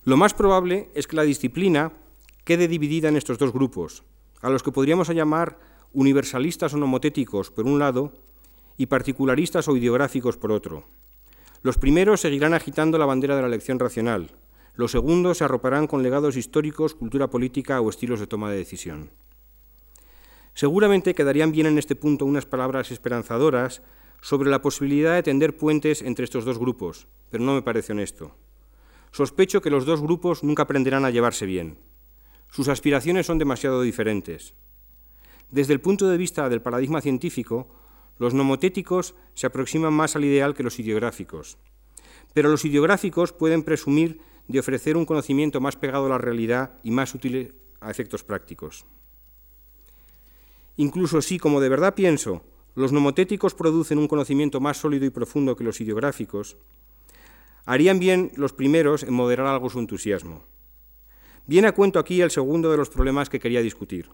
Lo 0.06 0.16
más 0.16 0.34
probable 0.34 0.88
es 0.94 1.08
que 1.08 1.18
la 1.18 1.24
disciplina 1.24 1.92
quede 2.46 2.70
dividida 2.70 3.10
en 3.10 3.18
estos 3.18 3.38
dos 3.38 3.52
grupos, 3.52 4.04
a 4.42 4.50
los 4.50 4.64
que 4.64 4.72
podríamos 4.72 5.10
llamar 5.10 5.60
universalistas 5.92 6.74
o 6.74 6.78
nomotéticos 6.78 7.52
por 7.52 7.66
un 7.66 7.80
lado 7.80 8.14
y 8.78 8.86
particularistas 8.86 9.68
o 9.68 9.76
ideográficos 9.76 10.38
por 10.38 10.54
otro. 10.54 10.88
Los 11.64 11.78
primeros 11.78 12.22
seguirán 12.22 12.54
agitando 12.54 12.98
la 12.98 13.06
bandera 13.06 13.36
de 13.36 13.42
la 13.42 13.48
elección 13.48 13.80
racional, 13.80 14.32
los 14.76 14.92
segundos 14.92 15.38
se 15.38 15.44
arroparán 15.44 15.88
con 15.88 16.04
legados 16.04 16.36
históricos, 16.36 16.96
cultura 16.96 17.30
política 17.30 17.80
o 17.82 17.90
estilos 17.90 18.20
de 18.20 18.28
toma 18.28 18.52
de 18.52 18.58
decisión. 18.58 19.12
Seguramente 20.54 21.16
quedarían 21.16 21.52
bien 21.52 21.68
en 21.68 21.78
este 21.78 21.96
punto 21.96 22.26
unas 22.26 22.46
palabras 22.46 22.92
esperanzadoras 22.92 23.82
sobre 24.22 24.50
la 24.50 24.62
posibilidad 24.62 25.14
de 25.16 25.24
tender 25.24 25.56
puentes 25.58 26.02
entre 26.02 26.26
estos 26.26 26.46
dos 26.46 26.58
grupos, 26.58 27.08
pero 27.30 27.44
no 27.44 27.54
me 27.54 27.62
parece 27.62 27.92
honesto. 27.92 28.36
Sospecho 29.12 29.62
que 29.62 29.70
los 29.70 29.86
dos 29.86 30.02
grupos 30.02 30.44
nunca 30.44 30.64
aprenderán 30.64 31.06
a 31.06 31.10
llevarse 31.10 31.46
bien. 31.46 31.78
Sus 32.50 32.68
aspiraciones 32.68 33.26
son 33.26 33.38
demasiado 33.38 33.82
diferentes. 33.82 34.54
Desde 35.52 35.74
el 35.74 35.82
punto 35.82 36.08
de 36.08 36.18
vista 36.18 36.50
del 36.50 36.62
paradigma 36.62 37.02
científico, 37.02 37.70
los 38.18 38.34
nomotéticos 38.34 39.16
se 39.34 39.48
aproximan 39.48 39.94
más 39.94 40.16
al 40.16 40.26
ideal 40.26 40.54
que 40.54 40.64
los 40.64 40.80
ideográficos, 40.80 41.58
pero 42.34 42.50
los 42.50 42.66
ideográficos 42.66 43.34
pueden 43.34 43.64
presumir 43.64 44.20
de 44.48 44.60
ofrecer 44.60 44.98
un 44.98 45.06
conocimiento 45.06 45.60
más 45.60 45.76
pegado 45.76 46.06
a 46.06 46.10
la 46.10 46.18
realidad 46.18 46.76
y 46.84 46.92
más 46.92 47.14
útil 47.16 47.56
a 47.80 47.92
efectos 47.92 48.24
prácticos. 48.24 48.86
Incluso 50.78 51.22
si, 51.22 51.40
como 51.40 51.62
de 51.62 51.70
verdad 51.70 51.96
pienso, 51.96 52.44
los 52.76 52.92
nomotéticos 52.92 53.56
producen 53.56 53.98
un 53.98 54.08
conocimiento 54.08 54.60
más 54.60 54.78
sólido 54.78 55.06
y 55.06 55.10
profundo 55.10 55.56
que 55.56 55.64
los 55.64 55.80
ideográficos, 55.80 56.58
harían 57.66 58.00
bien 58.00 58.32
los 58.36 58.54
primeros 58.54 59.04
en 59.04 59.14
moderar 59.14 59.48
algo 59.48 59.70
su 59.70 59.80
entusiasmo. 59.80 60.44
Viene 61.48 61.68
a 61.68 61.74
cuento 61.74 62.00
aquí 62.00 62.22
el 62.22 62.32
segundo 62.32 62.72
de 62.72 62.78
los 62.78 62.90
problemas 62.90 63.30
que 63.30 63.40
quería 63.40 63.62
discutir. 63.62 64.10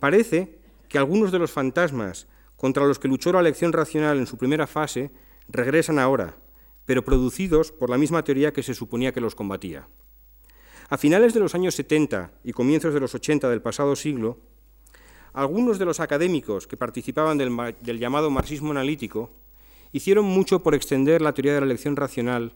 Parece 0.00 0.58
que 0.88 0.98
algunos 0.98 1.30
de 1.30 1.38
los 1.38 1.52
fantasmas 1.52 2.26
contra 2.56 2.86
los 2.86 2.98
que 2.98 3.08
luchó 3.08 3.32
la 3.32 3.40
elección 3.40 3.72
racional 3.72 4.18
en 4.18 4.26
su 4.26 4.36
primera 4.36 4.66
fase 4.66 5.10
regresan 5.48 5.98
ahora, 5.98 6.36
pero 6.84 7.04
producidos 7.04 7.72
por 7.72 7.90
la 7.90 7.98
misma 7.98 8.24
teoría 8.24 8.52
que 8.52 8.62
se 8.62 8.74
suponía 8.74 9.12
que 9.12 9.20
los 9.20 9.34
combatía. 9.34 9.88
A 10.88 10.98
finales 10.98 11.32
de 11.32 11.40
los 11.40 11.54
años 11.54 11.74
70 11.74 12.32
y 12.44 12.52
comienzos 12.52 12.92
de 12.92 13.00
los 13.00 13.14
80 13.14 13.48
del 13.48 13.62
pasado 13.62 13.96
siglo, 13.96 14.38
algunos 15.32 15.78
de 15.78 15.86
los 15.86 16.00
académicos 16.00 16.66
que 16.66 16.76
participaban 16.76 17.38
del, 17.38 17.98
llamado 17.98 18.30
marxismo 18.30 18.72
analítico 18.72 19.30
hicieron 19.92 20.26
mucho 20.26 20.62
por 20.62 20.74
extender 20.74 21.22
la 21.22 21.32
teoría 21.32 21.54
de 21.54 21.60
la 21.60 21.66
elección 21.66 21.96
racional 21.96 22.52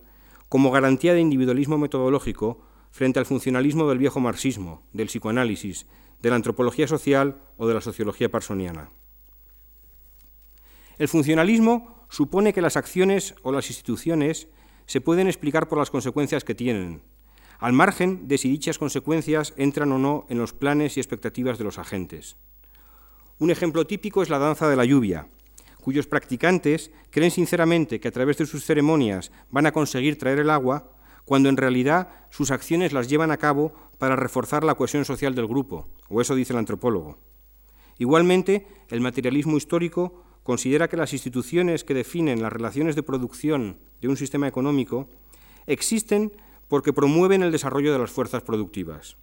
como 0.48 0.70
garantía 0.70 1.14
de 1.14 1.20
individualismo 1.20 1.78
metodológico 1.78 2.60
frente 2.90 3.18
al 3.18 3.26
funcionalismo 3.26 3.88
del 3.88 3.98
viejo 3.98 4.20
marxismo, 4.20 4.82
del 4.92 5.06
psicoanálisis, 5.06 5.86
de 6.20 6.30
la 6.30 6.36
antropología 6.36 6.86
social 6.86 7.40
o 7.56 7.66
de 7.66 7.74
la 7.74 7.80
sociología 7.80 8.30
parsoniana. 8.30 8.90
El 10.98 11.08
funcionalismo 11.08 11.95
supone 12.08 12.52
que 12.52 12.62
las 12.62 12.76
acciones 12.76 13.34
o 13.42 13.52
las 13.52 13.68
instituciones 13.68 14.48
se 14.86 15.00
pueden 15.00 15.26
explicar 15.26 15.68
por 15.68 15.78
las 15.78 15.90
consecuencias 15.90 16.44
que 16.44 16.54
tienen, 16.54 17.02
al 17.58 17.72
margen 17.72 18.28
de 18.28 18.38
si 18.38 18.48
dichas 18.48 18.78
consecuencias 18.78 19.54
entran 19.56 19.92
o 19.92 19.98
no 19.98 20.26
en 20.28 20.38
los 20.38 20.52
planes 20.52 20.96
y 20.96 21.00
expectativas 21.00 21.58
de 21.58 21.64
los 21.64 21.78
agentes. 21.78 22.36
Un 23.38 23.50
ejemplo 23.50 23.86
típico 23.86 24.22
es 24.22 24.30
la 24.30 24.38
danza 24.38 24.68
de 24.68 24.76
la 24.76 24.84
lluvia, 24.84 25.28
cuyos 25.82 26.06
practicantes 26.06 26.90
creen 27.10 27.30
sinceramente 27.30 28.00
que 28.00 28.08
a 28.08 28.12
través 28.12 28.38
de 28.38 28.46
sus 28.46 28.64
ceremonias 28.64 29.30
van 29.50 29.66
a 29.66 29.72
conseguir 29.72 30.18
traer 30.18 30.38
el 30.38 30.50
agua, 30.50 30.90
cuando 31.24 31.48
en 31.48 31.56
realidad 31.56 32.08
sus 32.30 32.50
acciones 32.50 32.92
las 32.92 33.08
llevan 33.08 33.30
a 33.30 33.36
cabo 33.36 33.72
para 33.98 34.16
reforzar 34.16 34.64
la 34.64 34.74
cohesión 34.74 35.04
social 35.04 35.34
del 35.34 35.46
grupo, 35.46 35.88
o 36.08 36.20
eso 36.20 36.34
dice 36.34 36.52
el 36.52 36.58
antropólogo. 36.58 37.18
Igualmente, 37.98 38.66
el 38.90 39.00
materialismo 39.00 39.56
histórico 39.56 40.24
considera 40.46 40.88
que 40.88 40.96
las 40.96 41.12
instituciones 41.12 41.82
que 41.82 41.92
definen 41.92 42.40
las 42.40 42.52
relaciones 42.52 42.94
de 42.94 43.02
producción 43.02 43.80
de 44.00 44.06
un 44.06 44.16
sistema 44.16 44.46
económico 44.46 45.08
existen 45.66 46.32
porque 46.68 46.92
promueven 46.92 47.42
el 47.42 47.50
desarrollo 47.50 47.92
de 47.92 47.98
las 47.98 48.12
fuerzas 48.12 48.42
productivas. 48.44 49.16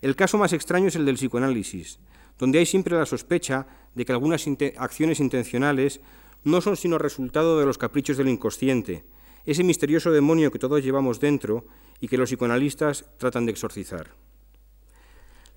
El 0.00 0.14
caso 0.14 0.38
más 0.38 0.52
extraño 0.52 0.86
es 0.86 0.94
el 0.94 1.04
del 1.04 1.16
psicoanálisis, 1.16 1.98
donde 2.38 2.60
hay 2.60 2.66
siempre 2.66 2.96
la 2.96 3.06
sospecha 3.06 3.66
de 3.96 4.04
que 4.04 4.12
algunas 4.12 4.46
acciones 4.78 5.18
intencionales 5.18 6.00
no 6.44 6.60
son 6.60 6.76
sino 6.76 6.96
resultado 6.96 7.58
de 7.58 7.66
los 7.66 7.76
caprichos 7.76 8.16
del 8.16 8.28
inconsciente, 8.28 9.04
ese 9.44 9.64
misterioso 9.64 10.12
demonio 10.12 10.52
que 10.52 10.60
todos 10.60 10.82
llevamos 10.84 11.18
dentro 11.18 11.66
y 11.98 12.06
que 12.06 12.16
los 12.16 12.30
psicoanalistas 12.30 13.04
tratan 13.18 13.46
de 13.46 13.52
exorcizar. 13.52 14.14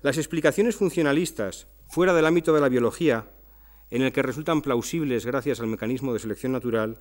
Las 0.02 0.18
explicaciones 0.18 0.74
funcionalistas, 0.74 1.68
fuera 1.88 2.12
del 2.12 2.26
ámbito 2.26 2.52
de 2.52 2.60
la 2.60 2.68
biología, 2.68 3.30
en 3.90 4.02
el 4.02 4.12
que 4.12 4.22
resultan 4.22 4.62
plausibles 4.62 5.26
gracias 5.26 5.60
al 5.60 5.66
mecanismo 5.66 6.12
de 6.12 6.18
selección 6.18 6.52
natural, 6.52 6.98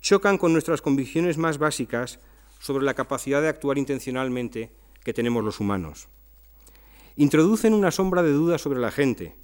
chocan 0.00 0.38
con 0.38 0.52
nuestras 0.52 0.82
convicciones 0.82 1.38
más 1.38 1.58
básicas 1.58 2.20
sobre 2.60 2.84
la 2.84 2.94
capacidad 2.94 3.42
de 3.42 3.48
actuar 3.48 3.78
intencionalmente 3.78 4.70
que 5.04 5.12
tenemos 5.12 5.44
los 5.44 5.60
humanos. 5.60 6.08
Introducen 7.16 7.74
una 7.74 7.90
sombra 7.90 8.22
de 8.22 8.32
duda 8.32 8.58
sobre 8.58 8.80
la 8.80 8.90
gente, 8.90 9.34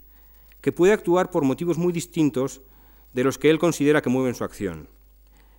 que 0.60 0.72
puede 0.72 0.92
actuar 0.92 1.30
por 1.30 1.44
motivos 1.44 1.78
muy 1.78 1.92
distintos 1.92 2.60
de 3.12 3.24
los 3.24 3.38
que 3.38 3.50
él 3.50 3.58
considera 3.58 4.02
que 4.02 4.10
mueven 4.10 4.34
su 4.34 4.44
acción. 4.44 4.88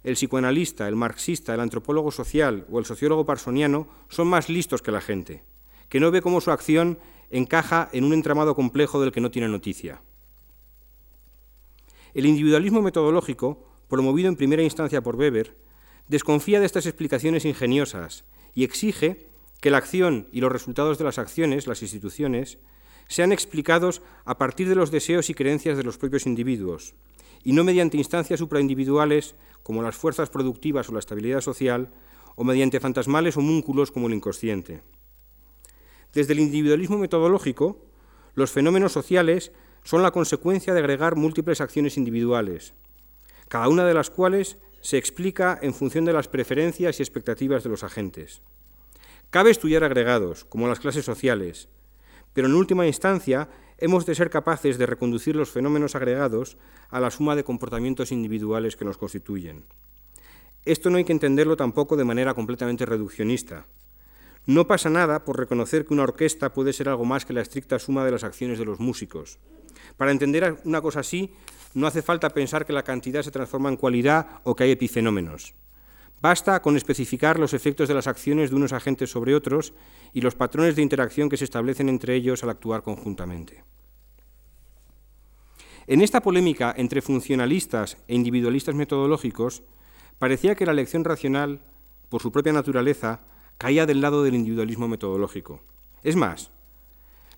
El 0.04 0.16
psicoanalista, 0.16 0.88
el 0.88 0.96
marxista, 0.96 1.54
el 1.54 1.60
antropólogo 1.60 2.12
social 2.12 2.66
o 2.70 2.80
el 2.80 2.86
sociólogo 2.86 3.26
parsoniano 3.26 3.88
son 4.10 4.28
más 4.28 4.50
listos 4.50 4.82
que 4.82 4.92
la 4.92 5.02
gente, 5.02 5.44
que 5.90 6.00
no 6.00 6.12
ve 6.12 6.22
cómo 6.22 6.42
su 6.42 6.52
acción 6.52 7.00
encaja 7.30 7.90
en 7.94 8.04
un 8.04 8.14
entramado 8.14 8.56
complejo 8.56 9.00
del 9.02 9.12
que 9.12 9.22
no 9.22 9.32
tiene 9.32 9.48
noticia. 9.48 10.02
El 12.14 12.26
individualismo 12.26 12.82
metodológico, 12.82 13.66
promovido 13.88 14.30
en 14.30 14.36
primera 14.36 14.64
instancia 14.64 15.02
por 15.02 15.16
Weber, 15.16 15.58
desconfía 16.08 16.60
de 16.60 16.66
estas 16.66 16.86
explicaciones 16.86 17.46
ingeniosas 17.46 18.26
y 18.54 18.64
exige 18.64 19.30
que 19.62 19.72
la 19.72 19.78
acción 19.78 20.28
y 20.32 20.42
los 20.42 20.52
resultados 20.52 20.98
de 20.98 21.06
las 21.06 21.18
acciones, 21.18 21.68
las 21.68 21.82
instituciones, 21.82 22.60
sean 23.08 23.32
explicados 23.32 24.02
a 24.26 24.38
partir 24.38 24.70
de 24.70 24.76
los 24.76 24.92
deseos 24.92 25.30
y 25.30 25.34
creencias 25.34 25.78
de 25.78 25.84
los 25.84 25.98
propios 25.98 26.26
individuos, 26.26 26.96
y 27.44 27.54
no 27.54 27.64
mediante 27.64 27.98
instancias 27.98 28.40
supraindividuales 28.40 29.36
como 29.64 29.82
las 29.82 29.96
fuerzas 29.96 30.30
productivas 30.30 30.90
o 30.90 30.94
la 30.94 31.00
estabilidad 31.00 31.42
social, 31.42 31.94
o 32.36 32.44
mediante 32.44 32.80
fantasmales 32.80 33.38
homúnculos 33.38 33.92
como 33.92 34.08
el 34.08 34.14
inconsciente. 34.14 34.82
Desde 36.14 36.34
el 36.34 36.40
individualismo 36.40 36.98
metodológico, 36.98 37.86
los 38.36 38.52
fenómenos 38.52 38.92
sociales 38.92 39.52
son 39.84 40.02
la 40.02 40.12
consecuencia 40.12 40.74
de 40.74 40.80
agregar 40.80 41.16
múltiples 41.16 41.62
acciones 41.62 41.98
individuales, 41.98 42.74
cada 43.48 43.68
una 43.68 43.86
de 43.86 43.94
las 43.94 44.10
cuales 44.10 44.58
se 44.82 44.98
explica 44.98 45.58
en 45.62 45.74
función 45.74 46.06
de 46.06 46.14
las 46.14 46.28
preferencias 46.28 47.00
y 47.00 47.04
expectativas 47.04 47.64
de 47.64 47.70
los 47.70 47.84
agentes. 47.84 48.42
Cabe 49.30 49.52
estudiar 49.52 49.84
agregados, 49.84 50.46
como 50.46 50.68
las 50.68 50.80
clases 50.80 51.06
sociales, 51.06 51.70
pero 52.34 52.48
en 52.48 52.56
última 52.56 52.86
instancia 52.88 53.50
hemos 53.78 54.06
de 54.06 54.16
ser 54.16 54.30
capaces 54.30 54.78
de 54.78 54.86
reconducir 54.86 55.36
los 55.36 55.50
fenómenos 55.50 55.96
agregados 55.96 56.58
a 56.90 57.00
la 57.00 57.12
suma 57.12 57.36
de 57.36 57.44
comportamientos 57.44 58.12
individuales 58.12 58.76
que 58.76 58.86
nos 58.86 58.98
constituyen. 58.98 59.66
Esto 60.66 60.90
no 60.90 60.98
hay 60.98 61.04
que 61.04 61.12
entenderlo 61.12 61.58
tampoco 61.58 61.98
de 61.98 62.06
manera 62.06 62.34
completamente 62.34 62.86
reduccionista. 62.86 63.66
No 64.46 64.68
pasa 64.68 64.90
nada 64.90 65.24
por 65.24 65.38
reconocer 65.38 65.86
que 65.86 65.94
una 65.94 66.04
orquesta 66.04 66.52
puede 66.52 66.74
ser 66.74 66.90
algo 66.90 67.06
más 67.06 67.26
que 67.26 67.34
la 67.34 67.42
estricta 67.42 67.80
suma 67.80 68.04
de 68.04 68.12
las 68.12 68.26
acciones 68.26 68.60
de 68.60 68.66
los 68.66 68.80
músicos. 68.80 69.40
Para 69.96 70.12
entender 70.12 70.58
una 70.66 70.82
cosa 70.82 71.00
así, 71.00 71.32
no 71.74 71.88
hace 71.88 72.02
falta 72.02 72.30
pensar 72.30 72.66
que 72.66 72.74
la 72.74 72.84
cantidad 72.84 73.22
se 73.22 73.32
transforma 73.32 73.70
en 73.70 73.78
cualidad 73.78 74.42
o 74.44 74.56
que 74.56 74.66
hay 74.66 74.72
epifenómenos. 74.72 75.54
Basta 76.22 76.62
con 76.62 76.78
especificar 76.78 77.40
los 77.40 77.54
efectos 77.54 77.88
de 77.88 77.94
las 77.94 78.08
acciones 78.08 78.50
de 78.50 78.56
unos 78.56 78.74
agentes 78.74 79.10
sobre 79.10 79.36
otros 79.36 79.74
y 80.14 80.22
los 80.22 80.36
patrones 80.36 80.76
de 80.76 80.82
interacción 80.82 81.30
que 81.30 81.38
se 81.38 81.44
establecen 81.44 81.90
entre 81.90 82.16
ellos 82.16 82.44
al 82.44 82.50
actuar 82.50 82.84
conjuntamente. 82.84 83.64
En 85.88 86.02
esta 86.02 86.22
polémica 86.22 86.74
entre 86.78 87.02
funcionalistas 87.02 87.98
e 88.08 88.16
individualistas 88.16 88.76
metodológicos, 88.76 89.64
parecía 90.18 90.56
que 90.56 90.66
la 90.66 90.72
elección 90.72 91.04
racional, 91.04 91.60
por 92.08 92.22
su 92.22 92.32
propia 92.32 92.54
naturaleza, 92.54 93.22
caía 93.58 93.86
del 93.86 94.02
lado 94.02 94.24
del 94.24 94.36
individualismo 94.36 94.88
metodológico. 94.88 95.62
Es 96.04 96.16
más, 96.16 96.52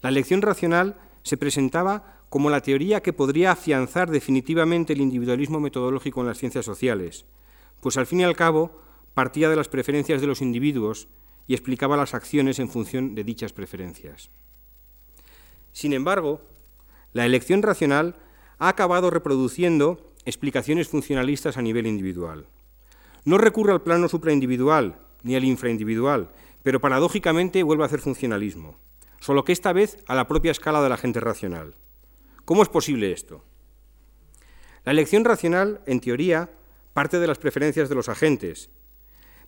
la 0.01 0.09
elección 0.09 0.41
racional 0.41 0.97
se 1.23 1.37
presentaba 1.37 2.21
como 2.29 2.49
la 2.49 2.61
teoría 2.61 3.01
que 3.01 3.13
podría 3.13 3.51
afianzar 3.51 4.09
definitivamente 4.09 4.93
el 4.93 5.01
individualismo 5.01 5.59
metodológico 5.59 6.21
en 6.21 6.27
las 6.27 6.37
ciencias 6.37 6.65
sociales, 6.65 7.25
pues 7.81 7.97
al 7.97 8.05
fin 8.05 8.21
y 8.21 8.23
al 8.23 8.35
cabo 8.35 8.81
partía 9.13 9.49
de 9.49 9.55
las 9.55 9.69
preferencias 9.69 10.21
de 10.21 10.27
los 10.27 10.41
individuos 10.41 11.07
y 11.47 11.53
explicaba 11.53 11.97
las 11.97 12.13
acciones 12.13 12.59
en 12.59 12.69
función 12.69 13.15
de 13.15 13.23
dichas 13.23 13.53
preferencias. 13.53 14.29
Sin 15.71 15.93
embargo, 15.93 16.41
la 17.13 17.25
elección 17.25 17.61
racional 17.61 18.15
ha 18.59 18.69
acabado 18.69 19.09
reproduciendo 19.09 20.11
explicaciones 20.25 20.87
funcionalistas 20.87 21.57
a 21.57 21.61
nivel 21.61 21.87
individual. 21.87 22.47
No 23.23 23.37
recurre 23.37 23.71
al 23.71 23.83
plano 23.83 24.09
supraindividual 24.09 24.99
ni 25.25 25.35
al 25.35 25.43
infraindividual, 25.43 26.29
pero 26.61 26.79
paradójicamente 26.79 27.63
vuelve 27.63 27.83
a 27.83 27.87
hacer 27.87 27.99
funcionalismo, 27.99 28.77
solo 29.19 29.43
que 29.43 29.53
esta 29.53 29.73
vez 29.73 29.97
a 30.07 30.13
la 30.13 30.27
propia 30.27 30.51
escala 30.51 30.83
de 30.83 30.89
la 30.89 30.97
gente 30.97 31.19
racional. 31.19 31.73
¿Cómo 32.45 32.61
es 32.61 32.69
posible 32.69 33.11
esto? 33.11 33.43
La 34.83 34.91
elección 34.91 35.25
racional, 35.25 35.81
en 35.87 35.99
teoría, 35.99 36.51
parte 36.93 37.19
de 37.19 37.25
las 37.25 37.39
preferencias 37.39 37.89
de 37.89 37.95
los 37.95 38.07
agentes, 38.07 38.69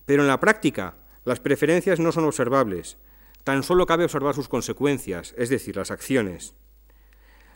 pero 0.04 0.24
en 0.24 0.28
la 0.28 0.40
práctica 0.40 0.96
las 1.26 1.40
preferencias 1.40 2.00
no 2.00 2.12
son 2.12 2.26
observables, 2.26 2.98
tan 3.44 3.62
solo 3.62 3.86
cabe 3.86 4.04
observar 4.04 4.34
sus 4.34 4.50
consecuencias, 4.50 5.36
es 5.38 5.50
decir, 5.50 5.76
las 5.76 5.92
acciones. 5.92 6.56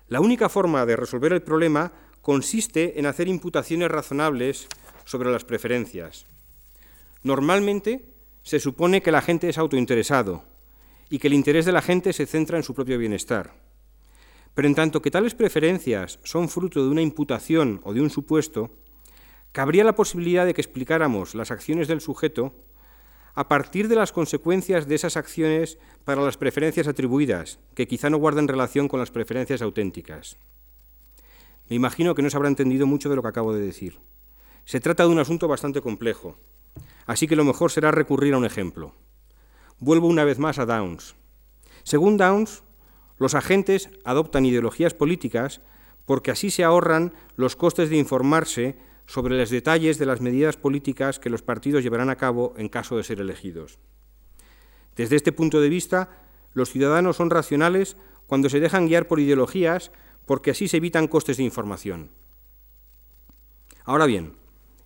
La 0.10 0.22
única 0.22 0.48
forma 0.48 0.86
de 0.86 0.96
resolver 0.96 1.34
el 1.34 1.42
problema 1.42 1.92
consiste 2.22 3.00
en 3.00 3.08
hacer 3.08 3.28
imputaciones 3.28 3.90
razonables 3.90 4.68
sobre 5.06 5.32
las 5.32 5.44
preferencias. 5.44 6.28
Normalmente 7.24 8.11
se 8.44 8.60
supone 8.60 9.02
que 9.02 9.12
la 9.12 9.22
gente 9.22 9.50
es 9.50 9.58
autointeresado 9.58 10.44
y 11.10 11.20
que 11.20 11.28
el 11.28 11.34
interés 11.34 11.66
de 11.66 11.72
la 11.72 11.82
gente 11.82 12.14
se 12.14 12.26
centra 12.26 12.58
en 12.58 12.64
su 12.64 12.74
propio 12.74 12.98
bienestar. 12.98 13.54
Pero 14.54 14.68
en 14.68 14.76
tanto 14.76 15.02
que 15.02 15.12
tales 15.12 15.36
preferencias 15.36 16.20
son 16.24 16.50
fruto 16.50 16.84
de 16.84 16.90
una 16.90 17.02
imputación 17.02 17.82
o 17.84 17.94
de 17.94 18.02
un 18.02 18.10
supuesto, 18.10 18.72
cabría 19.52 19.84
la 19.84 19.96
posibilidad 19.96 20.46
de 20.46 20.54
que 20.54 20.62
explicáramos 20.62 21.36
las 21.36 21.52
acciones 21.52 21.88
del 21.88 22.02
sujeto 22.02 22.56
a 23.34 23.48
partir 23.48 23.88
de 23.88 23.96
las 23.96 24.12
consecuencias 24.12 24.88
de 24.88 24.96
esas 24.96 25.16
acciones 25.16 25.78
para 26.04 26.22
las 26.22 26.38
preferencias 26.38 26.88
atribuidas, 26.88 27.60
que 27.76 27.88
quizá 27.88 28.10
no 28.10 28.18
guarden 28.18 28.48
relación 28.48 28.88
con 28.88 29.00
las 29.00 29.12
preferencias 29.12 29.62
auténticas. 29.62 30.38
Me 31.70 31.76
imagino 31.76 32.16
que 32.16 32.22
no 32.22 32.30
se 32.30 32.36
habrá 32.36 32.50
entendido 32.50 32.86
mucho 32.86 33.10
de 33.10 33.16
lo 33.16 33.22
que 33.22 33.30
acabo 33.30 33.54
de 33.54 33.62
decir. 33.62 34.00
Se 34.66 34.82
trata 34.82 35.04
de 35.04 35.10
un 35.10 35.20
asunto 35.20 35.48
bastante 35.48 35.82
complejo, 35.82 36.38
así 37.06 37.28
que 37.28 37.36
lo 37.36 37.46
mejor 37.46 37.72
será 37.72 37.92
recurrir 37.92 38.34
a 38.34 38.38
un 38.38 38.46
ejemplo. 38.46 38.96
Vuelvo 39.80 40.08
una 40.08 40.24
vez 40.24 40.40
más 40.40 40.60
a 40.60 40.66
Downs. 40.66 41.16
Según 41.84 42.18
Downs, 42.18 42.64
los 43.18 43.36
agentes 43.36 43.90
adoptan 44.04 44.46
ideologías 44.46 44.94
políticas 44.94 45.62
porque 46.06 46.32
así 46.32 46.52
se 46.52 46.64
ahorran 46.64 47.14
los 47.36 47.56
costes 47.56 47.90
de 47.90 47.98
informarse 47.98 48.78
sobre 49.06 49.38
los 49.38 49.50
detalles 49.50 49.98
de 49.98 50.06
las 50.06 50.22
medidas 50.22 50.58
políticas 50.58 51.20
que 51.20 51.30
los 51.30 51.42
partidos 51.42 51.84
llevarán 51.84 52.10
a 52.10 52.16
cabo 52.16 52.54
en 52.58 52.70
caso 52.70 52.98
de 52.98 53.04
ser 53.04 53.20
elegidos. 53.20 53.80
Desde 54.96 55.16
este 55.16 55.32
punto 55.32 55.62
de 55.62 55.70
vista, 55.70 56.10
los 56.54 56.70
ciudadanos 56.70 57.18
son 57.18 57.30
racionales 57.30 57.98
cuando 58.28 58.50
se 58.50 58.60
dejan 58.60 58.88
guiar 58.88 59.08
por 59.08 59.20
ideologías 59.20 59.92
porque 60.26 60.52
así 60.52 60.68
se 60.68 60.78
evitan 60.78 61.08
costes 61.08 61.38
de 61.38 61.44
información. 61.44 62.12
Ahora 63.84 64.06
bien, 64.06 64.34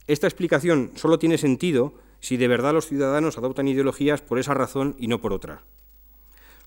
esta 0.07 0.27
explicación 0.27 0.91
solo 0.95 1.19
tiene 1.19 1.37
sentido 1.37 1.95
si 2.25 2.37
de 2.37 2.47
verdad 2.47 2.73
los 2.73 2.87
ciudadanos 2.87 3.37
adoptan 3.37 3.67
ideologías 3.67 4.19
por 4.19 4.39
esa 4.39 4.55
razón 4.55 4.95
y 4.97 5.07
no 5.07 5.21
por 5.21 5.31
otra. 5.31 5.61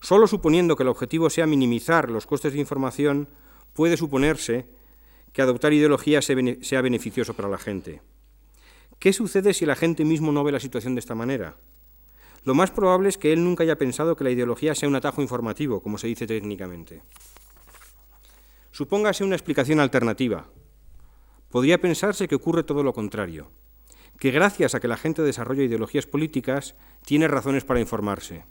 Solo 0.00 0.28
suponiendo 0.28 0.76
que 0.76 0.84
el 0.84 0.88
objetivo 0.88 1.30
sea 1.30 1.48
minimizar 1.48 2.10
los 2.10 2.26
costes 2.26 2.52
de 2.52 2.60
información, 2.60 3.26
puede 3.72 3.96
suponerse 3.96 4.66
que 5.32 5.42
adoptar 5.42 5.72
ideología 5.72 6.22
sea 6.22 6.80
beneficioso 6.80 7.34
para 7.34 7.48
la 7.48 7.58
gente. 7.58 8.00
¿Qué 9.00 9.12
sucede 9.12 9.52
si 9.52 9.66
la 9.66 9.74
gente 9.74 10.04
mismo 10.04 10.30
no 10.30 10.44
ve 10.44 10.52
la 10.52 10.60
situación 10.60 10.94
de 10.94 11.00
esta 11.00 11.16
manera? 11.16 11.56
Lo 12.44 12.54
más 12.54 12.70
probable 12.70 13.08
es 13.08 13.18
que 13.18 13.32
él 13.32 13.42
nunca 13.42 13.64
haya 13.64 13.78
pensado 13.78 14.14
que 14.14 14.22
la 14.22 14.30
ideología 14.30 14.76
sea 14.76 14.88
un 14.88 14.94
atajo 14.94 15.22
informativo, 15.22 15.82
como 15.82 15.98
se 15.98 16.06
dice 16.06 16.28
técnicamente. 16.28 17.02
Supóngase 18.70 19.24
una 19.24 19.34
explicación 19.34 19.80
alternativa. 19.80 20.46
Podría 21.50 21.80
pensarse 21.80 22.28
que 22.28 22.36
ocurre 22.36 22.62
todo 22.62 22.84
lo 22.84 22.92
contrario, 22.92 23.50
que 24.18 24.30
gracias 24.30 24.74
a 24.74 24.80
que 24.80 24.88
la 24.88 24.96
gente 24.96 25.22
desarrolla 25.22 25.62
ideologías 25.62 26.06
políticas, 26.06 26.74
tiene 27.04 27.28
razones 27.28 27.64
para 27.64 27.80
informarse. 27.80 28.44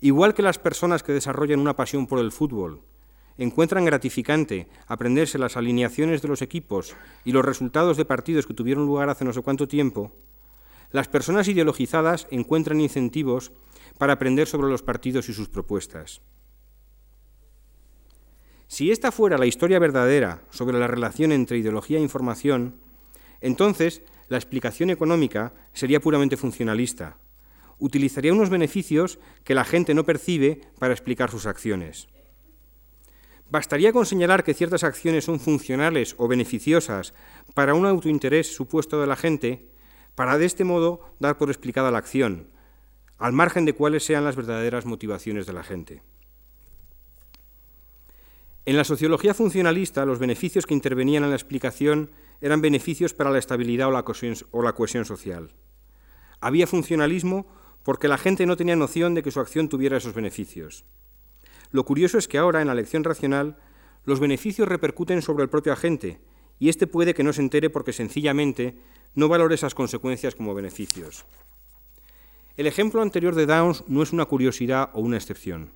Igual 0.00 0.34
que 0.34 0.42
las 0.42 0.58
personas 0.58 1.02
que 1.02 1.12
desarrollan 1.12 1.60
una 1.60 1.76
pasión 1.76 2.06
por 2.06 2.18
el 2.18 2.32
fútbol 2.32 2.82
encuentran 3.38 3.84
gratificante 3.84 4.68
aprenderse 4.86 5.38
las 5.38 5.56
alineaciones 5.56 6.22
de 6.22 6.28
los 6.28 6.42
equipos 6.42 6.94
y 7.24 7.32
los 7.32 7.44
resultados 7.44 7.96
de 7.96 8.04
partidos 8.04 8.46
que 8.46 8.54
tuvieron 8.54 8.86
lugar 8.86 9.08
hace 9.08 9.24
no 9.24 9.32
sé 9.32 9.42
cuánto 9.42 9.68
tiempo, 9.68 10.12
las 10.90 11.08
personas 11.08 11.48
ideologizadas 11.48 12.26
encuentran 12.30 12.80
incentivos 12.80 13.52
para 13.98 14.14
aprender 14.14 14.46
sobre 14.46 14.68
los 14.68 14.82
partidos 14.82 15.28
y 15.28 15.32
sus 15.32 15.48
propuestas. 15.48 16.20
Si 18.66 18.90
esta 18.90 19.12
fuera 19.12 19.38
la 19.38 19.46
historia 19.46 19.78
verdadera 19.78 20.42
sobre 20.50 20.78
la 20.78 20.86
relación 20.86 21.32
entre 21.32 21.58
ideología 21.58 21.98
e 21.98 22.02
información, 22.02 22.76
entonces 23.40 24.02
la 24.28 24.38
explicación 24.38 24.90
económica 24.90 25.52
sería 25.72 26.00
puramente 26.00 26.36
funcionalista. 26.36 27.18
Utilizaría 27.78 28.32
unos 28.32 28.50
beneficios 28.50 29.18
que 29.44 29.54
la 29.54 29.64
gente 29.64 29.94
no 29.94 30.04
percibe 30.04 30.60
para 30.78 30.94
explicar 30.94 31.30
sus 31.30 31.46
acciones. 31.46 32.08
Bastaría 33.50 33.92
con 33.92 34.06
señalar 34.06 34.44
que 34.44 34.54
ciertas 34.54 34.84
acciones 34.84 35.24
son 35.24 35.38
funcionales 35.38 36.14
o 36.16 36.26
beneficiosas 36.26 37.12
para 37.54 37.74
un 37.74 37.84
autointerés 37.84 38.54
supuesto 38.54 39.00
de 39.00 39.06
la 39.06 39.16
gente, 39.16 39.68
para 40.14 40.38
de 40.38 40.46
este 40.46 40.64
modo 40.64 41.00
dar 41.20 41.36
por 41.36 41.50
explicada 41.50 41.90
la 41.90 41.98
acción, 41.98 42.48
al 43.18 43.32
margen 43.32 43.64
de 43.64 43.74
cuáles 43.74 44.04
sean 44.04 44.24
las 44.24 44.36
verdaderas 44.36 44.86
motivaciones 44.86 45.46
de 45.46 45.52
la 45.52 45.62
gente. 45.62 46.02
En 48.64 48.76
la 48.76 48.84
sociología 48.84 49.34
funcionalista, 49.34 50.06
los 50.06 50.18
beneficios 50.18 50.66
que 50.66 50.74
intervenían 50.74 51.24
en 51.24 51.30
la 51.30 51.36
explicación 51.36 52.10
eran 52.42 52.60
beneficios 52.60 53.14
para 53.14 53.30
la 53.30 53.38
estabilidad 53.38 53.88
o 53.88 54.62
la 54.62 54.72
cohesión, 54.74 55.04
social. 55.04 55.54
Había 56.40 56.66
funcionalismo 56.66 57.46
porque 57.84 58.08
la 58.08 58.18
gente 58.18 58.46
no 58.46 58.56
tenía 58.56 58.76
noción 58.76 59.14
de 59.14 59.22
que 59.22 59.30
su 59.30 59.40
acción 59.40 59.68
tuviera 59.68 59.96
esos 59.96 60.12
beneficios. 60.12 60.84
Lo 61.70 61.84
curioso 61.84 62.18
es 62.18 62.28
que 62.28 62.38
ahora, 62.38 62.60
en 62.60 62.66
la 62.66 62.74
elección 62.74 63.04
racional, 63.04 63.56
los 64.04 64.20
beneficios 64.20 64.68
repercuten 64.68 65.22
sobre 65.22 65.44
el 65.44 65.50
propio 65.50 65.72
agente, 65.72 66.20
y 66.58 66.68
éste 66.68 66.86
puede 66.86 67.14
que 67.14 67.22
no 67.22 67.32
se 67.32 67.40
entere 67.40 67.70
porque 67.70 67.92
sencillamente 67.92 68.76
no 69.14 69.28
valore 69.28 69.54
esas 69.54 69.74
consecuencias 69.74 70.34
como 70.34 70.54
beneficios. 70.54 71.24
El 72.56 72.66
ejemplo 72.66 73.02
anterior 73.02 73.34
de 73.34 73.46
Downs 73.46 73.84
no 73.86 74.02
es 74.02 74.12
una 74.12 74.26
curiosidad 74.26 74.90
o 74.94 75.00
una 75.00 75.16
excepción. 75.16 75.72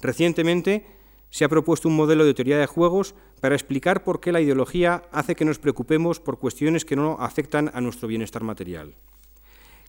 Recientemente 0.00 0.86
se 1.30 1.44
ha 1.44 1.48
propuesto 1.48 1.88
un 1.88 1.96
modelo 1.96 2.24
de 2.24 2.34
teoría 2.34 2.58
de 2.58 2.66
juegos 2.66 3.14
para 3.40 3.54
explicar 3.54 4.04
por 4.04 4.20
qué 4.20 4.32
la 4.32 4.40
ideología 4.40 5.02
hace 5.12 5.34
que 5.34 5.44
nos 5.44 5.58
preocupemos 5.58 6.20
por 6.20 6.38
cuestiones 6.38 6.84
que 6.84 6.96
no 6.96 7.18
afectan 7.20 7.70
a 7.74 7.80
nuestro 7.80 8.08
bienestar 8.08 8.42
material. 8.42 8.94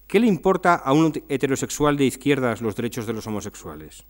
¿Qué 0.08 0.20
le 0.20 0.28
importa 0.28 0.74
a 0.74 0.92
un 0.92 1.14
heterosexual 1.30 1.96
de 1.96 2.06
izquierdas 2.06 2.62
los 2.62 2.76
derechos 2.76 3.06
de 3.06 3.14
los 3.14 3.28
homosexuales? 3.28 4.06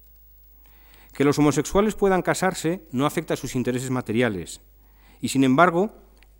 Que 1.13 1.25
los 1.25 1.37
homosexuales 1.37 1.95
puedan 1.95 2.21
casarse 2.21 2.87
no 2.91 3.05
afecta 3.05 3.33
a 3.33 3.37
sus 3.37 3.55
intereses 3.55 3.89
materiales. 3.89 4.61
Y 5.21 5.29
sin 5.29 5.43
embargo, 5.43 5.93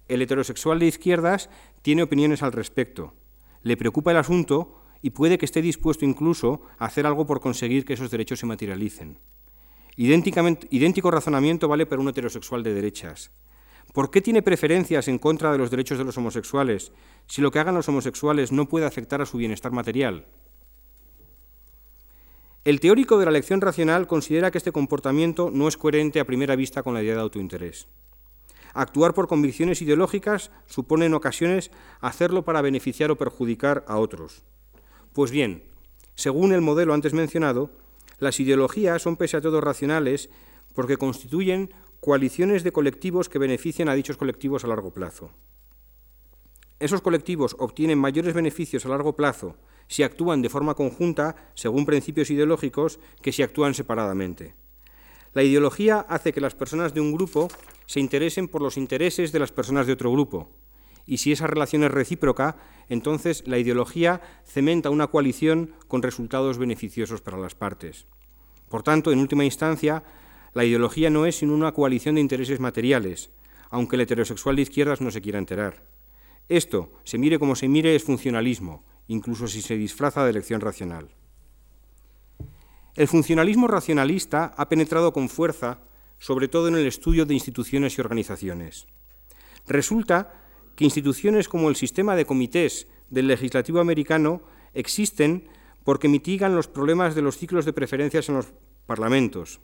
el 0.08 0.22
heterosexual 0.22 0.80
de 0.80 0.88
izquierdas 0.88 1.50
tiene 1.82 2.04
opiniones 2.04 2.42
al 2.42 2.54
respecto. 2.54 3.14
Le 3.62 3.78
preocupa 3.78 4.12
el 4.12 4.18
asunto 4.18 4.82
y 5.02 5.12
puede 5.12 5.38
que 5.38 5.46
esté 5.46 5.62
dispuesto 5.62 6.06
incluso 6.06 6.62
a 6.78 6.86
hacer 6.86 7.06
algo 7.06 7.26
por 7.26 7.42
conseguir 7.42 7.86
que 7.86 7.94
esos 7.94 8.12
derechos 8.12 8.40
se 8.40 8.46
materialicen. 8.46 9.18
Idéntico 10.00 11.12
razonamiento 11.12 11.68
vale 11.68 11.86
para 11.86 12.02
un 12.02 12.08
heterosexual 12.08 12.64
de 12.64 12.74
derechas. 12.74 13.32
¿Por 13.94 14.12
qué 14.12 14.22
tiene 14.22 14.42
preferencias 14.42 15.08
en 15.08 15.20
contra 15.20 15.52
de 15.52 15.58
los 15.58 15.72
derechos 15.72 15.98
de 15.98 16.06
los 16.06 16.18
homosexuales 16.18 16.92
si 17.28 17.42
lo 17.42 17.52
que 17.52 17.60
hagan 17.60 17.76
los 17.76 17.90
homosexuales 17.90 18.52
no 18.52 18.70
puede 18.70 18.86
afectar 18.86 19.22
a 19.22 19.26
su 19.26 19.38
bienestar 19.38 19.72
material? 19.72 20.26
El 22.64 22.80
teórico 22.80 23.18
de 23.18 23.26
la 23.26 23.32
elección 23.32 23.62
racional 23.62 24.08
considera 24.08 24.52
que 24.52 24.58
este 24.58 24.72
comportamiento 24.72 25.50
no 25.52 25.68
es 25.68 25.76
coherente 25.76 26.20
a 26.20 26.26
primera 26.26 26.56
vista 26.56 26.84
con 26.84 26.94
la 26.94 27.02
idea 27.02 27.16
de 27.16 27.22
autointerés. 27.22 27.88
Actuar 28.74 29.14
por 29.14 29.28
convicciones 29.28 29.82
ideológicas 29.82 30.52
supone 30.68 31.08
en 31.08 31.14
ocasiones 31.14 31.72
hacerlo 32.00 32.44
para 32.44 32.62
beneficiar 32.62 33.12
o 33.12 33.18
perjudicar 33.18 33.84
a 33.88 33.98
otros. 33.98 34.44
Pues 35.14 35.32
bien, 35.32 35.64
según 36.16 36.54
el 36.54 36.62
modelo 36.62 36.94
antes 36.94 37.14
mencionado, 37.14 37.72
las 38.20 38.40
ideologías 38.40 39.02
son 39.02 39.18
pese 39.18 39.38
a 39.38 39.42
todo 39.42 39.62
racionales 39.62 40.30
porque 40.74 40.98
constituyen 40.98 41.74
coaliciones 42.00 42.64
de 42.64 42.72
colectivos 42.72 43.30
que 43.30 43.40
benefician 43.40 43.90
a 43.90 43.94
dichos 43.94 44.18
colectivos 44.18 44.64
a 44.64 44.68
largo 44.68 44.94
plazo. 44.94 45.32
Esos 46.80 47.02
colectivos 47.02 47.56
obtienen 47.60 48.00
mayores 48.00 48.34
beneficios 48.34 48.86
a 48.86 48.90
largo 48.90 49.16
plazo 49.16 49.58
si 49.90 50.04
actúan 50.04 50.42
de 50.42 50.50
forma 50.50 50.76
conjunta, 50.76 51.36
según 51.56 51.86
principios 51.86 52.30
ideológicos, 52.30 53.00
que 53.22 53.32
si 53.32 53.42
actúan 53.42 53.74
separadamente. 53.74 54.54
La 55.34 55.44
ideología 55.44 56.00
hace 56.08 56.32
que 56.32 56.42
las 56.42 56.56
personas 56.56 56.94
de 56.94 57.02
un 57.02 57.12
grupo 57.12 57.50
se 57.88 58.00
interesen 58.00 58.48
por 58.48 58.62
los 58.62 58.78
intereses 58.78 59.32
de 59.32 59.40
las 59.40 59.52
personas 59.52 59.88
de 59.88 59.94
otro 59.94 60.12
grupo. 60.12 60.50
Y 61.10 61.18
si 61.18 61.32
esa 61.32 61.48
relación 61.48 61.84
es 61.84 61.90
recíproca, 61.90 62.58
entonces 62.88 63.42
la 63.48 63.58
ideología 63.58 64.22
cementa 64.46 64.92
una 64.92 65.08
coalición 65.08 65.74
con 65.88 66.04
resultados 66.04 66.60
beneficiosos 66.60 67.20
para 67.20 67.40
las 67.40 67.56
partes. 67.56 68.06
Por 68.70 68.84
tanto, 68.84 69.12
en 69.12 69.18
última 69.18 69.44
instancia, 69.44 70.04
la 70.54 70.66
ideología 70.66 71.10
no 71.10 71.26
es 71.26 71.38
sino 71.38 71.56
una 71.56 71.72
coalición 71.72 72.14
de 72.14 72.22
intereses 72.22 72.60
materiales, 72.60 73.32
aunque 73.72 73.96
el 73.96 74.04
heterosexual 74.04 74.56
de 74.56 74.62
izquierdas 74.62 75.02
no 75.02 75.10
se 75.10 75.20
quiera 75.20 75.40
enterar. 75.40 75.84
Esto, 76.48 76.92
se 77.04 77.18
mire 77.18 77.40
como 77.40 77.56
se 77.56 77.68
mire, 77.68 77.96
es 77.96 78.04
funcionalismo, 78.04 78.84
incluso 79.08 79.48
si 79.48 79.64
se 79.64 79.78
disfraza 79.78 80.24
de 80.24 80.30
elección 80.30 80.62
racional. 80.62 81.10
El 82.94 83.08
funcionalismo 83.08 83.68
racionalista 83.68 84.54
ha 84.56 84.70
penetrado 84.70 85.12
con 85.12 85.28
fuerza, 85.28 85.80
sobre 86.20 86.48
todo 86.48 86.68
en 86.68 86.76
el 86.76 86.86
estudio 86.86 87.26
de 87.26 87.34
instituciones 87.34 87.98
y 87.98 88.02
organizaciones. 88.02 88.86
Resulta 89.66 90.39
que 90.80 90.86
instituciones 90.86 91.50
como 91.50 91.68
el 91.68 91.76
sistema 91.76 92.16
de 92.16 92.24
comités 92.24 92.88
del 93.10 93.28
legislativo 93.28 93.82
americano 93.82 94.42
existen 94.74 95.50
porque 95.84 96.08
mitigan 96.08 96.56
los 96.56 96.70
problemas 96.70 97.16
de 97.16 97.22
los 97.22 97.38
ciclos 97.38 97.66
de 97.66 97.74
preferencias 97.74 98.30
en 98.30 98.36
los 98.36 98.54
parlamentos. 98.86 99.60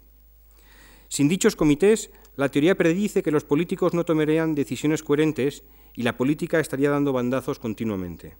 Sin 1.07 1.29
dichos 1.29 1.55
comités, 1.55 2.11
la 2.35 2.49
teoría 2.49 2.75
predice 2.75 3.23
que 3.23 3.31
los 3.31 3.45
políticos 3.45 3.93
no 3.93 4.03
tomarían 4.03 4.55
decisiones 4.55 5.03
coherentes 5.03 5.63
y 5.93 6.03
la 6.03 6.17
política 6.17 6.59
estaría 6.59 6.89
dando 6.89 7.13
bandazos 7.13 7.59
continuamente. 7.59 8.35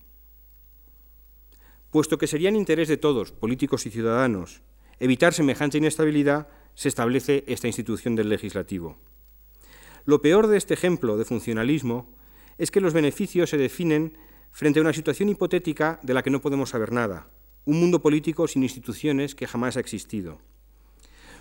Puesto 1.92 2.18
que 2.18 2.28
sería 2.28 2.50
en 2.50 2.58
interés 2.58 2.90
de 2.90 2.98
todos, 2.98 3.32
políticos 3.32 3.86
y 3.86 3.90
ciudadanos, 3.90 4.64
evitar 5.00 5.34
semejante 5.34 5.78
inestabilidad, 5.78 6.50
se 6.74 6.90
establece 6.90 7.46
esta 7.48 7.68
institución 7.68 8.18
del 8.18 8.28
legislativo. 8.28 8.98
Lo 10.04 10.20
peor 10.20 10.48
de 10.48 10.58
este 10.58 10.74
ejemplo 10.74 11.16
de 11.16 11.24
funcionalismo 11.24 12.14
es 12.58 12.72
que 12.72 12.82
los 12.82 12.94
beneficios 12.94 13.50
se 13.50 13.58
definen 13.58 14.18
frente 14.52 14.80
a 14.80 14.82
una 14.82 14.94
situación 14.94 15.30
hipotética 15.30 16.00
de 16.04 16.14
la 16.14 16.24
que 16.24 16.30
no 16.30 16.42
podemos 16.42 16.70
saber 16.70 16.92
nada, 16.92 17.28
un 17.66 17.80
mundo 17.80 18.02
político 18.02 18.48
sin 18.48 18.64
instituciones 18.64 19.36
que 19.36 19.48
jamás 19.48 19.78
ha 19.78 19.82
existido. 19.82 20.40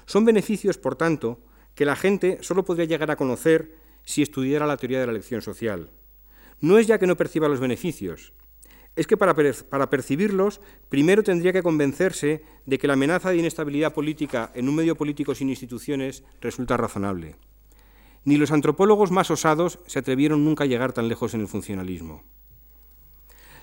Son 0.06 0.24
beneficios, 0.24 0.78
por 0.78 0.96
tanto, 0.96 1.40
que 1.74 1.84
la 1.84 1.96
gente 1.96 2.38
solo 2.42 2.64
podría 2.64 2.86
llegar 2.86 3.10
a 3.10 3.16
conocer 3.16 3.74
si 4.04 4.22
estudiara 4.22 4.66
la 4.66 4.76
teoría 4.76 5.00
de 5.00 5.06
la 5.06 5.12
elección 5.12 5.42
social. 5.42 5.90
No 6.60 6.78
es 6.78 6.86
ya 6.86 6.98
que 6.98 7.06
no 7.06 7.16
perciba 7.16 7.48
los 7.48 7.60
beneficios, 7.60 8.32
es 8.96 9.06
que 9.06 9.16
para, 9.16 9.34
percibirlos, 9.90 10.60
primero 10.88 11.22
tendría 11.22 11.52
que 11.52 11.62
convencerse 11.62 12.42
de 12.64 12.78
que 12.78 12.86
la 12.86 12.92
amenaza 12.92 13.30
de 13.30 13.38
inestabilidad 13.38 13.92
política 13.92 14.52
en 14.54 14.68
un 14.68 14.76
medio 14.76 14.94
político 14.94 15.34
sin 15.34 15.50
instituciones 15.50 16.22
resulta 16.40 16.76
razonable. 16.76 17.36
Ni 18.24 18.36
los 18.36 18.52
antropólogos 18.52 19.10
más 19.10 19.30
osados 19.30 19.78
se 19.86 19.98
atrevieron 19.98 20.44
nunca 20.44 20.64
a 20.64 20.66
llegar 20.66 20.92
tan 20.92 21.08
lejos 21.08 21.34
en 21.34 21.40
el 21.40 21.48
funcionalismo. 21.48 22.22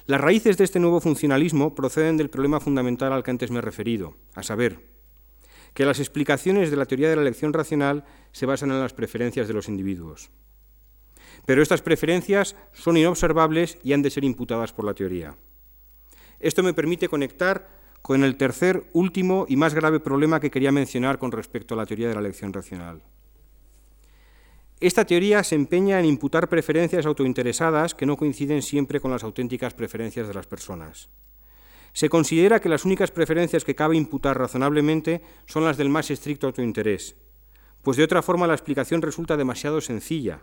Las 0.05 0.21
raíces 0.21 0.57
de 0.57 0.63
este 0.63 0.79
nuevo 0.79 1.01
funcionalismo 1.01 1.75
proceden 1.75 2.17
del 2.17 2.29
problema 2.29 2.59
fundamental 2.59 3.13
al 3.13 3.23
que 3.23 3.31
antes 3.31 3.51
me 3.51 3.59
he 3.59 3.61
referido, 3.61 4.17
a 4.35 4.43
saber, 4.43 4.87
que 5.73 5.85
las 5.85 5.99
explicaciones 5.99 6.69
de 6.69 6.77
la 6.77 6.85
teoría 6.85 7.09
de 7.09 7.15
la 7.15 7.21
elección 7.21 7.53
racional 7.53 8.03
se 8.31 8.45
basan 8.45 8.71
en 8.71 8.79
las 8.79 8.93
preferencias 8.93 9.47
de 9.47 9.53
los 9.53 9.69
individuos 9.69 10.31
pero 11.45 11.61
estas 11.61 11.81
preferencias 11.81 12.55
son 12.73 12.97
inobservables 12.97 13.77
y 13.83 13.93
han 13.93 14.01
de 14.01 14.09
ser 14.09 14.23
imputadas 14.23 14.73
por 14.73 14.85
la 14.85 14.93
teoría. 14.93 15.35
Esto 16.39 16.63
me 16.63 16.73
permite 16.73 17.07
conectar 17.07 17.69
con 18.01 18.23
el 18.23 18.35
tercer, 18.35 18.89
último 18.93 19.45
y 19.47 19.55
más 19.55 19.73
grave 19.73 19.99
problema 19.99 20.39
que 20.39 20.49
quería 20.49 20.71
mencionar 20.71 21.19
con 21.19 21.31
respecto 21.31 21.73
a 21.73 21.77
la 21.77 21.85
teoría 21.85 22.07
de 22.07 22.15
la 22.15 22.19
elección 22.19 22.51
racional. 22.51 23.03
Esta 24.81 25.05
teoría 25.05 25.43
se 25.43 25.53
empeña 25.53 25.99
en 25.99 26.05
imputar 26.05 26.49
preferencias 26.49 27.05
autointeresadas 27.05 27.93
que 27.93 28.07
no 28.07 28.17
coinciden 28.17 28.63
siempre 28.63 28.99
con 28.99 29.11
las 29.11 29.23
auténticas 29.23 29.75
preferencias 29.75 30.27
de 30.27 30.33
las 30.33 30.47
personas. 30.47 31.07
Se 31.93 32.09
considera 32.09 32.59
que 32.59 32.67
las 32.67 32.83
únicas 32.83 33.11
preferencias 33.11 33.63
que 33.63 33.75
cabe 33.75 33.95
imputar 33.95 34.39
razonablemente 34.39 35.21
son 35.45 35.65
las 35.65 35.77
del 35.77 35.89
más 35.89 36.09
estricto 36.09 36.47
autointerés, 36.47 37.15
pues 37.83 37.95
de 37.95 38.03
otra 38.03 38.23
forma 38.23 38.47
la 38.47 38.55
explicación 38.55 39.03
resulta 39.03 39.37
demasiado 39.37 39.81
sencilla, 39.81 40.41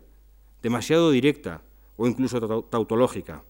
demasiado 0.62 1.10
directa 1.10 1.62
o 1.96 2.06
incluso 2.06 2.62
tautológica. 2.62 3.42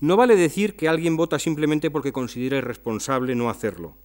No 0.00 0.18
vale 0.18 0.36
decir 0.36 0.76
que 0.76 0.86
alguien 0.86 1.16
vota 1.16 1.38
simplemente 1.38 1.90
porque 1.90 2.12
considera 2.12 2.58
irresponsable 2.58 3.34
no 3.34 3.48
hacerlo. 3.48 3.96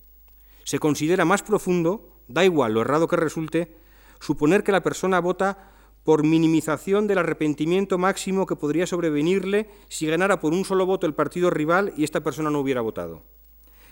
Se 0.64 0.80
considera 0.80 1.26
más 1.26 1.44
profundo, 1.44 2.22
da 2.30 2.46
igual 2.46 2.74
lo 2.74 2.82
errado 2.82 3.10
que 3.10 3.18
resulte, 3.18 3.76
suponer 4.20 4.64
que 4.64 4.72
la 4.72 4.84
persona 4.84 5.20
vota 5.20 5.72
por 6.04 6.26
minimización 6.26 7.08
del 7.08 7.20
arrepentimiento 7.20 7.98
máximo 7.98 8.46
que 8.46 8.56
podría 8.56 8.88
sobrevenirle 8.88 9.70
si 9.90 10.08
ganara 10.08 10.40
por 10.40 10.54
un 10.54 10.66
solo 10.66 10.86
voto 10.86 11.06
el 11.06 11.14
partido 11.14 11.50
rival 11.50 11.94
y 11.98 12.04
esta 12.04 12.22
persona 12.22 12.50
no 12.50 12.60
hubiera 12.60 12.82
votado. 12.82 13.24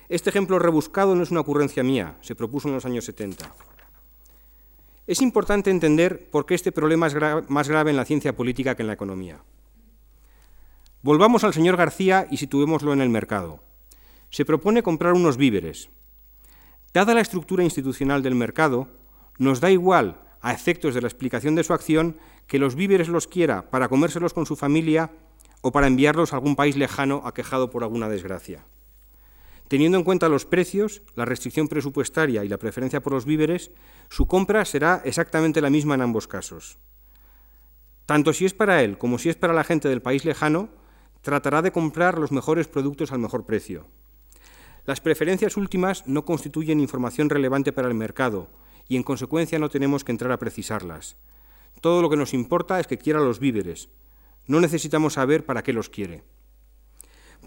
Este 0.09 0.29
ejemplo 0.29 0.57
rebuscado 0.57 1.15
no 1.15 1.23
es 1.23 1.31
una 1.31 1.41
ocurrencia 1.41 1.83
mía, 1.83 2.17
se 2.21 2.35
propuso 2.35 2.69
en 2.69 2.75
los 2.75 2.85
años 2.85 3.05
70. 3.05 3.53
Es 5.05 5.21
importante 5.21 5.69
entender 5.69 6.29
por 6.29 6.45
qué 6.45 6.55
este 6.55 6.71
problema 6.71 7.07
es 7.07 7.15
más 7.49 7.69
grave 7.69 7.91
en 7.91 7.97
la 7.97 8.05
ciencia 8.05 8.35
política 8.35 8.75
que 8.75 8.83
en 8.83 8.87
la 8.87 8.93
economía. 8.93 9.41
Volvamos 11.01 11.43
al 11.43 11.53
señor 11.53 11.77
García 11.77 12.27
y 12.29 12.37
situémoslo 12.37 12.93
en 12.93 13.01
el 13.01 13.09
mercado. 13.09 13.63
Se 14.29 14.43
propone 14.43 14.83
comprar 14.83 15.13
unos 15.13 15.37
víveres. 15.37 15.89
Dada 16.93 17.13
la 17.13 17.21
estructura 17.21 17.63
institucional 17.63 18.23
del 18.23 18.35
mercado, 18.35 18.89
nos 19.37 19.59
da 19.59 19.71
igual, 19.71 20.21
a 20.41 20.53
efectos 20.53 20.93
de 20.93 21.01
la 21.01 21.07
explicación 21.07 21.55
de 21.55 21.63
su 21.63 21.73
acción, 21.73 22.17
que 22.47 22.59
los 22.59 22.75
víveres 22.75 23.09
los 23.09 23.27
quiera 23.27 23.69
para 23.69 23.89
comérselos 23.89 24.33
con 24.33 24.45
su 24.45 24.55
familia 24.55 25.11
o 25.61 25.71
para 25.71 25.87
enviarlos 25.87 26.31
a 26.31 26.37
algún 26.37 26.55
país 26.55 26.77
lejano 26.77 27.21
aquejado 27.25 27.69
por 27.69 27.83
alguna 27.83 28.09
desgracia. 28.09 28.65
Teniendo 29.67 29.97
en 29.97 30.05
cuenta 30.05 30.29
los 30.29 30.45
precios, 30.45 31.01
la 31.15 31.25
restricción 31.25 31.67
presupuestaria 31.67 32.45
y 32.45 32.47
la 32.47 32.57
preferencia 32.57 33.01
por 33.01 33.13
los 33.13 33.25
víveres, 33.25 33.71
su 34.09 34.25
compra 34.25 34.63
será 34.63 35.01
exactamente 35.03 35.59
la 35.59 35.69
misma 35.69 35.95
en 35.95 36.01
ambos 36.01 36.27
casos. 36.27 36.77
Tanto 38.05 38.31
si 38.31 38.45
es 38.45 38.53
para 38.53 38.81
él 38.83 38.97
como 38.97 39.17
si 39.17 39.27
es 39.27 39.35
para 39.35 39.53
la 39.53 39.65
gente 39.65 39.89
del 39.89 40.01
país 40.01 40.23
lejano, 40.23 40.69
tratará 41.21 41.61
de 41.61 41.73
comprar 41.73 42.17
los 42.17 42.31
mejores 42.31 42.69
productos 42.69 43.11
al 43.11 43.19
mejor 43.19 43.45
precio. 43.45 43.87
Las 44.85 45.01
preferencias 45.01 45.57
últimas 45.57 46.07
no 46.07 46.23
constituyen 46.23 46.79
información 46.79 47.29
relevante 47.29 47.73
para 47.73 47.89
el 47.89 47.93
mercado 47.93 48.47
y 48.87 48.95
en 48.95 49.03
consecuencia 49.03 49.59
no 49.59 49.69
tenemos 49.69 50.03
que 50.03 50.11
entrar 50.11 50.31
a 50.31 50.39
precisarlas. 50.39 51.17
Todo 51.81 52.01
lo 52.01 52.09
que 52.09 52.17
nos 52.17 52.33
importa 52.33 52.79
es 52.79 52.87
que 52.87 52.97
quiera 52.97 53.19
los 53.19 53.39
víveres. 53.39 53.89
No 54.45 54.61
necesitamos 54.61 55.13
saber 55.13 55.45
para 55.45 55.63
qué 55.63 55.73
los 55.73 55.89
quiere. 55.89 56.23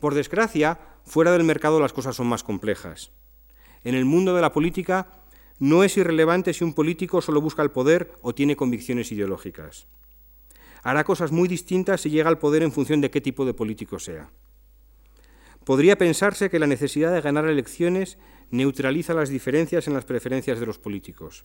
Por 0.01 0.14
desgracia, 0.14 0.78
fuera 1.05 1.32
del 1.32 1.45
mercado 1.45 1.80
las 1.80 1.93
cosas 1.93 2.16
son 2.16 2.26
más 2.26 2.45
complejas. 2.45 3.11
En 3.84 3.95
el 3.95 4.05
mundo 4.05 4.34
de 4.34 4.43
la 4.43 4.53
política 4.53 5.09
no 5.59 5.84
es 5.84 5.97
irrelevante 5.97 6.55
si 6.55 6.64
un 6.64 6.74
político 6.74 7.20
solo 7.20 7.41
busca 7.41 7.62
el 7.62 7.70
poder 7.70 8.12
o 8.22 8.34
tiene 8.34 8.57
convicciones 8.57 9.12
ideológicas. 9.12 9.86
Hará 10.82 11.05
cosas 11.05 11.32
muy 11.32 11.49
distintas 11.49 12.01
si 12.01 12.11
llega 12.11 12.28
al 12.28 12.38
poder 12.38 12.62
en 12.62 12.72
función 12.72 13.01
de 13.01 13.11
qué 13.11 13.20
tipo 13.20 13.45
de 13.45 13.55
político 13.55 13.99
sea. 13.99 14.30
Podría 15.64 15.98
pensarse 15.98 16.50
que 16.50 16.58
la 16.58 16.66
necesidad 16.66 17.12
de 17.12 17.20
ganar 17.20 17.46
elecciones 17.48 18.18
neutraliza 18.50 19.14
las 19.14 19.28
diferencias 19.28 19.86
en 19.86 19.94
las 19.94 20.04
preferencias 20.04 20.58
de 20.58 20.66
los 20.66 20.78
políticos. 20.78 21.44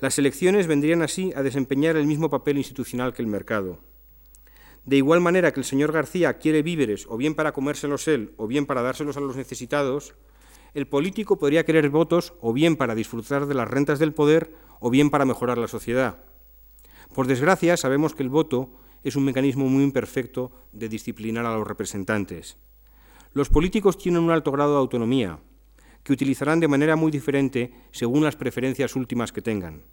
Las 0.00 0.18
elecciones 0.18 0.66
vendrían 0.66 1.02
así 1.02 1.32
a 1.36 1.42
desempeñar 1.42 1.96
el 1.96 2.06
mismo 2.06 2.30
papel 2.30 2.58
institucional 2.58 3.12
que 3.12 3.22
el 3.22 3.28
mercado. 3.28 3.80
De 4.84 4.96
igual 4.96 5.20
manera 5.20 5.52
que 5.52 5.60
el 5.60 5.66
señor 5.66 5.92
García 5.92 6.38
quiere 6.38 6.62
víveres 6.62 7.06
o 7.08 7.16
bien 7.16 7.34
para 7.34 7.52
comérselos 7.52 8.08
él 8.08 8.32
o 8.36 8.46
bien 8.46 8.64
para 8.64 8.82
dárselos 8.82 9.16
a 9.16 9.20
los 9.20 9.36
necesitados, 9.36 10.14
el 10.72 10.86
político 10.86 11.38
podría 11.38 11.64
querer 11.64 11.90
votos 11.90 12.34
o 12.40 12.52
bien 12.52 12.76
para 12.76 12.94
disfrutar 12.94 13.46
de 13.46 13.54
las 13.54 13.68
rentas 13.68 13.98
del 13.98 14.14
poder 14.14 14.54
o 14.80 14.90
bien 14.90 15.10
para 15.10 15.24
mejorar 15.24 15.58
la 15.58 15.68
sociedad. 15.68 16.24
Por 17.14 17.26
desgracia, 17.26 17.76
sabemos 17.76 18.14
que 18.14 18.22
el 18.22 18.28
voto 18.28 18.72
es 19.02 19.16
un 19.16 19.24
mecanismo 19.24 19.66
muy 19.66 19.82
imperfecto 19.82 20.52
de 20.72 20.88
disciplinar 20.88 21.44
a 21.46 21.56
los 21.56 21.66
representantes. 21.66 22.56
Los 23.32 23.48
políticos 23.48 23.98
tienen 23.98 24.22
un 24.22 24.30
alto 24.30 24.50
grado 24.52 24.72
de 24.72 24.78
autonomía, 24.78 25.38
que 26.02 26.12
utilizarán 26.12 26.60
de 26.60 26.68
manera 26.68 26.96
muy 26.96 27.10
diferente 27.10 27.72
según 27.90 28.24
las 28.24 28.36
preferencias 28.36 28.96
últimas 28.96 29.32
que 29.32 29.42
tengan. 29.42 29.84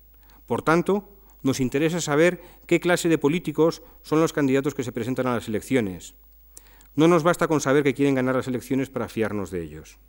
Por 0.46 0.62
tanto, 0.62 1.10
nos 1.44 1.60
interesa 1.60 2.02
saber 2.02 2.42
qué 2.66 2.80
clase 2.80 3.10
de 3.10 3.18
políticos 3.18 3.84
son 4.02 4.20
los 4.20 4.34
candidatos 4.34 4.74
que 4.74 4.84
se 4.84 4.92
presentan 4.92 5.28
a 5.28 5.36
las 5.36 5.48
elecciones. 5.48 6.16
No 6.96 7.08
nos 7.08 7.24
basta 7.24 7.48
con 7.48 7.62
saber 7.62 7.84
que 7.84 7.94
quieren 7.94 8.16
ganar 8.16 8.36
las 8.36 8.48
elecciones 8.48 8.90
para 8.90 9.10
fiarnos 9.10 9.52
de 9.52 9.62
ellos. 9.62 10.00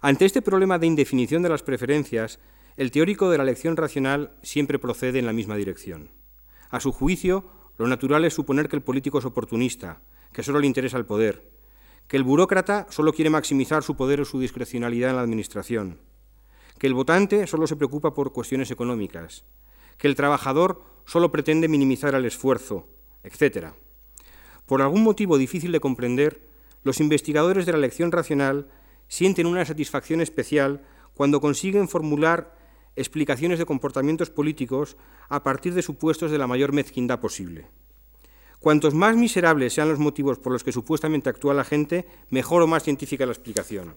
Ante 0.00 0.24
este 0.24 0.42
problema 0.42 0.78
de 0.78 0.86
indefinición 0.86 1.42
de 1.42 1.48
las 1.48 1.62
preferencias, 1.62 2.38
el 2.76 2.92
teórico 2.92 3.30
de 3.30 3.38
la 3.38 3.42
elección 3.42 3.76
racional 3.76 4.36
siempre 4.42 4.78
procede 4.78 5.18
en 5.18 5.26
la 5.26 5.32
misma 5.32 5.56
dirección. 5.56 6.10
A 6.70 6.78
su 6.78 6.92
juicio, 6.92 7.50
lo 7.78 7.88
natural 7.88 8.24
es 8.24 8.34
suponer 8.34 8.68
que 8.68 8.76
el 8.76 8.82
político 8.82 9.18
es 9.18 9.24
oportunista, 9.24 10.00
que 10.32 10.42
solo 10.42 10.60
le 10.60 10.66
interesa 10.66 10.96
el 10.96 11.06
poder, 11.06 11.44
que 12.06 12.16
el 12.16 12.24
burócrata 12.24 12.86
solo 12.90 13.12
quiere 13.12 13.30
maximizar 13.30 13.82
su 13.82 13.96
poder 13.96 14.20
o 14.20 14.24
su 14.24 14.40
discrecionalidad 14.40 15.10
en 15.10 15.16
la 15.16 15.22
administración, 15.22 15.98
que 16.78 16.86
el 16.86 16.94
votante 16.94 17.46
solo 17.46 17.66
se 17.66 17.76
preocupa 17.76 18.14
por 18.14 18.32
cuestiones 18.32 18.70
económicas, 18.70 19.44
que 19.98 20.08
el 20.08 20.14
trabajador 20.14 20.82
solo 21.04 21.30
pretende 21.30 21.68
minimizar 21.68 22.14
el 22.14 22.24
esfuerzo, 22.24 22.86
etc. 23.24 23.72
Por 24.66 24.80
algún 24.82 25.02
motivo 25.02 25.38
difícil 25.38 25.72
de 25.72 25.80
comprender, 25.80 26.40
los 26.82 27.00
investigadores 27.00 27.66
de 27.66 27.72
la 27.72 27.78
elección 27.78 28.12
racional 28.12 28.68
sienten 29.08 29.46
una 29.46 29.64
satisfacción 29.64 30.20
especial 30.20 30.82
cuando 31.14 31.40
consiguen 31.40 31.88
formular 31.88 32.56
explicaciones 32.94 33.58
de 33.58 33.66
comportamientos 33.66 34.30
políticos 34.30 34.96
a 35.28 35.42
partir 35.42 35.74
de 35.74 35.82
supuestos 35.82 36.30
de 36.30 36.38
la 36.38 36.46
mayor 36.46 36.72
mezquindad 36.72 37.20
posible. 37.20 37.68
Cuantos 38.60 38.94
más 38.94 39.16
miserables 39.16 39.72
sean 39.72 39.88
los 39.88 39.98
motivos 39.98 40.38
por 40.38 40.52
los 40.52 40.64
que 40.64 40.72
supuestamente 40.72 41.30
actúa 41.30 41.54
la 41.54 41.64
gente, 41.64 42.06
mejor 42.30 42.62
o 42.62 42.66
más 42.66 42.82
científica 42.82 43.26
la 43.26 43.32
explicación. 43.32 43.94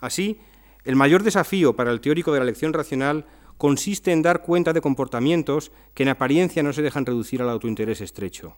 Así, 0.00 0.38
el 0.84 0.96
mayor 0.96 1.22
desafío 1.22 1.76
para 1.76 1.90
el 1.90 2.00
teórico 2.00 2.32
de 2.32 2.38
la 2.38 2.44
elección 2.44 2.72
racional 2.72 3.26
consiste 3.58 4.12
en 4.12 4.22
dar 4.22 4.42
cuenta 4.42 4.72
de 4.72 4.80
comportamientos 4.80 5.72
que 5.94 6.04
en 6.04 6.10
apariencia 6.10 6.62
no 6.62 6.72
se 6.72 6.82
dejan 6.82 7.06
reducir 7.06 7.42
al 7.42 7.50
autointerés 7.50 8.00
estrecho. 8.00 8.56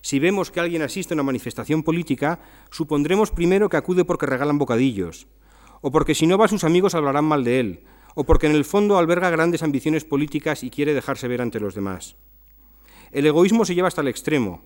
Si 0.00 0.18
vemos 0.18 0.50
que 0.50 0.60
alguien 0.60 0.82
asiste 0.82 1.14
a 1.14 1.16
una 1.16 1.22
manifestación 1.22 1.82
política, 1.82 2.40
supondremos 2.70 3.30
primero 3.30 3.68
que 3.70 3.78
acude 3.78 4.04
porque 4.04 4.26
regalan 4.26 4.58
bocadillos, 4.58 5.26
o 5.80 5.90
porque 5.90 6.14
si 6.14 6.26
no 6.26 6.36
va 6.36 6.48
sus 6.48 6.64
amigos 6.64 6.94
hablarán 6.94 7.24
mal 7.24 7.44
de 7.44 7.60
él, 7.60 7.84
o 8.14 8.24
porque 8.24 8.46
en 8.46 8.54
el 8.54 8.64
fondo 8.64 8.98
alberga 8.98 9.30
grandes 9.30 9.62
ambiciones 9.62 10.04
políticas 10.04 10.62
y 10.62 10.70
quiere 10.70 10.92
dejarse 10.92 11.28
ver 11.28 11.40
ante 11.40 11.60
los 11.60 11.74
demás. 11.74 12.16
El 13.14 13.26
egoísmo 13.26 13.64
se 13.64 13.76
lleva 13.76 13.86
hasta 13.86 14.00
el 14.00 14.08
extremo, 14.08 14.64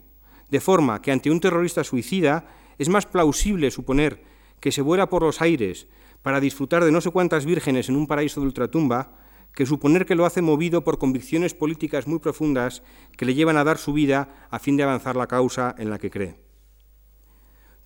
de 0.48 0.60
forma 0.60 1.02
que 1.02 1.12
ante 1.12 1.30
un 1.30 1.38
terrorista 1.38 1.84
suicida 1.84 2.46
es 2.78 2.88
más 2.88 3.04
plausible 3.04 3.70
suponer 3.70 4.22
que 4.58 4.72
se 4.72 4.80
vuela 4.80 5.10
por 5.10 5.22
los 5.22 5.42
aires 5.42 5.86
para 6.22 6.40
disfrutar 6.40 6.82
de 6.82 6.90
no 6.90 7.02
sé 7.02 7.10
cuántas 7.10 7.44
vírgenes 7.44 7.90
en 7.90 7.96
un 7.96 8.06
paraíso 8.06 8.40
de 8.40 8.46
ultratumba, 8.46 9.18
que 9.52 9.66
suponer 9.66 10.06
que 10.06 10.14
lo 10.14 10.24
hace 10.24 10.40
movido 10.40 10.82
por 10.82 10.96
convicciones 10.96 11.52
políticas 11.52 12.06
muy 12.06 12.20
profundas 12.20 12.82
que 13.18 13.26
le 13.26 13.34
llevan 13.34 13.58
a 13.58 13.64
dar 13.64 13.76
su 13.76 13.92
vida 13.92 14.46
a 14.50 14.58
fin 14.58 14.78
de 14.78 14.84
avanzar 14.84 15.14
la 15.14 15.26
causa 15.26 15.74
en 15.76 15.90
la 15.90 15.98
que 15.98 16.10
cree. 16.10 16.40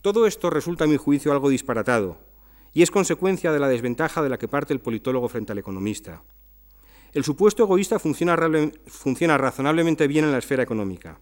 Todo 0.01 0.29
esto 0.29 0.49
resulta, 0.49 0.85
a 0.85 0.87
mi 0.87 0.97
juicio, 0.97 1.33
algo 1.33 1.49
disparatado, 1.49 2.21
y 2.73 2.83
es 2.83 2.93
consecuencia 2.93 3.51
de 3.51 3.59
la 3.59 3.67
desventaja 3.67 4.23
de 4.23 4.29
la 4.29 4.39
que 4.39 4.47
parte 4.47 4.73
el 4.73 4.81
politólogo 4.81 5.29
frente 5.29 5.51
al 5.51 5.59
economista. 5.59 6.23
El 7.13 7.25
supuesto 7.25 7.65
egoísta 7.65 7.99
funciona, 7.99 8.37
razonablemente 9.39 10.07
bien 10.07 10.25
en 10.25 10.33
la 10.33 10.39
esfera 10.39 10.63
económica. 10.63 11.21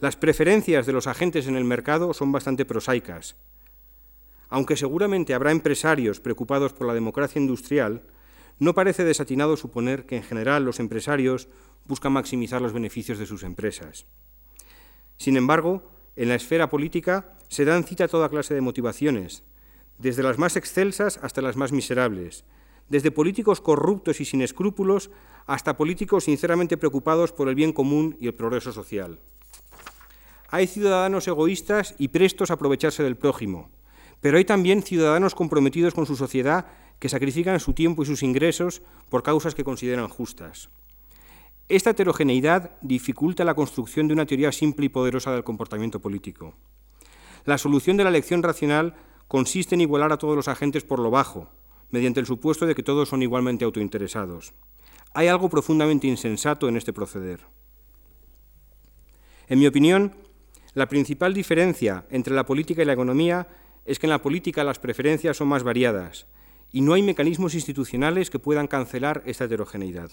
Las 0.00 0.16
preferencias 0.16 0.86
de 0.86 0.92
los 0.92 1.06
agentes 1.06 1.46
en 1.46 1.56
el 1.56 1.64
mercado 1.64 2.14
son 2.14 2.32
bastante 2.32 2.64
prosaicas, 2.64 3.36
aunque 4.48 4.76
seguramente 4.76 5.34
habrá 5.34 5.50
empresarios 5.50 6.20
preocupados 6.20 6.72
por 6.72 6.86
la 6.86 6.94
democracia 6.94 7.40
industrial, 7.40 8.02
no 8.58 8.74
parece 8.74 9.04
desatinado 9.04 9.56
suponer 9.56 10.06
que 10.06 10.16
en 10.16 10.22
general 10.22 10.64
los 10.64 10.80
empresarios 10.80 11.48
buscan 11.84 12.12
maximizar 12.12 12.62
los 12.62 12.72
beneficios 12.72 13.18
de 13.18 13.26
sus 13.26 13.42
empresas. 13.42 14.06
Sin 15.16 15.36
embargo, 15.36 15.90
en 16.16 16.28
la 16.28 16.34
esfera 16.34 16.70
política 16.70 17.34
se 17.48 17.64
dan 17.64 17.84
cita 17.84 18.08
toda 18.08 18.30
clase 18.30 18.54
de 18.54 18.60
motivaciones, 18.60 19.44
desde 19.98 20.22
las 20.22 20.38
más 20.38 20.56
excelsas 20.56 21.18
hasta 21.22 21.42
las 21.42 21.56
más 21.56 21.72
miserables, 21.72 22.44
desde 22.88 23.10
políticos 23.10 23.60
corruptos 23.60 24.20
y 24.20 24.24
sin 24.24 24.42
escrúpulos 24.42 25.10
hasta 25.46 25.76
políticos 25.76 26.24
sinceramente 26.24 26.76
preocupados 26.76 27.32
por 27.32 27.48
el 27.48 27.54
bien 27.54 27.72
común 27.72 28.16
y 28.20 28.26
el 28.26 28.34
progreso 28.34 28.72
social. 28.72 29.18
Hay 30.50 30.66
ciudadanos 30.66 31.28
egoístas 31.28 31.94
y 31.98 32.08
prestos 32.08 32.50
a 32.50 32.54
aprovecharse 32.54 33.02
del 33.02 33.16
prójimo, 33.16 33.70
pero 34.20 34.38
hay 34.38 34.44
también 34.44 34.82
ciudadanos 34.82 35.34
comprometidos 35.34 35.94
con 35.94 36.06
su 36.06 36.16
sociedad 36.16 36.66
que 36.98 37.08
sacrifican 37.08 37.60
su 37.60 37.74
tiempo 37.74 38.02
y 38.02 38.06
sus 38.06 38.22
ingresos 38.22 38.82
por 39.08 39.22
causas 39.22 39.54
que 39.54 39.64
consideran 39.64 40.08
justas. 40.08 40.70
Esta 41.68 41.90
heterogeneidad 41.90 42.72
dificulta 42.80 43.44
la 43.44 43.54
construcción 43.54 44.08
de 44.08 44.14
una 44.14 44.24
teoría 44.24 44.52
simple 44.52 44.86
y 44.86 44.88
poderosa 44.88 45.32
del 45.32 45.44
comportamiento 45.44 46.00
político. 46.00 46.54
La 47.44 47.58
solución 47.58 47.96
de 47.98 48.04
la 48.04 48.10
elección 48.10 48.42
racional 48.42 48.94
consiste 49.28 49.74
en 49.74 49.82
igualar 49.82 50.12
a 50.12 50.16
todos 50.16 50.34
los 50.34 50.48
agentes 50.48 50.82
por 50.82 50.98
lo 50.98 51.10
bajo, 51.10 51.50
mediante 51.90 52.20
el 52.20 52.26
supuesto 52.26 52.66
de 52.66 52.74
que 52.74 52.82
todos 52.82 53.08
son 53.08 53.22
igualmente 53.22 53.64
autointeresados. 53.64 54.52
Hay 55.14 55.28
algo 55.28 55.48
profundamente 55.48 56.06
insensato 56.06 56.68
en 56.68 56.76
este 56.76 56.92
proceder. 56.92 57.40
En 59.48 59.58
mi 59.58 59.66
opinión, 59.66 60.14
la 60.74 60.88
principal 60.88 61.32
diferencia 61.32 62.04
entre 62.10 62.34
la 62.34 62.44
política 62.44 62.82
y 62.82 62.84
la 62.84 62.92
economía 62.92 63.48
es 63.84 63.98
que 63.98 64.06
en 64.06 64.10
la 64.10 64.22
política 64.22 64.64
las 64.64 64.78
preferencias 64.78 65.36
son 65.36 65.48
más 65.48 65.62
variadas 65.62 66.26
y 66.70 66.82
no 66.82 66.92
hay 66.92 67.02
mecanismos 67.02 67.54
institucionales 67.54 68.28
que 68.28 68.38
puedan 68.38 68.66
cancelar 68.66 69.22
esta 69.24 69.44
heterogeneidad. 69.44 70.10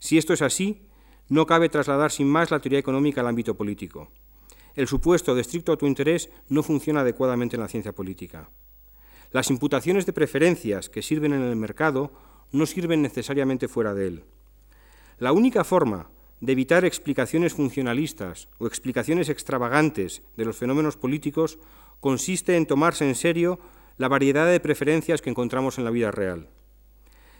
Si 0.00 0.18
esto 0.18 0.32
es 0.32 0.42
así, 0.42 0.88
no 1.28 1.46
cabe 1.46 1.68
trasladar 1.68 2.10
sin 2.10 2.28
más 2.28 2.50
la 2.50 2.58
teoría 2.58 2.78
económica 2.80 3.20
al 3.20 3.28
ámbito 3.28 3.56
político. 3.56 4.10
el 4.74 4.86
supuesto 4.86 5.34
de 5.34 5.40
estricto 5.40 5.72
autointerés 5.72 6.30
no 6.48 6.62
funciona 6.62 7.00
adecuadamente 7.00 7.56
en 7.56 7.62
la 7.62 7.68
ciencia 7.68 7.92
política. 7.92 8.48
Las 9.30 9.50
imputaciones 9.50 10.06
de 10.06 10.12
preferencias 10.12 10.88
que 10.88 11.02
sirven 11.02 11.32
en 11.32 11.42
el 11.42 11.56
mercado 11.56 12.12
no 12.52 12.66
sirven 12.66 13.02
necesariamente 13.02 13.68
fuera 13.68 13.94
de 13.94 14.06
él. 14.06 14.24
La 15.18 15.32
única 15.32 15.64
forma 15.64 16.10
de 16.40 16.52
evitar 16.52 16.84
explicaciones 16.84 17.52
funcionalistas 17.52 18.48
o 18.58 18.66
explicaciones 18.66 19.28
extravagantes 19.28 20.22
de 20.36 20.44
los 20.44 20.56
fenómenos 20.56 20.96
políticos 20.96 21.58
consiste 22.00 22.56
en 22.56 22.66
tomarse 22.66 23.06
en 23.06 23.14
serio 23.14 23.58
la 23.96 24.08
variedad 24.08 24.46
de 24.46 24.60
preferencias 24.60 25.20
que 25.20 25.30
encontramos 25.30 25.78
en 25.78 25.84
la 25.84 25.90
vida 25.90 26.10
real. 26.10 26.48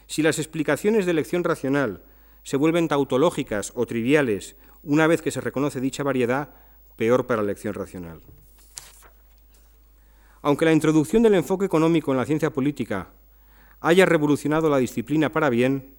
Si 0.07 0.21
las 0.21 0.37
explicaciones 0.39 1.05
de 1.05 1.11
elección 1.11 1.43
racional 1.43 2.03
se 2.43 2.57
vuelven 2.57 2.87
tautológicas 2.87 3.71
o 3.75 3.85
triviales 3.85 4.55
una 4.83 5.07
vez 5.07 5.21
que 5.21 5.31
se 5.31 5.41
reconoce 5.41 5.81
dicha 5.81 6.03
variedad, 6.03 6.49
peor 6.95 7.25
para 7.27 7.41
la 7.41 7.51
elección 7.51 7.73
racional. 7.73 8.21
Aunque 10.41 10.65
la 10.65 10.73
introducción 10.73 11.23
del 11.23 11.35
enfoque 11.35 11.65
económico 11.65 12.11
en 12.11 12.17
la 12.17 12.25
ciencia 12.25 12.51
política 12.51 13.09
haya 13.81 14.05
revolucionado 14.05 14.69
la 14.69 14.77
disciplina 14.77 15.31
para 15.31 15.49
bien, 15.49 15.95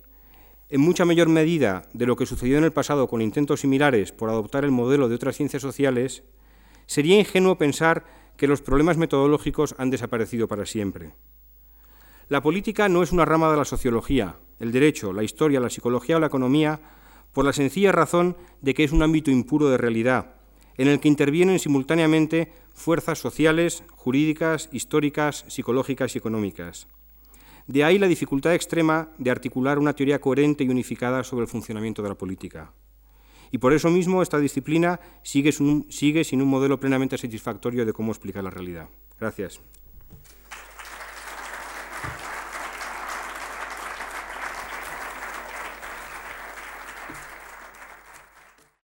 en 0.68 0.80
mucha 0.80 1.04
mayor 1.04 1.28
medida 1.28 1.82
de 1.92 2.06
lo 2.06 2.16
que 2.16 2.26
sucedió 2.26 2.56
en 2.58 2.64
el 2.64 2.72
pasado 2.72 3.08
con 3.08 3.22
intentos 3.22 3.60
similares 3.60 4.12
por 4.12 4.30
adoptar 4.30 4.64
el 4.64 4.70
modelo 4.70 5.08
de 5.08 5.16
otras 5.16 5.36
ciencias 5.36 5.62
sociales, 5.62 6.22
sería 6.86 7.18
ingenuo 7.18 7.58
pensar 7.58 8.04
que 8.36 8.46
los 8.46 8.62
problemas 8.62 8.96
metodológicos 8.96 9.74
han 9.78 9.90
desaparecido 9.90 10.48
para 10.48 10.64
siempre. 10.64 11.12
La 12.28 12.40
política 12.40 12.88
no 12.88 13.02
es 13.02 13.12
una 13.12 13.24
rama 13.24 13.50
de 13.50 13.56
la 13.56 13.64
sociología, 13.64 14.36
el 14.60 14.72
derecho, 14.72 15.12
la 15.12 15.24
historia, 15.24 15.60
la 15.60 15.70
psicología 15.70 16.16
o 16.16 16.20
la 16.20 16.28
economía, 16.28 16.80
por 17.32 17.44
la 17.44 17.52
sencilla 17.52 17.92
razón 17.92 18.36
de 18.60 18.72
que 18.72 18.84
es 18.84 18.92
un 18.92 19.02
ámbito 19.02 19.30
impuro 19.30 19.68
de 19.68 19.76
realidad, 19.76 20.36
en 20.80 20.88
el 20.88 20.98
que 20.98 21.08
intervienen 21.08 21.58
simultáneamente 21.58 22.50
fuerzas 22.72 23.18
sociales, 23.18 23.84
jurídicas, 23.96 24.70
históricas, 24.72 25.44
psicológicas 25.46 26.14
y 26.14 26.18
económicas. 26.18 26.88
De 27.66 27.84
ahí 27.84 27.98
la 27.98 28.08
dificultad 28.08 28.54
extrema 28.54 29.10
de 29.18 29.30
articular 29.30 29.78
una 29.78 29.92
teoría 29.92 30.22
coherente 30.22 30.64
y 30.64 30.70
unificada 30.70 31.22
sobre 31.22 31.42
el 31.42 31.48
funcionamiento 31.48 32.02
de 32.02 32.08
la 32.08 32.14
política. 32.14 32.72
Y 33.50 33.58
por 33.58 33.74
eso 33.74 33.90
mismo 33.90 34.22
esta 34.22 34.38
disciplina 34.38 35.00
sigue 35.22 35.52
sin 35.52 36.40
un, 36.40 36.48
modelo 36.48 36.80
plenamente 36.80 37.18
satisfactorio 37.18 37.84
de 37.84 37.92
cómo 37.92 38.12
explicar 38.12 38.42
la 38.42 38.50
realidad. 38.50 38.88
Gracias. 39.20 39.60